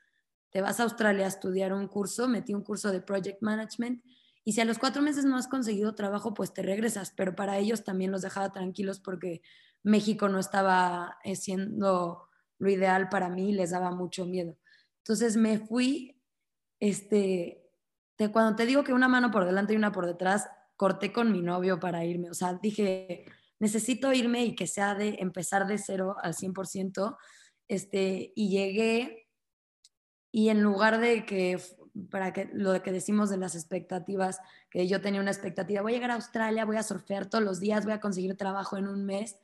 te 0.50 0.61
vas 0.61 0.80
a 0.80 0.84
Australia 0.84 1.24
a 1.24 1.28
estudiar 1.28 1.72
un 1.72 1.88
curso, 1.88 2.28
metí 2.28 2.54
un 2.54 2.62
curso 2.62 2.92
de 2.92 3.00
Project 3.00 3.42
Management 3.42 4.02
y 4.44 4.52
si 4.52 4.61
a 4.61 4.64
los 4.64 4.78
cuatro 4.78 5.02
meses 5.02 5.24
no 5.24 5.36
has 5.36 5.48
conseguido 5.48 5.94
trabajo, 5.96 6.32
pues 6.32 6.52
te 6.52 6.62
regresas, 6.62 7.12
pero 7.16 7.34
para 7.34 7.59
ellos 7.59 7.82
también 7.82 8.12
los 8.12 8.22
dejaba 8.22 8.52
tranquilos 8.52 9.00
porque 9.00 9.42
México 9.82 10.28
no 10.28 10.38
estaba 10.38 11.18
siendo 11.34 12.28
lo 12.59 12.70
ideal 12.70 13.09
para 13.09 13.28
mí 13.28 13.52
les 13.52 13.70
daba 13.70 13.90
mucho 13.90 14.24
miedo. 14.24 14.57
Entonces 15.07 15.36
me 15.36 15.61
fui, 15.61 16.20
este, 16.80 17.62
cuando 18.32 18.57
te 18.57 18.66
digo 18.66 18.82
que 18.82 18.92
una 18.92 19.07
mano 19.07 19.30
por 19.30 19.44
delante 19.44 19.72
y 19.72 19.76
una 19.76 19.92
por 19.92 20.04
detrás, 20.04 20.48
corté 20.74 21.12
con 21.12 21.30
mi 21.30 21.42
novio 21.42 21.78
para 21.78 22.04
irme. 22.04 22.28
O 22.28 22.34
sea, 22.34 22.54
dije, 22.54 23.24
necesito 23.61 24.12
irme 24.12 24.44
y 24.44 24.57
que 24.57 24.66
sea 24.66 24.96
de 24.96 25.18
empezar 25.20 25.68
de 25.68 25.78
cero 25.78 26.16
al 26.20 26.34
100%. 26.34 27.16
Este, 27.68 28.32
y 28.34 28.50
llegué 28.50 29.28
y 30.32 30.48
en 30.48 30.61
lugar 30.61 30.98
de 30.98 31.24
que, 31.24 31.62
para 32.11 32.32
que 32.32 32.50
lo 32.52 32.82
que 32.82 32.90
decimos 32.90 33.30
de 33.30 33.36
las 33.36 33.54
expectativas, 33.54 34.40
que 34.70 34.88
yo 34.88 35.00
tenía 35.00 35.20
una 35.20 35.30
expectativa, 35.30 35.82
voy 35.82 35.92
a 35.92 35.94
llegar 35.94 36.11
a 36.11 36.14
Australia, 36.14 36.64
voy 36.64 36.78
a 36.78 36.82
surfear 36.82 37.30
todos 37.30 37.44
los 37.44 37.61
días, 37.61 37.84
voy 37.84 37.94
a 37.94 38.00
conseguir 38.00 38.36
trabajo 38.36 38.76
en 38.76 38.88
un 38.88 39.04
mes, 39.04 39.36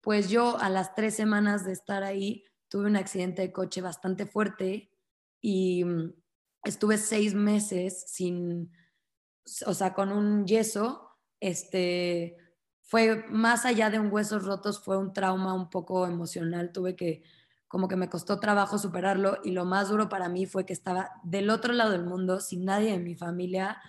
pues 0.00 0.30
yo 0.30 0.58
a 0.60 0.68
las 0.68 0.94
tres 0.94 1.16
semanas 1.16 1.64
de 1.64 1.72
estar 1.72 2.04
ahí 2.04 2.44
tuve 2.68 2.86
un 2.86 2.94
accidente 2.94 3.42
de 3.42 3.50
coche 3.52 3.80
bastante 3.80 4.26
fuerte 4.26 4.91
y 5.42 5.84
mm, 5.84 6.14
estuve 6.64 6.96
seis 6.98 7.34
meses 7.34 8.04
sin, 8.06 8.72
o 9.66 9.74
sea, 9.74 9.92
con 9.94 10.12
un 10.12 10.46
yeso, 10.46 11.10
este, 11.40 12.36
fue 12.82 13.26
más 13.28 13.66
allá 13.66 13.90
de 13.90 13.98
un 13.98 14.12
huesos 14.12 14.44
rotos, 14.44 14.82
fue 14.82 14.96
un 14.98 15.12
trauma 15.12 15.54
un 15.54 15.68
poco 15.70 16.06
emocional, 16.06 16.72
tuve 16.72 16.96
que, 16.96 17.22
como 17.68 17.88
que 17.88 17.96
me 17.96 18.08
costó 18.08 18.38
trabajo 18.40 18.78
superarlo 18.78 19.38
y 19.44 19.50
lo 19.50 19.64
más 19.64 19.88
duro 19.90 20.08
para 20.08 20.28
mí 20.28 20.46
fue 20.46 20.64
que 20.66 20.72
estaba 20.72 21.10
del 21.24 21.50
otro 21.50 21.72
lado 21.72 21.90
del 21.92 22.04
mundo, 22.04 22.40
sin 22.40 22.64
nadie 22.64 22.94
en 22.94 23.04
mi 23.04 23.16
familia, 23.16 23.82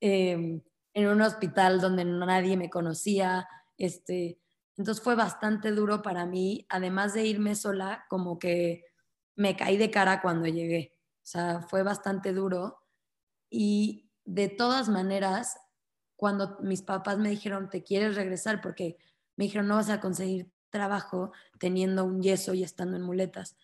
em, 0.00 0.62
en 0.94 1.08
un 1.08 1.22
hospital 1.22 1.80
donde 1.80 2.04
nadie 2.04 2.56
me 2.56 2.70
conocía, 2.70 3.48
este, 3.78 4.40
entonces 4.76 5.02
fue 5.02 5.14
bastante 5.14 5.70
duro 5.72 6.02
para 6.02 6.26
mí, 6.26 6.66
además 6.68 7.14
de 7.14 7.26
irme 7.26 7.54
sola, 7.54 8.04
como 8.08 8.38
que 8.38 8.84
me 9.36 9.56
caí 9.56 9.76
de 9.76 9.90
cara 9.90 10.20
cuando 10.22 10.46
llegué. 10.48 10.97
Sea, 11.28 11.60
fue 11.60 11.82
bastante 11.82 12.32
duro. 12.32 12.78
Y 13.50 14.10
de 14.24 14.48
todas 14.48 14.88
maneras, 14.88 15.58
cuando 16.16 16.56
mis 16.62 16.80
papás 16.80 17.18
me 17.18 17.28
dijeron, 17.28 17.68
¿te 17.68 17.82
quieres 17.82 18.16
regresar? 18.16 18.62
Porque 18.62 18.96
me 19.36 19.44
dijeron, 19.44 19.68
no 19.68 19.74
vas 19.74 19.90
a 19.90 20.00
conseguir 20.00 20.50
trabajo 20.70 21.32
teniendo 21.58 22.06
un 22.06 22.22
yeso 22.22 22.54
y 22.54 22.62
estando 22.62 22.96
en 22.96 23.02
muletas. 23.02 23.58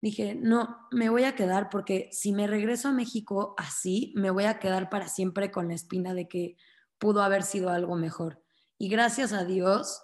Dije, 0.00 0.34
no, 0.34 0.88
me 0.90 1.10
voy 1.10 1.24
a 1.24 1.34
quedar 1.34 1.68
porque 1.68 2.08
si 2.12 2.32
me 2.32 2.46
regreso 2.46 2.88
a 2.88 2.92
México 2.92 3.54
así, 3.58 4.14
me 4.16 4.30
voy 4.30 4.44
a 4.44 4.58
quedar 4.58 4.88
para 4.88 5.06
siempre 5.06 5.50
con 5.50 5.68
la 5.68 5.74
espina 5.74 6.14
de 6.14 6.28
que 6.28 6.56
pudo 6.96 7.22
haber 7.22 7.42
sido 7.42 7.68
algo 7.68 7.94
mejor. 7.94 8.42
Y 8.78 8.88
gracias 8.88 9.34
a 9.34 9.44
Dios, 9.44 10.02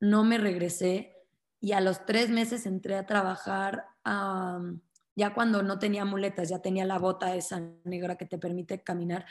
no 0.00 0.22
me 0.22 0.36
regresé 0.36 1.16
y 1.60 1.72
a 1.72 1.80
los 1.80 2.04
tres 2.04 2.28
meses 2.28 2.66
entré 2.66 2.96
a 2.96 3.06
trabajar 3.06 3.86
a, 4.04 4.60
ya 5.14 5.34
cuando 5.34 5.62
no 5.62 5.78
tenía 5.78 6.04
muletas, 6.04 6.48
ya 6.48 6.60
tenía 6.60 6.84
la 6.84 6.98
bota 6.98 7.34
esa 7.34 7.60
negra 7.84 8.16
que 8.16 8.26
te 8.26 8.38
permite 8.38 8.82
caminar, 8.82 9.26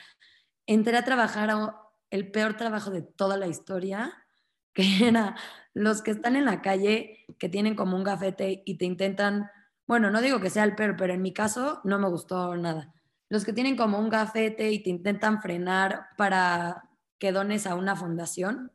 entré 0.66 0.96
a 0.96 1.04
trabajar 1.04 1.50
a 1.50 1.78
el 2.10 2.30
peor 2.30 2.56
trabajo 2.56 2.90
de 2.90 3.02
toda 3.02 3.36
la 3.36 3.48
historia, 3.48 4.12
que 4.74 5.06
era 5.06 5.36
los 5.74 6.02
que 6.02 6.12
están 6.12 6.36
en 6.36 6.44
la 6.44 6.62
calle, 6.62 7.26
que 7.38 7.48
tienen 7.48 7.74
como 7.74 7.96
un 7.96 8.04
gafete 8.04 8.62
y 8.64 8.76
te 8.76 8.84
intentan, 8.84 9.50
bueno, 9.86 10.10
no 10.10 10.20
digo 10.20 10.40
que 10.40 10.50
sea 10.50 10.64
el 10.64 10.74
peor, 10.74 10.96
pero 10.96 11.12
en 11.14 11.22
mi 11.22 11.32
caso 11.32 11.80
no 11.84 11.98
me 11.98 12.08
gustó 12.08 12.56
nada. 12.56 12.94
Los 13.28 13.44
que 13.44 13.52
tienen 13.52 13.76
como 13.76 13.98
un 13.98 14.10
gafete 14.10 14.70
y 14.70 14.82
te 14.82 14.90
intentan 14.90 15.40
frenar 15.40 16.08
para 16.16 16.90
que 17.18 17.32
dones 17.32 17.66
a 17.66 17.74
una 17.74 17.96
fundación, 17.96 18.72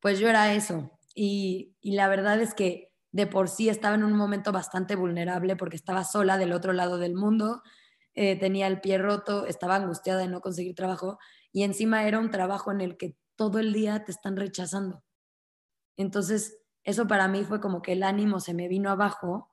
pues 0.00 0.18
yo 0.18 0.28
era 0.28 0.52
eso. 0.52 0.98
Y, 1.14 1.74
y 1.80 1.92
la 1.92 2.08
verdad 2.08 2.40
es 2.40 2.52
que 2.52 2.92
de 3.12 3.26
por 3.26 3.48
sí 3.48 3.68
estaba 3.68 3.94
en 3.94 4.04
un 4.04 4.12
momento 4.12 4.52
bastante 4.52 4.96
vulnerable 4.96 5.56
porque 5.56 5.76
estaba 5.76 6.04
sola 6.04 6.38
del 6.38 6.52
otro 6.52 6.72
lado 6.72 6.98
del 6.98 7.14
mundo, 7.14 7.62
eh, 8.14 8.38
tenía 8.38 8.66
el 8.66 8.80
pie 8.80 8.98
roto, 8.98 9.46
estaba 9.46 9.76
angustiada 9.76 10.20
de 10.20 10.28
no 10.28 10.40
conseguir 10.40 10.74
trabajo 10.74 11.18
y 11.52 11.62
encima 11.62 12.06
era 12.06 12.18
un 12.18 12.30
trabajo 12.30 12.72
en 12.72 12.80
el 12.80 12.96
que 12.96 13.16
todo 13.36 13.58
el 13.58 13.72
día 13.72 14.04
te 14.04 14.12
están 14.12 14.36
rechazando. 14.36 15.04
Entonces, 15.96 16.58
eso 16.84 17.06
para 17.06 17.28
mí 17.28 17.44
fue 17.44 17.60
como 17.60 17.82
que 17.82 17.92
el 17.92 18.02
ánimo 18.02 18.40
se 18.40 18.54
me 18.54 18.68
vino 18.68 18.90
abajo, 18.90 19.52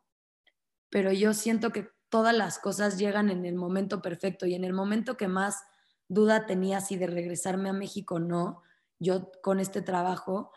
pero 0.89 1.11
yo 1.11 1.33
siento 1.33 1.71
que 1.71 1.89
todas 2.09 2.35
las 2.35 2.59
cosas 2.59 2.97
llegan 2.97 3.29
en 3.29 3.45
el 3.45 3.55
momento 3.55 4.01
perfecto 4.01 4.45
y 4.45 4.53
en 4.53 4.63
el 4.63 4.73
momento 4.73 5.17
que 5.17 5.27
más 5.27 5.63
duda 6.07 6.45
tenía 6.45 6.79
si 6.79 6.95
de 6.95 7.07
regresarme 7.07 7.69
a 7.69 7.73
México 7.73 8.15
o 8.15 8.19
no, 8.19 8.61
yo 8.99 9.31
con 9.41 9.59
este 9.59 9.81
trabajo, 9.81 10.51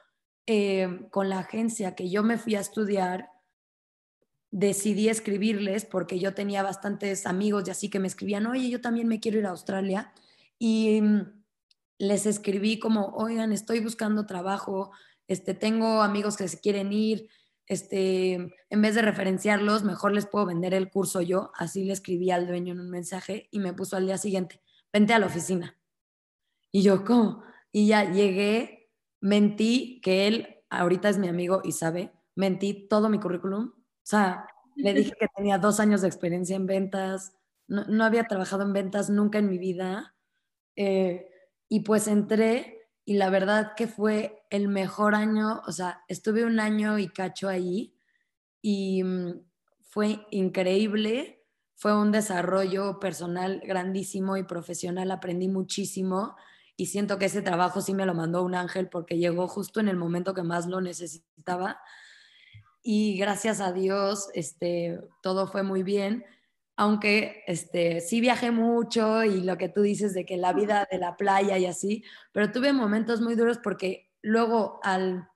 eh, 0.46 1.06
con 1.10 1.28
la 1.28 1.40
agencia 1.40 1.94
que 1.94 2.08
yo 2.08 2.22
me 2.22 2.38
fui 2.38 2.54
a 2.54 2.60
estudiar, 2.60 3.30
decidí 4.50 5.08
escribirles 5.08 5.84
porque 5.84 6.18
yo 6.18 6.34
tenía 6.34 6.62
bastantes 6.62 7.26
amigos 7.26 7.64
y 7.66 7.70
así 7.70 7.90
que 7.90 7.98
me 7.98 8.08
escribían, 8.08 8.46
oye, 8.46 8.70
yo 8.70 8.80
también 8.80 9.08
me 9.08 9.20
quiero 9.20 9.38
ir 9.38 9.46
a 9.46 9.50
Australia. 9.50 10.12
Y 10.58 11.00
mm, 11.02 11.44
les 11.98 12.26
escribí 12.26 12.78
como, 12.78 13.08
oigan, 13.16 13.52
estoy 13.52 13.80
buscando 13.80 14.26
trabajo, 14.26 14.92
este, 15.28 15.54
tengo 15.54 16.02
amigos 16.02 16.36
que 16.36 16.48
se 16.48 16.60
quieren 16.60 16.92
ir, 16.92 17.28
este, 17.66 18.34
en 18.70 18.82
vez 18.82 18.94
de 18.94 19.02
referenciarlos, 19.02 19.82
mejor 19.82 20.12
les 20.12 20.26
puedo 20.26 20.46
vender 20.46 20.72
el 20.74 20.90
curso 20.90 21.20
yo. 21.20 21.50
Así 21.54 21.84
le 21.84 21.92
escribí 21.92 22.30
al 22.30 22.46
dueño 22.46 22.72
en 22.72 22.80
un 22.80 22.90
mensaje 22.90 23.48
y 23.50 23.58
me 23.58 23.72
puso 23.72 23.96
al 23.96 24.06
día 24.06 24.18
siguiente, 24.18 24.62
vente 24.92 25.14
a 25.14 25.18
la 25.18 25.26
oficina. 25.26 25.76
Y 26.70 26.82
yo, 26.82 27.04
¿cómo? 27.04 27.42
Y 27.72 27.88
ya 27.88 28.10
llegué, 28.10 28.75
mentí 29.20 30.00
que 30.02 30.26
él 30.26 30.56
ahorita 30.70 31.08
es 31.08 31.18
mi 31.18 31.28
amigo 31.28 31.60
y 31.64 31.72
sabe, 31.72 32.12
mentí 32.34 32.86
todo 32.88 33.08
mi 33.08 33.18
currículum. 33.18 33.72
O 33.74 33.82
sea, 34.02 34.46
le 34.74 34.94
dije 34.94 35.12
que 35.18 35.28
tenía 35.34 35.58
dos 35.58 35.80
años 35.80 36.02
de 36.02 36.08
experiencia 36.08 36.56
en 36.56 36.66
ventas, 36.66 37.32
no, 37.68 38.04
había 38.04 38.24
trabajado 38.24 38.62
en 38.62 38.72
ventas 38.72 39.10
nunca 39.10 39.38
en 39.38 39.48
mi 39.48 39.58
vida. 39.58 40.14
Eh, 40.76 41.28
y 41.68 41.80
pues 41.80 42.06
entré 42.06 42.76
y 43.04 43.14
la 43.14 43.30
verdad 43.30 43.72
que 43.76 43.86
fue 43.86 44.42
el 44.50 44.68
mejor 44.68 45.14
año, 45.14 45.62
o 45.66 45.72
sea, 45.72 46.02
estuve 46.08 46.44
un 46.44 46.60
año 46.60 46.98
y 46.98 47.08
cacho 47.08 47.48
ahí 47.48 47.96
y 48.60 49.02
mm, 49.02 49.40
fue 49.80 50.26
increíble, 50.30 51.44
fue 51.76 51.96
un 51.96 52.10
desarrollo 52.10 52.98
personal 52.98 53.62
grandísimo 53.64 54.36
y 54.36 54.42
profesional, 54.42 55.10
aprendí 55.10 55.48
muchísimo 55.48 56.36
y 56.76 56.86
siento 56.86 57.18
que 57.18 57.26
ese 57.26 57.42
trabajo 57.42 57.80
sí 57.80 57.94
me 57.94 58.06
lo 58.06 58.14
mandó 58.14 58.42
un 58.42 58.54
ángel 58.54 58.88
porque 58.88 59.18
llegó 59.18 59.48
justo 59.48 59.80
en 59.80 59.88
el 59.88 59.96
momento 59.96 60.34
que 60.34 60.42
más 60.42 60.66
lo 60.66 60.80
necesitaba. 60.80 61.80
Y 62.82 63.16
gracias 63.18 63.60
a 63.60 63.72
Dios 63.72 64.28
este, 64.34 65.00
todo 65.22 65.46
fue 65.46 65.62
muy 65.62 65.82
bien 65.82 66.24
aunque 66.76 67.42
este, 67.46 68.00
sí 68.00 68.20
viajé 68.20 68.50
mucho 68.50 69.24
y 69.24 69.40
lo 69.40 69.56
que 69.56 69.70
tú 69.70 69.80
dices 69.80 70.12
de 70.12 70.26
que 70.26 70.36
la 70.36 70.52
vida 70.52 70.86
de 70.90 70.98
la 70.98 71.16
playa 71.16 71.56
y 71.58 71.64
así, 71.64 72.04
pero 72.32 72.52
tuve 72.52 72.72
momentos 72.72 73.20
muy 73.22 73.34
duros 73.34 73.58
porque 73.58 74.10
luego 74.20 74.78
al, 74.82 75.28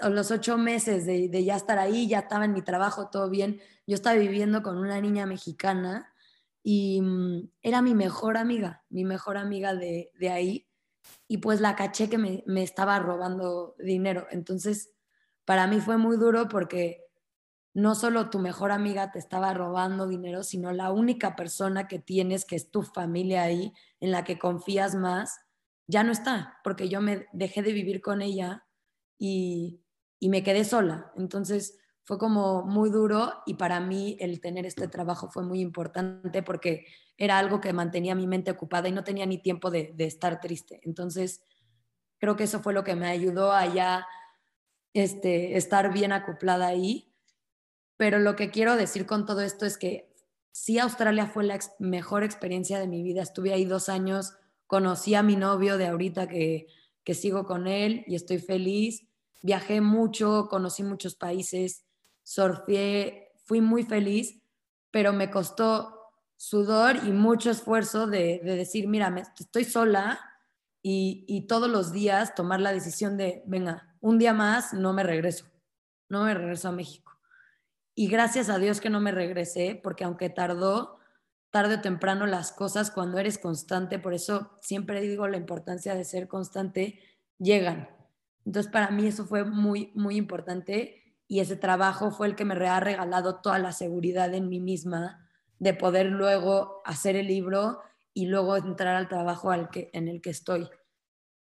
a 0.00 0.08
los 0.08 0.30
ocho 0.30 0.56
meses 0.58 1.04
de, 1.04 1.28
de, 1.28 1.44
ya 1.44 1.56
estar 1.56 1.78
ahí, 1.78 2.06
ya 2.06 2.20
estaba 2.20 2.44
en 2.44 2.52
mi 2.52 2.62
trabajo, 2.62 3.08
todo 3.10 3.28
bien, 3.28 3.60
yo 3.86 3.96
estaba 3.96 4.16
viviendo 4.16 4.62
con 4.62 4.78
una 4.78 5.00
niña 5.00 5.26
mexicana 5.26 6.11
y 6.62 7.00
mm, 7.00 7.50
era 7.62 7.82
mi 7.82 7.94
mejor 7.94 8.36
amiga, 8.36 8.84
mi 8.88 9.04
mejor 9.04 9.36
amiga 9.36 9.74
de, 9.74 10.10
de 10.18 10.30
ahí, 10.30 10.68
y 11.28 11.38
pues 11.38 11.60
la 11.60 11.76
caché 11.76 12.08
que 12.08 12.18
me, 12.18 12.44
me 12.46 12.62
estaba 12.62 12.98
robando 12.98 13.74
dinero. 13.78 14.26
Entonces, 14.30 14.92
para 15.44 15.66
mí 15.66 15.80
fue 15.80 15.96
muy 15.96 16.16
duro 16.16 16.48
porque 16.48 17.02
no 17.74 17.94
solo 17.94 18.28
tu 18.30 18.38
mejor 18.38 18.70
amiga 18.70 19.10
te 19.10 19.18
estaba 19.18 19.54
robando 19.54 20.06
dinero, 20.06 20.42
sino 20.42 20.72
la 20.72 20.90
única 20.90 21.36
persona 21.36 21.88
que 21.88 21.98
tienes, 21.98 22.44
que 22.44 22.56
es 22.56 22.70
tu 22.70 22.82
familia 22.82 23.42
ahí, 23.42 23.72
en 24.00 24.10
la 24.10 24.24
que 24.24 24.38
confías 24.38 24.94
más, 24.94 25.40
ya 25.86 26.04
no 26.04 26.12
está, 26.12 26.58
porque 26.64 26.88
yo 26.88 27.00
me 27.00 27.26
dejé 27.32 27.62
de 27.62 27.72
vivir 27.72 28.00
con 28.00 28.22
ella 28.22 28.66
y, 29.18 29.80
me 30.20 30.42
quedé 30.44 30.64
sola. 30.64 31.12
Entonces 31.16 31.78
fue 32.04 32.18
como 32.18 32.64
muy 32.64 32.90
duro 32.90 33.32
y 33.46 33.54
para 33.54 33.80
mí 33.80 34.16
el 34.20 34.40
tener 34.40 34.66
este 34.66 34.88
trabajo 34.88 35.30
fue 35.30 35.44
muy 35.44 35.60
importante 35.60 36.42
porque 36.42 36.86
era 37.16 37.38
algo 37.38 37.60
que 37.60 37.72
mantenía 37.72 38.14
mi 38.14 38.26
mente 38.26 38.50
ocupada 38.50 38.88
y 38.88 38.92
no 38.92 39.04
tenía 39.04 39.26
ni 39.26 39.38
tiempo 39.38 39.70
de, 39.70 39.94
estar 39.98 40.40
triste. 40.40 40.80
Entonces 40.82 41.42
creo 42.18 42.36
que 42.36 42.44
eso 42.44 42.60
fue 42.60 42.72
lo 42.72 42.84
que 42.84 42.96
me 42.96 43.06
ayudó 43.06 43.52
a 43.52 43.66
ya 43.66 44.06
este, 44.92 45.56
estar 45.56 45.92
bien 45.92 46.12
acoplada 46.12 46.66
ahí 46.66 47.12
pero 48.02 48.18
lo 48.18 48.34
que 48.34 48.50
quiero 48.50 48.74
decir 48.74 49.06
con 49.06 49.26
todo 49.26 49.42
esto 49.42 49.64
es 49.64 49.78
que 49.78 50.12
sí, 50.50 50.80
Australia 50.80 51.28
fue 51.28 51.44
la 51.44 51.56
mejor 51.78 52.24
experiencia 52.24 52.80
de 52.80 52.88
mi 52.88 53.00
vida. 53.00 53.22
Estuve 53.22 53.52
ahí 53.52 53.64
dos 53.64 53.88
años, 53.88 54.34
conocí 54.66 55.14
a 55.14 55.22
mi 55.22 55.36
novio 55.36 55.78
de 55.78 55.86
ahorita 55.86 56.26
que, 56.26 56.66
que 57.04 57.14
sigo 57.14 57.44
con 57.44 57.68
él 57.68 58.02
y 58.08 58.16
estoy 58.16 58.38
feliz. 58.38 59.06
Viajé 59.40 59.80
mucho, 59.80 60.48
conocí 60.50 60.82
muchos 60.82 61.14
países, 61.14 61.84
surfé, 62.22 63.32
fui 63.44 63.60
muy 63.60 63.84
feliz, 63.84 64.42
pero 64.90 65.12
me 65.12 65.30
costó 65.30 65.98
sudor 66.36 66.96
y 67.04 67.12
mucho 67.12 67.50
esfuerzo 67.50 68.06
de, 68.06 68.40
de 68.44 68.56
decir, 68.56 68.88
mira, 68.88 69.14
estoy 69.38 69.64
sola 69.64 70.20
y, 70.82 71.24
y, 71.28 71.46
todos 71.46 71.70
los 71.70 71.92
días 71.92 72.34
tomar 72.34 72.60
la 72.60 72.72
decisión 72.72 73.16
de, 73.16 73.42
venga, 73.46 73.94
un 74.00 74.18
día 74.18 74.34
más 74.34 74.72
no 74.72 74.92
me 74.92 75.04
regreso, 75.04 75.46
no 76.08 76.24
me 76.24 76.34
regreso 76.34 76.68
a 76.68 76.72
México. 76.72 77.12
Y 77.94 78.08
gracias 78.08 78.48
a 78.48 78.58
Dios 78.58 78.80
que 78.80 78.90
no 78.90 79.00
me 79.00 79.12
regresé, 79.12 79.78
porque 79.80 80.04
aunque 80.04 80.30
tardó, 80.30 80.98
tarde 81.50 81.76
o 81.76 81.80
temprano 81.80 82.26
las 82.26 82.50
cosas, 82.50 82.90
cuando 82.90 83.18
eres 83.18 83.38
constante, 83.38 83.98
por 83.98 84.14
eso 84.14 84.58
siempre 84.62 85.02
digo 85.02 85.28
la 85.28 85.36
importancia 85.36 85.94
de 85.94 86.04
ser 86.04 86.26
constante, 86.26 86.98
llegan. 87.38 87.88
Entonces 88.44 88.72
para 88.72 88.90
mí 88.90 89.06
eso 89.06 89.26
fue 89.26 89.44
muy, 89.44 89.92
muy 89.94 90.16
importante 90.16 91.01
y 91.32 91.40
ese 91.40 91.56
trabajo 91.56 92.10
fue 92.10 92.26
el 92.26 92.36
que 92.36 92.44
me 92.44 92.52
ha 92.68 92.78
regalado 92.78 93.36
toda 93.36 93.58
la 93.58 93.72
seguridad 93.72 94.34
en 94.34 94.50
mí 94.50 94.60
misma 94.60 95.26
de 95.58 95.72
poder 95.72 96.04
luego 96.04 96.82
hacer 96.84 97.16
el 97.16 97.26
libro 97.26 97.80
y 98.12 98.26
luego 98.26 98.54
entrar 98.54 98.96
al 98.96 99.08
trabajo 99.08 99.50
al 99.50 99.70
que, 99.70 99.88
en 99.94 100.08
el 100.08 100.20
que 100.20 100.28
estoy. 100.28 100.68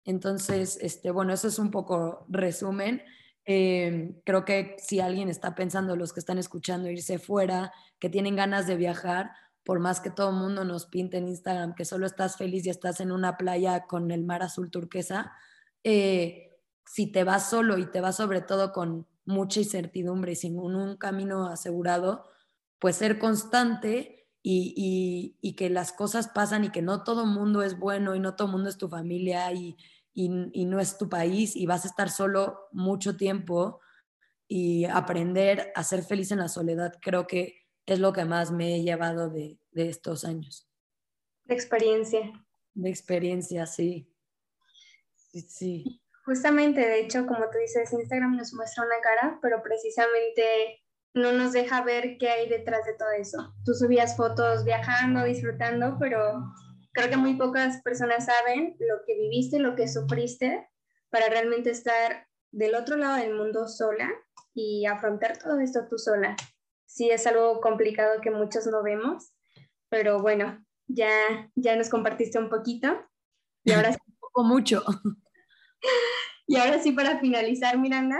Entonces, 0.06 0.80
este, 0.80 1.12
bueno, 1.12 1.34
eso 1.34 1.50
es 1.50 1.60
un 1.60 1.72
poco 1.72 2.26
resumen. 2.30 3.04
Em, 3.44 4.22
creo 4.24 4.46
que 4.46 4.78
si 4.80 5.02
alguien 5.02 5.28
está 5.28 5.56
pensando, 5.56 5.98
los 5.98 6.14
que 6.14 6.22
están 6.22 6.38
escuchando, 6.38 6.90
irse 6.90 7.20
fuera, 7.20 7.74
que 8.00 8.08
tienen 8.08 8.38
ganas 8.38 8.68
de 8.68 8.78
viajar, 8.78 9.32
por 9.66 9.82
más 9.82 10.00
que 10.00 10.10
todo 10.10 10.30
el 10.30 10.38
mundo 10.38 10.64
nos 10.64 10.86
pinte 10.86 11.18
en 11.18 11.28
Instagram 11.28 11.76
que 11.76 11.84
solo 11.84 12.06
estás 12.06 12.38
feliz 12.38 12.66
y 12.66 12.70
estás 12.70 13.02
en 13.02 13.12
una 13.12 13.36
playa 13.36 13.88
con 13.88 14.10
el 14.12 14.24
mar 14.24 14.42
azul 14.42 14.72
turquesa, 14.72 15.34
eh, 15.84 16.58
si 16.86 17.12
te 17.12 17.26
vas 17.26 17.50
solo 17.50 17.78
y 17.78 17.92
te 17.92 18.00
vas 18.00 18.16
sobre 18.16 18.40
todo 18.40 18.72
con 18.72 19.11
mucha 19.32 19.60
incertidumbre 19.60 20.34
y 20.34 20.36
sin 20.36 20.60
un, 20.60 20.98
camino 20.98 21.48
asegurado, 21.48 22.28
pues 22.80 22.98
ser 22.98 23.20
constante 23.20 24.28
y, 24.44 25.36
y, 25.42 25.54
que 25.54 25.70
las 25.70 25.92
cosas 25.92 26.28
pasan 26.28 26.66
y 26.66 26.72
que 26.72 26.82
no 26.82 27.04
todo 27.04 27.26
mundo 27.26 27.64
es 27.64 27.78
bueno 27.78 28.16
y 28.16 28.20
no 28.20 28.36
todo 28.36 28.48
mundo 28.48 28.70
es 28.70 28.78
tu 28.78 28.90
familia 28.90 29.52
y, 29.54 29.78
y, 30.14 30.30
no 30.66 30.80
es 30.80 30.98
tu 30.98 31.10
país 31.10 31.56
y 31.56 31.66
vas 31.66 31.86
a 31.86 31.88
estar 31.88 32.10
solo 32.10 32.68
mucho 32.72 33.18
tiempo 33.18 33.80
y 34.48 34.86
aprender 34.86 35.72
a 35.76 35.84
ser 35.84 36.04
feliz 36.04 36.32
en 36.32 36.40
la 36.40 36.48
soledad 36.48 36.94
creo 37.02 37.28
que 37.28 37.62
es 37.86 38.00
lo 38.00 38.14
que 38.14 38.26
más 38.26 38.52
me 38.52 38.76
he 38.76 38.84
llevado 38.84 39.30
de, 39.30 39.60
de 39.72 39.90
estos 39.90 40.26
años. 40.26 40.68
De 41.46 41.54
experiencia. 41.54 42.32
De 42.74 42.90
experiencia, 42.90 43.66
sí. 43.66 44.08
sí. 45.16 45.46
Sí, 45.48 46.01
Justamente, 46.26 46.82
de 46.82 47.00
hecho, 47.00 47.26
como 47.26 47.50
tú 47.50 47.58
dices, 47.60 47.92
Instagram 47.92 48.36
nos 48.36 48.54
muestra 48.54 48.86
una 48.86 49.02
cara, 49.02 49.40
pero 49.42 49.62
precisamente 49.64 50.82
no 51.14 51.32
nos 51.32 51.52
deja 51.52 51.82
ver 51.84 52.18
qué 52.18 52.30
hay 52.30 52.48
detrás 52.48 52.86
de 52.86 52.94
todo 52.94 53.10
eso. 53.12 53.54
Tú 53.66 53.74
subías 53.74 54.16
fotos 54.16 54.64
viajando, 54.64 55.24
disfrutando, 55.24 55.98
pero 56.00 56.44
creo 56.94 57.10
que 57.10 57.18
muy 57.18 57.36
pocas 57.36 57.82
personas 57.82 58.26
saben 58.26 58.76
lo 58.80 59.04
que 59.06 59.16
viviste, 59.16 59.60
lo 59.60 59.76
que 59.76 59.88
sufriste 59.88 60.70
para 61.10 61.28
realmente 61.28 61.70
estar 61.70 62.28
del 62.52 62.76
otro 62.76 62.98
lado 62.98 63.18
del 63.18 63.34
mundo 63.36 63.68
sola 63.68 64.10
y 64.54 64.86
afrontar 64.86 65.38
todo 65.38 65.60
esto 65.60 65.88
tú 65.90 65.98
sola. 65.98 66.36
Sí 66.86 67.10
es 67.10 67.26
algo 67.28 67.62
complicado 67.62 68.22
que 68.22 68.32
muchos 68.32 68.68
no 68.68 68.84
vemos, 68.84 69.34
pero 69.90 70.22
bueno, 70.22 70.64
ya, 70.88 71.10
ya 71.56 71.76
nos 71.76 71.90
compartiste 71.90 72.38
un 72.38 72.50
poquito 72.50 73.10
y 73.64 73.72
ahora 73.72 73.92
sí, 73.94 74.00
un 74.06 74.18
poco 74.20 74.44
mucho. 74.44 74.84
Y 76.52 76.58
ahora 76.58 76.80
sí 76.80 76.92
para 76.92 77.18
finalizar, 77.18 77.78
Miranda, 77.78 78.20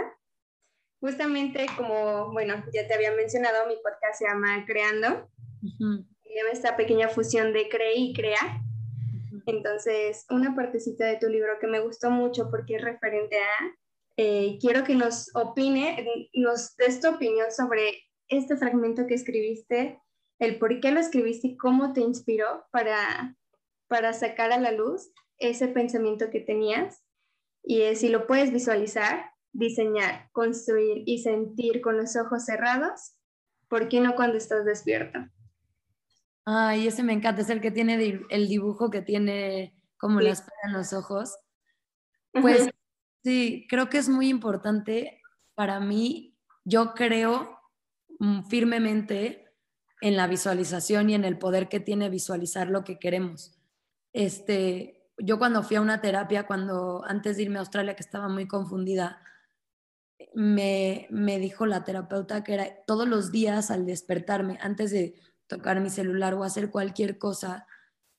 justamente 1.02 1.66
como, 1.76 2.32
bueno, 2.32 2.64
ya 2.72 2.88
te 2.88 2.94
había 2.94 3.12
mencionado, 3.12 3.66
mi 3.68 3.74
podcast 3.74 4.18
se 4.18 4.24
llama 4.24 4.64
Creando 4.66 5.28
esta 6.50 6.74
pequeña 6.74 7.10
fusión 7.10 7.52
de 7.52 7.68
cree 7.68 7.94
y 7.94 8.14
crea. 8.14 8.62
Entonces, 9.44 10.24
una 10.30 10.56
partecita 10.56 11.04
de 11.04 11.18
tu 11.18 11.28
libro 11.28 11.58
que 11.60 11.66
me 11.66 11.80
gustó 11.80 12.10
mucho 12.10 12.48
porque 12.50 12.76
es 12.76 12.82
referente 12.82 13.36
a, 13.36 13.76
eh, 14.16 14.56
quiero 14.62 14.82
que 14.82 14.94
nos 14.94 15.28
opine, 15.34 16.02
nos 16.32 16.74
des 16.76 17.00
tu 17.00 17.10
opinión 17.10 17.52
sobre 17.52 18.02
este 18.28 18.56
fragmento 18.56 19.06
que 19.06 19.12
escribiste, 19.12 20.00
el 20.38 20.58
por 20.58 20.80
qué 20.80 20.90
lo 20.90 21.00
escribiste 21.00 21.48
y 21.48 21.56
cómo 21.58 21.92
te 21.92 22.00
inspiró 22.00 22.64
para, 22.72 23.36
para 23.88 24.14
sacar 24.14 24.52
a 24.52 24.58
la 24.58 24.72
luz 24.72 25.12
ese 25.36 25.68
pensamiento 25.68 26.30
que 26.30 26.40
tenías. 26.40 27.01
Y 27.62 27.94
si 27.96 28.08
lo 28.08 28.26
puedes 28.26 28.52
visualizar, 28.52 29.32
diseñar, 29.52 30.28
construir 30.32 31.02
y 31.06 31.22
sentir 31.22 31.80
con 31.80 31.96
los 31.96 32.16
ojos 32.16 32.44
cerrados, 32.44 33.14
¿por 33.68 33.88
qué 33.88 34.00
no 34.00 34.14
cuando 34.14 34.36
estás 34.36 34.64
despierto? 34.64 35.18
Ay, 36.44 36.88
ese 36.88 37.02
me 37.02 37.12
encanta, 37.12 37.42
es 37.42 37.50
el 37.50 37.60
que 37.60 37.70
tiene 37.70 38.20
el 38.28 38.48
dibujo 38.48 38.90
que 38.90 39.02
tiene 39.02 39.76
como 39.96 40.20
las 40.20 40.40
las 40.40 40.48
en 40.64 40.72
los 40.72 40.92
ojos. 40.92 41.36
Pues 42.32 42.70
sí, 43.22 43.66
creo 43.68 43.88
que 43.88 43.98
es 43.98 44.08
muy 44.08 44.28
importante 44.28 45.20
para 45.54 45.78
mí. 45.78 46.36
Yo 46.64 46.94
creo 46.94 47.60
mm, 48.18 48.44
firmemente 48.44 49.54
en 50.00 50.16
la 50.16 50.26
visualización 50.26 51.10
y 51.10 51.14
en 51.14 51.24
el 51.24 51.38
poder 51.38 51.68
que 51.68 51.78
tiene 51.78 52.10
visualizar 52.10 52.68
lo 52.68 52.82
que 52.82 52.98
queremos. 52.98 53.56
Este, 54.12 55.01
yo 55.18 55.38
cuando 55.38 55.62
fui 55.62 55.76
a 55.76 55.80
una 55.80 56.00
terapia, 56.00 56.46
cuando 56.46 57.04
antes 57.06 57.36
de 57.36 57.44
irme 57.44 57.58
a 57.58 57.60
Australia, 57.60 57.94
que 57.94 58.02
estaba 58.02 58.28
muy 58.28 58.46
confundida, 58.46 59.22
me, 60.34 61.06
me 61.10 61.38
dijo 61.38 61.66
la 61.66 61.84
terapeuta 61.84 62.44
que 62.44 62.54
era 62.54 62.84
todos 62.86 63.06
los 63.06 63.32
días 63.32 63.70
al 63.70 63.86
despertarme, 63.86 64.58
antes 64.60 64.90
de 64.90 65.14
tocar 65.46 65.80
mi 65.80 65.90
celular 65.90 66.34
o 66.34 66.44
hacer 66.44 66.70
cualquier 66.70 67.18
cosa, 67.18 67.66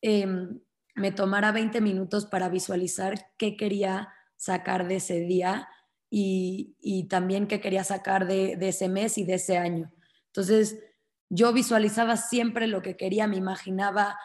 em, 0.02 0.60
me 0.96 1.12
tomara 1.12 1.52
20 1.52 1.82
minutos 1.82 2.26
para 2.26 2.50
visualizar 2.50 3.32
qué 3.38 3.58
quería 3.58 4.14
sacar 4.36 4.88
de 4.88 4.98
ese 4.98 5.22
día 5.22 5.68
y, 6.10 7.08
también 7.10 7.48
qué 7.48 7.60
quería 7.60 7.84
sacar 7.84 8.28
de, 8.28 8.56
ese 8.62 8.88
mes 8.88 9.18
y 9.18 9.24
de 9.24 9.36
ese 9.36 9.58
año. 9.58 9.92
Entonces, 10.28 10.78
yo 11.30 11.54
visualizaba 11.54 12.18
siempre 12.18 12.68
lo 12.68 12.84
que 12.84 12.96
quería, 12.96 13.26
me 13.26 13.38
imaginaba 13.38 14.20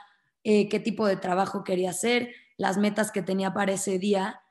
eh, 0.44 0.68
qué 0.68 0.80
tipo 0.80 1.06
de 1.06 1.16
trabajo 1.16 1.64
quería 1.64 1.90
hacer, 1.90 2.34
las 2.58 2.76
metas 2.76 3.10
que 3.10 3.22
tenía 3.22 3.54
para 3.54 3.72
ese 3.72 3.98
día. 3.98 4.42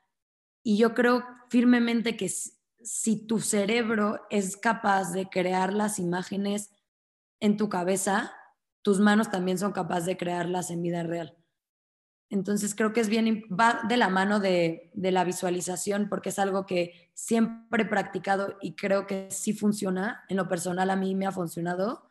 Y 0.64 0.78
yo 0.78 0.94
creo 0.94 1.24
firmemente 1.48 2.16
que 2.16 2.28
si 2.28 3.26
tu 3.26 3.38
cerebro 3.38 4.20
es 4.30 4.56
capaz 4.56 5.12
de 5.12 5.28
crear 5.28 5.72
las 5.72 6.00
imágenes 6.00 6.70
en 7.38 7.56
tu 7.56 7.68
cabeza, 7.68 8.32
tus 8.82 8.98
manos 8.98 9.30
también 9.30 9.58
son 9.58 9.72
capaces 9.72 10.06
de 10.06 10.16
crearlas 10.16 10.70
en 10.70 10.82
vida 10.82 11.02
real. 11.02 11.36
Entonces 12.30 12.74
creo 12.74 12.92
que 12.92 13.00
es 13.00 13.08
bien, 13.08 13.44
va 13.48 13.80
de 13.88 13.96
la 13.96 14.08
mano 14.08 14.38
de, 14.38 14.90
la 14.94 15.24
visualización 15.24 16.08
porque 16.08 16.28
es 16.28 16.38
algo 16.38 16.66
que 16.66 17.10
siempre 17.14 17.84
he 17.84 17.86
practicado 17.86 18.58
y 18.60 18.74
creo 18.74 19.06
que 19.06 19.28
sí 19.30 19.54
funciona. 19.54 20.24
En 20.28 20.36
lo 20.36 20.48
personal 20.48 20.90
a 20.90 20.96
mí 20.96 21.14
me 21.14 21.26
ha 21.26 21.32
funcionado. 21.32 22.08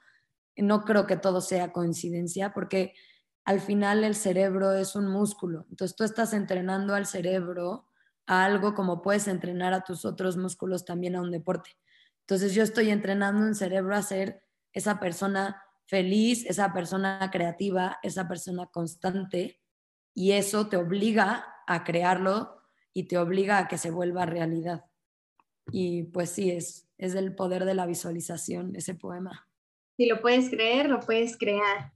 No 0.56 0.86
creo 0.86 1.06
que 1.06 1.18
todo 1.18 1.40
sea 1.40 1.72
coincidencia 1.72 2.52
porque 2.52 2.96
al 3.48 3.62
final 3.62 4.04
el 4.04 4.14
cerebro 4.14 4.74
es 4.74 4.98
un 4.98 5.08
músculo. 5.08 5.66
Entonces 5.70 5.96
tú 5.96 6.04
estás 6.04 6.34
entrenando 6.34 6.94
al 6.96 7.06
cerebro 7.06 7.88
a 8.26 8.44
algo 8.44 8.76
como 8.76 9.02
puedes 9.02 9.30
entrenar 9.30 9.74
a 9.74 9.86
tus 9.86 10.04
otros 10.04 10.36
músculos 10.36 10.84
también 10.84 11.16
a 11.16 11.22
un 11.22 11.32
deporte. 11.32 11.70
Entonces 12.26 12.54
yo 12.54 12.62
estoy 12.62 12.90
entrenando 12.90 13.42
un 13.46 13.56
cerebro 13.56 13.96
a 13.96 14.02
ser 14.02 14.44
esa 14.74 15.00
persona 15.00 15.64
feliz, 15.86 16.46
esa 16.46 16.74
persona 16.74 17.30
creativa, 17.32 18.00
esa 18.04 18.28
persona 18.28 18.66
constante 18.66 19.62
y 20.14 20.34
eso 20.34 20.68
te 20.68 20.76
obliga 20.76 21.46
a 21.68 21.86
crearlo 21.86 22.64
y 22.94 23.08
te 23.08 23.18
obliga 23.18 23.60
a 23.60 23.70
que 23.70 23.78
se 23.78 23.92
vuelva 23.92 24.26
realidad. 24.26 24.84
Y 25.72 26.04
pues 26.04 26.32
sí, 26.32 26.52
es, 26.52 26.90
es 26.98 27.16
el 27.16 27.34
poder 27.34 27.64
de 27.64 27.76
la 27.76 27.86
visualización, 27.86 28.76
ese 28.76 28.94
poema. 28.94 29.48
Si 29.96 30.06
lo 30.06 30.20
puedes 30.20 30.50
creer, 30.50 30.90
lo 30.90 31.00
puedes 31.00 31.38
crear. 31.38 31.94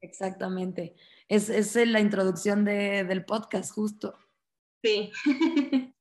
Exactamente. 0.00 0.94
Es, 1.28 1.48
es 1.50 1.76
la 1.86 2.00
introducción 2.00 2.64
de, 2.64 3.04
del 3.04 3.24
podcast, 3.24 3.72
justo. 3.72 4.18
Sí. 4.82 5.12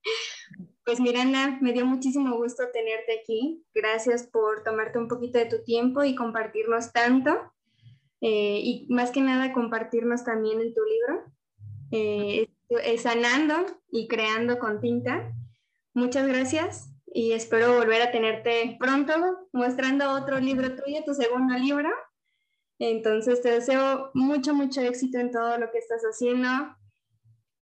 Pues 0.86 1.00
Miranda, 1.00 1.60
me 1.62 1.72
dio 1.72 1.86
muchísimo 1.86 2.36
gusto 2.38 2.64
tenerte 2.74 3.20
aquí. 3.22 3.64
Gracias 3.76 4.26
por 4.26 4.64
tomarte 4.64 4.98
un 4.98 5.08
poquito 5.08 5.38
de 5.38 5.46
tu 5.46 5.64
tiempo 5.64 6.04
y 6.04 6.16
compartirnos 6.16 6.92
tanto. 6.92 7.54
Eh, 8.22 8.60
y 8.64 8.88
más 8.90 9.12
que 9.12 9.22
nada 9.22 9.54
compartirnos 9.54 10.24
también 10.24 10.60
en 10.60 10.74
tu 10.74 10.82
libro 10.84 11.32
eh, 11.92 12.48
sanando 12.98 13.68
y 13.92 14.08
creando 14.08 14.58
con 14.58 14.82
tinta. 14.82 15.32
Muchas 15.94 16.28
gracias 16.28 16.90
y 17.06 17.34
espero 17.34 17.76
volver 17.76 18.02
a 18.02 18.12
tenerte 18.12 18.76
pronto 18.80 19.14
mostrando 19.54 20.12
otro 20.12 20.40
libro 20.40 20.76
tuyo, 20.76 21.04
tu 21.06 21.14
segundo 21.14 21.56
libro. 21.56 21.90
Entonces 22.80 23.42
te 23.42 23.52
deseo 23.52 24.10
mucho, 24.14 24.54
mucho 24.54 24.82
éxito 24.82 25.20
en 25.20 25.32
todo 25.32 25.58
lo 25.58 25.70
que 25.72 25.80
estás 25.80 26.02
haciendo. 26.04 26.48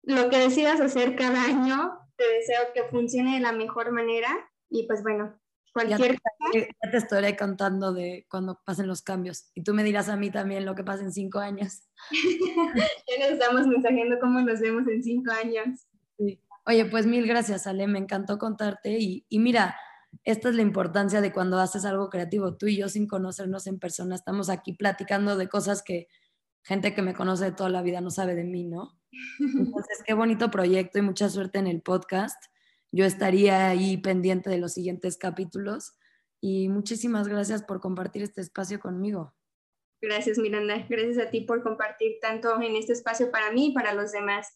Lo 0.02 0.30
que 0.30 0.40
decidas 0.40 0.82
hacer 0.82 1.16
cada 1.16 1.46
año, 1.46 2.00
te 2.18 2.28
deseo 2.28 2.74
que 2.74 2.84
funcione 2.86 3.36
de 3.36 3.40
la 3.40 3.52
mejor 3.52 3.92
manera. 3.92 4.30
Y 4.70 4.88
pues 4.88 5.04
bueno, 5.04 5.40
cualquier 5.72 6.14
ya 6.14 6.62
Ya 6.84 6.92
te 6.92 6.98
estaré 6.98 7.38
contando 7.38 7.94
de 7.94 8.26
cuando 8.30 8.60
pasen 8.66 8.88
los 8.88 9.04
cambios. 9.04 9.52
Y 9.54 9.64
tú 9.64 9.76
me 9.76 9.84
dirás 9.84 10.10
a 10.10 10.18
mí 10.18 10.32
también 10.32 10.66
lo 10.66 10.74
que 10.74 10.84
pasa 10.84 11.04
en 11.04 11.14
cinco 11.14 11.40
años. 11.40 11.88
ya 12.12 13.20
nos 13.20 13.34
estamos 13.34 13.68
mensajeando 13.68 14.18
cómo 14.20 14.42
nos 14.42 14.60
vemos 14.60 14.88
en 14.88 15.04
cinco 15.04 15.32
años. 15.32 15.88
Oye, 16.66 16.86
pues 16.86 17.06
mil 17.06 17.28
gracias, 17.28 17.68
Ale. 17.68 17.88
Me 17.88 18.00
encantó 18.00 18.40
contarte. 18.40 18.98
Y, 18.98 19.26
y 19.30 19.40
mira, 19.40 19.76
esta 20.24 20.50
es 20.50 20.56
la 20.56 20.62
importancia 20.62 21.22
de 21.22 21.34
cuando 21.34 21.60
haces 21.60 21.86
algo 21.86 22.10
creativo. 22.10 22.56
Tú 22.56 22.68
y 22.68 22.78
yo, 22.78 22.90
sin 22.90 23.08
conocernos 23.08 23.68
en 23.68 23.80
persona, 23.80 24.16
estamos 24.16 24.50
aquí 24.50 24.74
platicando 24.74 25.36
de 25.36 25.50
cosas 25.50 25.84
que 25.84 26.08
gente 26.64 26.94
que 26.94 27.02
me 27.02 27.14
conoce 27.14 27.52
toda 27.52 27.70
la 27.70 27.82
vida 27.82 28.00
no 28.00 28.10
sabe 28.10 28.36
de 28.36 28.44
mí, 28.44 28.64
¿no? 28.64 29.00
Entonces, 29.40 30.02
qué 30.06 30.14
bonito 30.14 30.50
proyecto 30.50 31.00
y 31.00 31.02
mucha 31.02 31.30
suerte 31.30 31.60
en 31.60 31.68
el 31.68 31.82
podcast. 31.82 32.42
Yo 32.92 33.06
estaría 33.06 33.68
ahí 33.68 33.98
pendiente 33.98 34.50
de 34.50 34.60
los 34.60 34.74
siguientes 34.74 35.18
capítulos 35.18 35.94
y 36.40 36.70
muchísimas 36.70 37.28
gracias 37.28 37.64
por 37.64 37.80
compartir 37.82 38.24
este 38.24 38.42
espacio 38.42 38.80
conmigo. 38.80 39.34
Gracias, 40.02 40.38
Miranda. 40.38 40.86
Gracias 40.90 41.18
a 41.18 41.30
ti 41.30 41.42
por 41.42 41.64
compartir 41.64 42.18
tanto 42.22 42.62
en 42.62 42.76
este 42.76 42.94
espacio 42.94 43.32
para 43.32 43.52
mí 43.52 43.68
y 43.68 43.74
para 43.74 43.94
los 43.94 44.12
demás. 44.12 44.48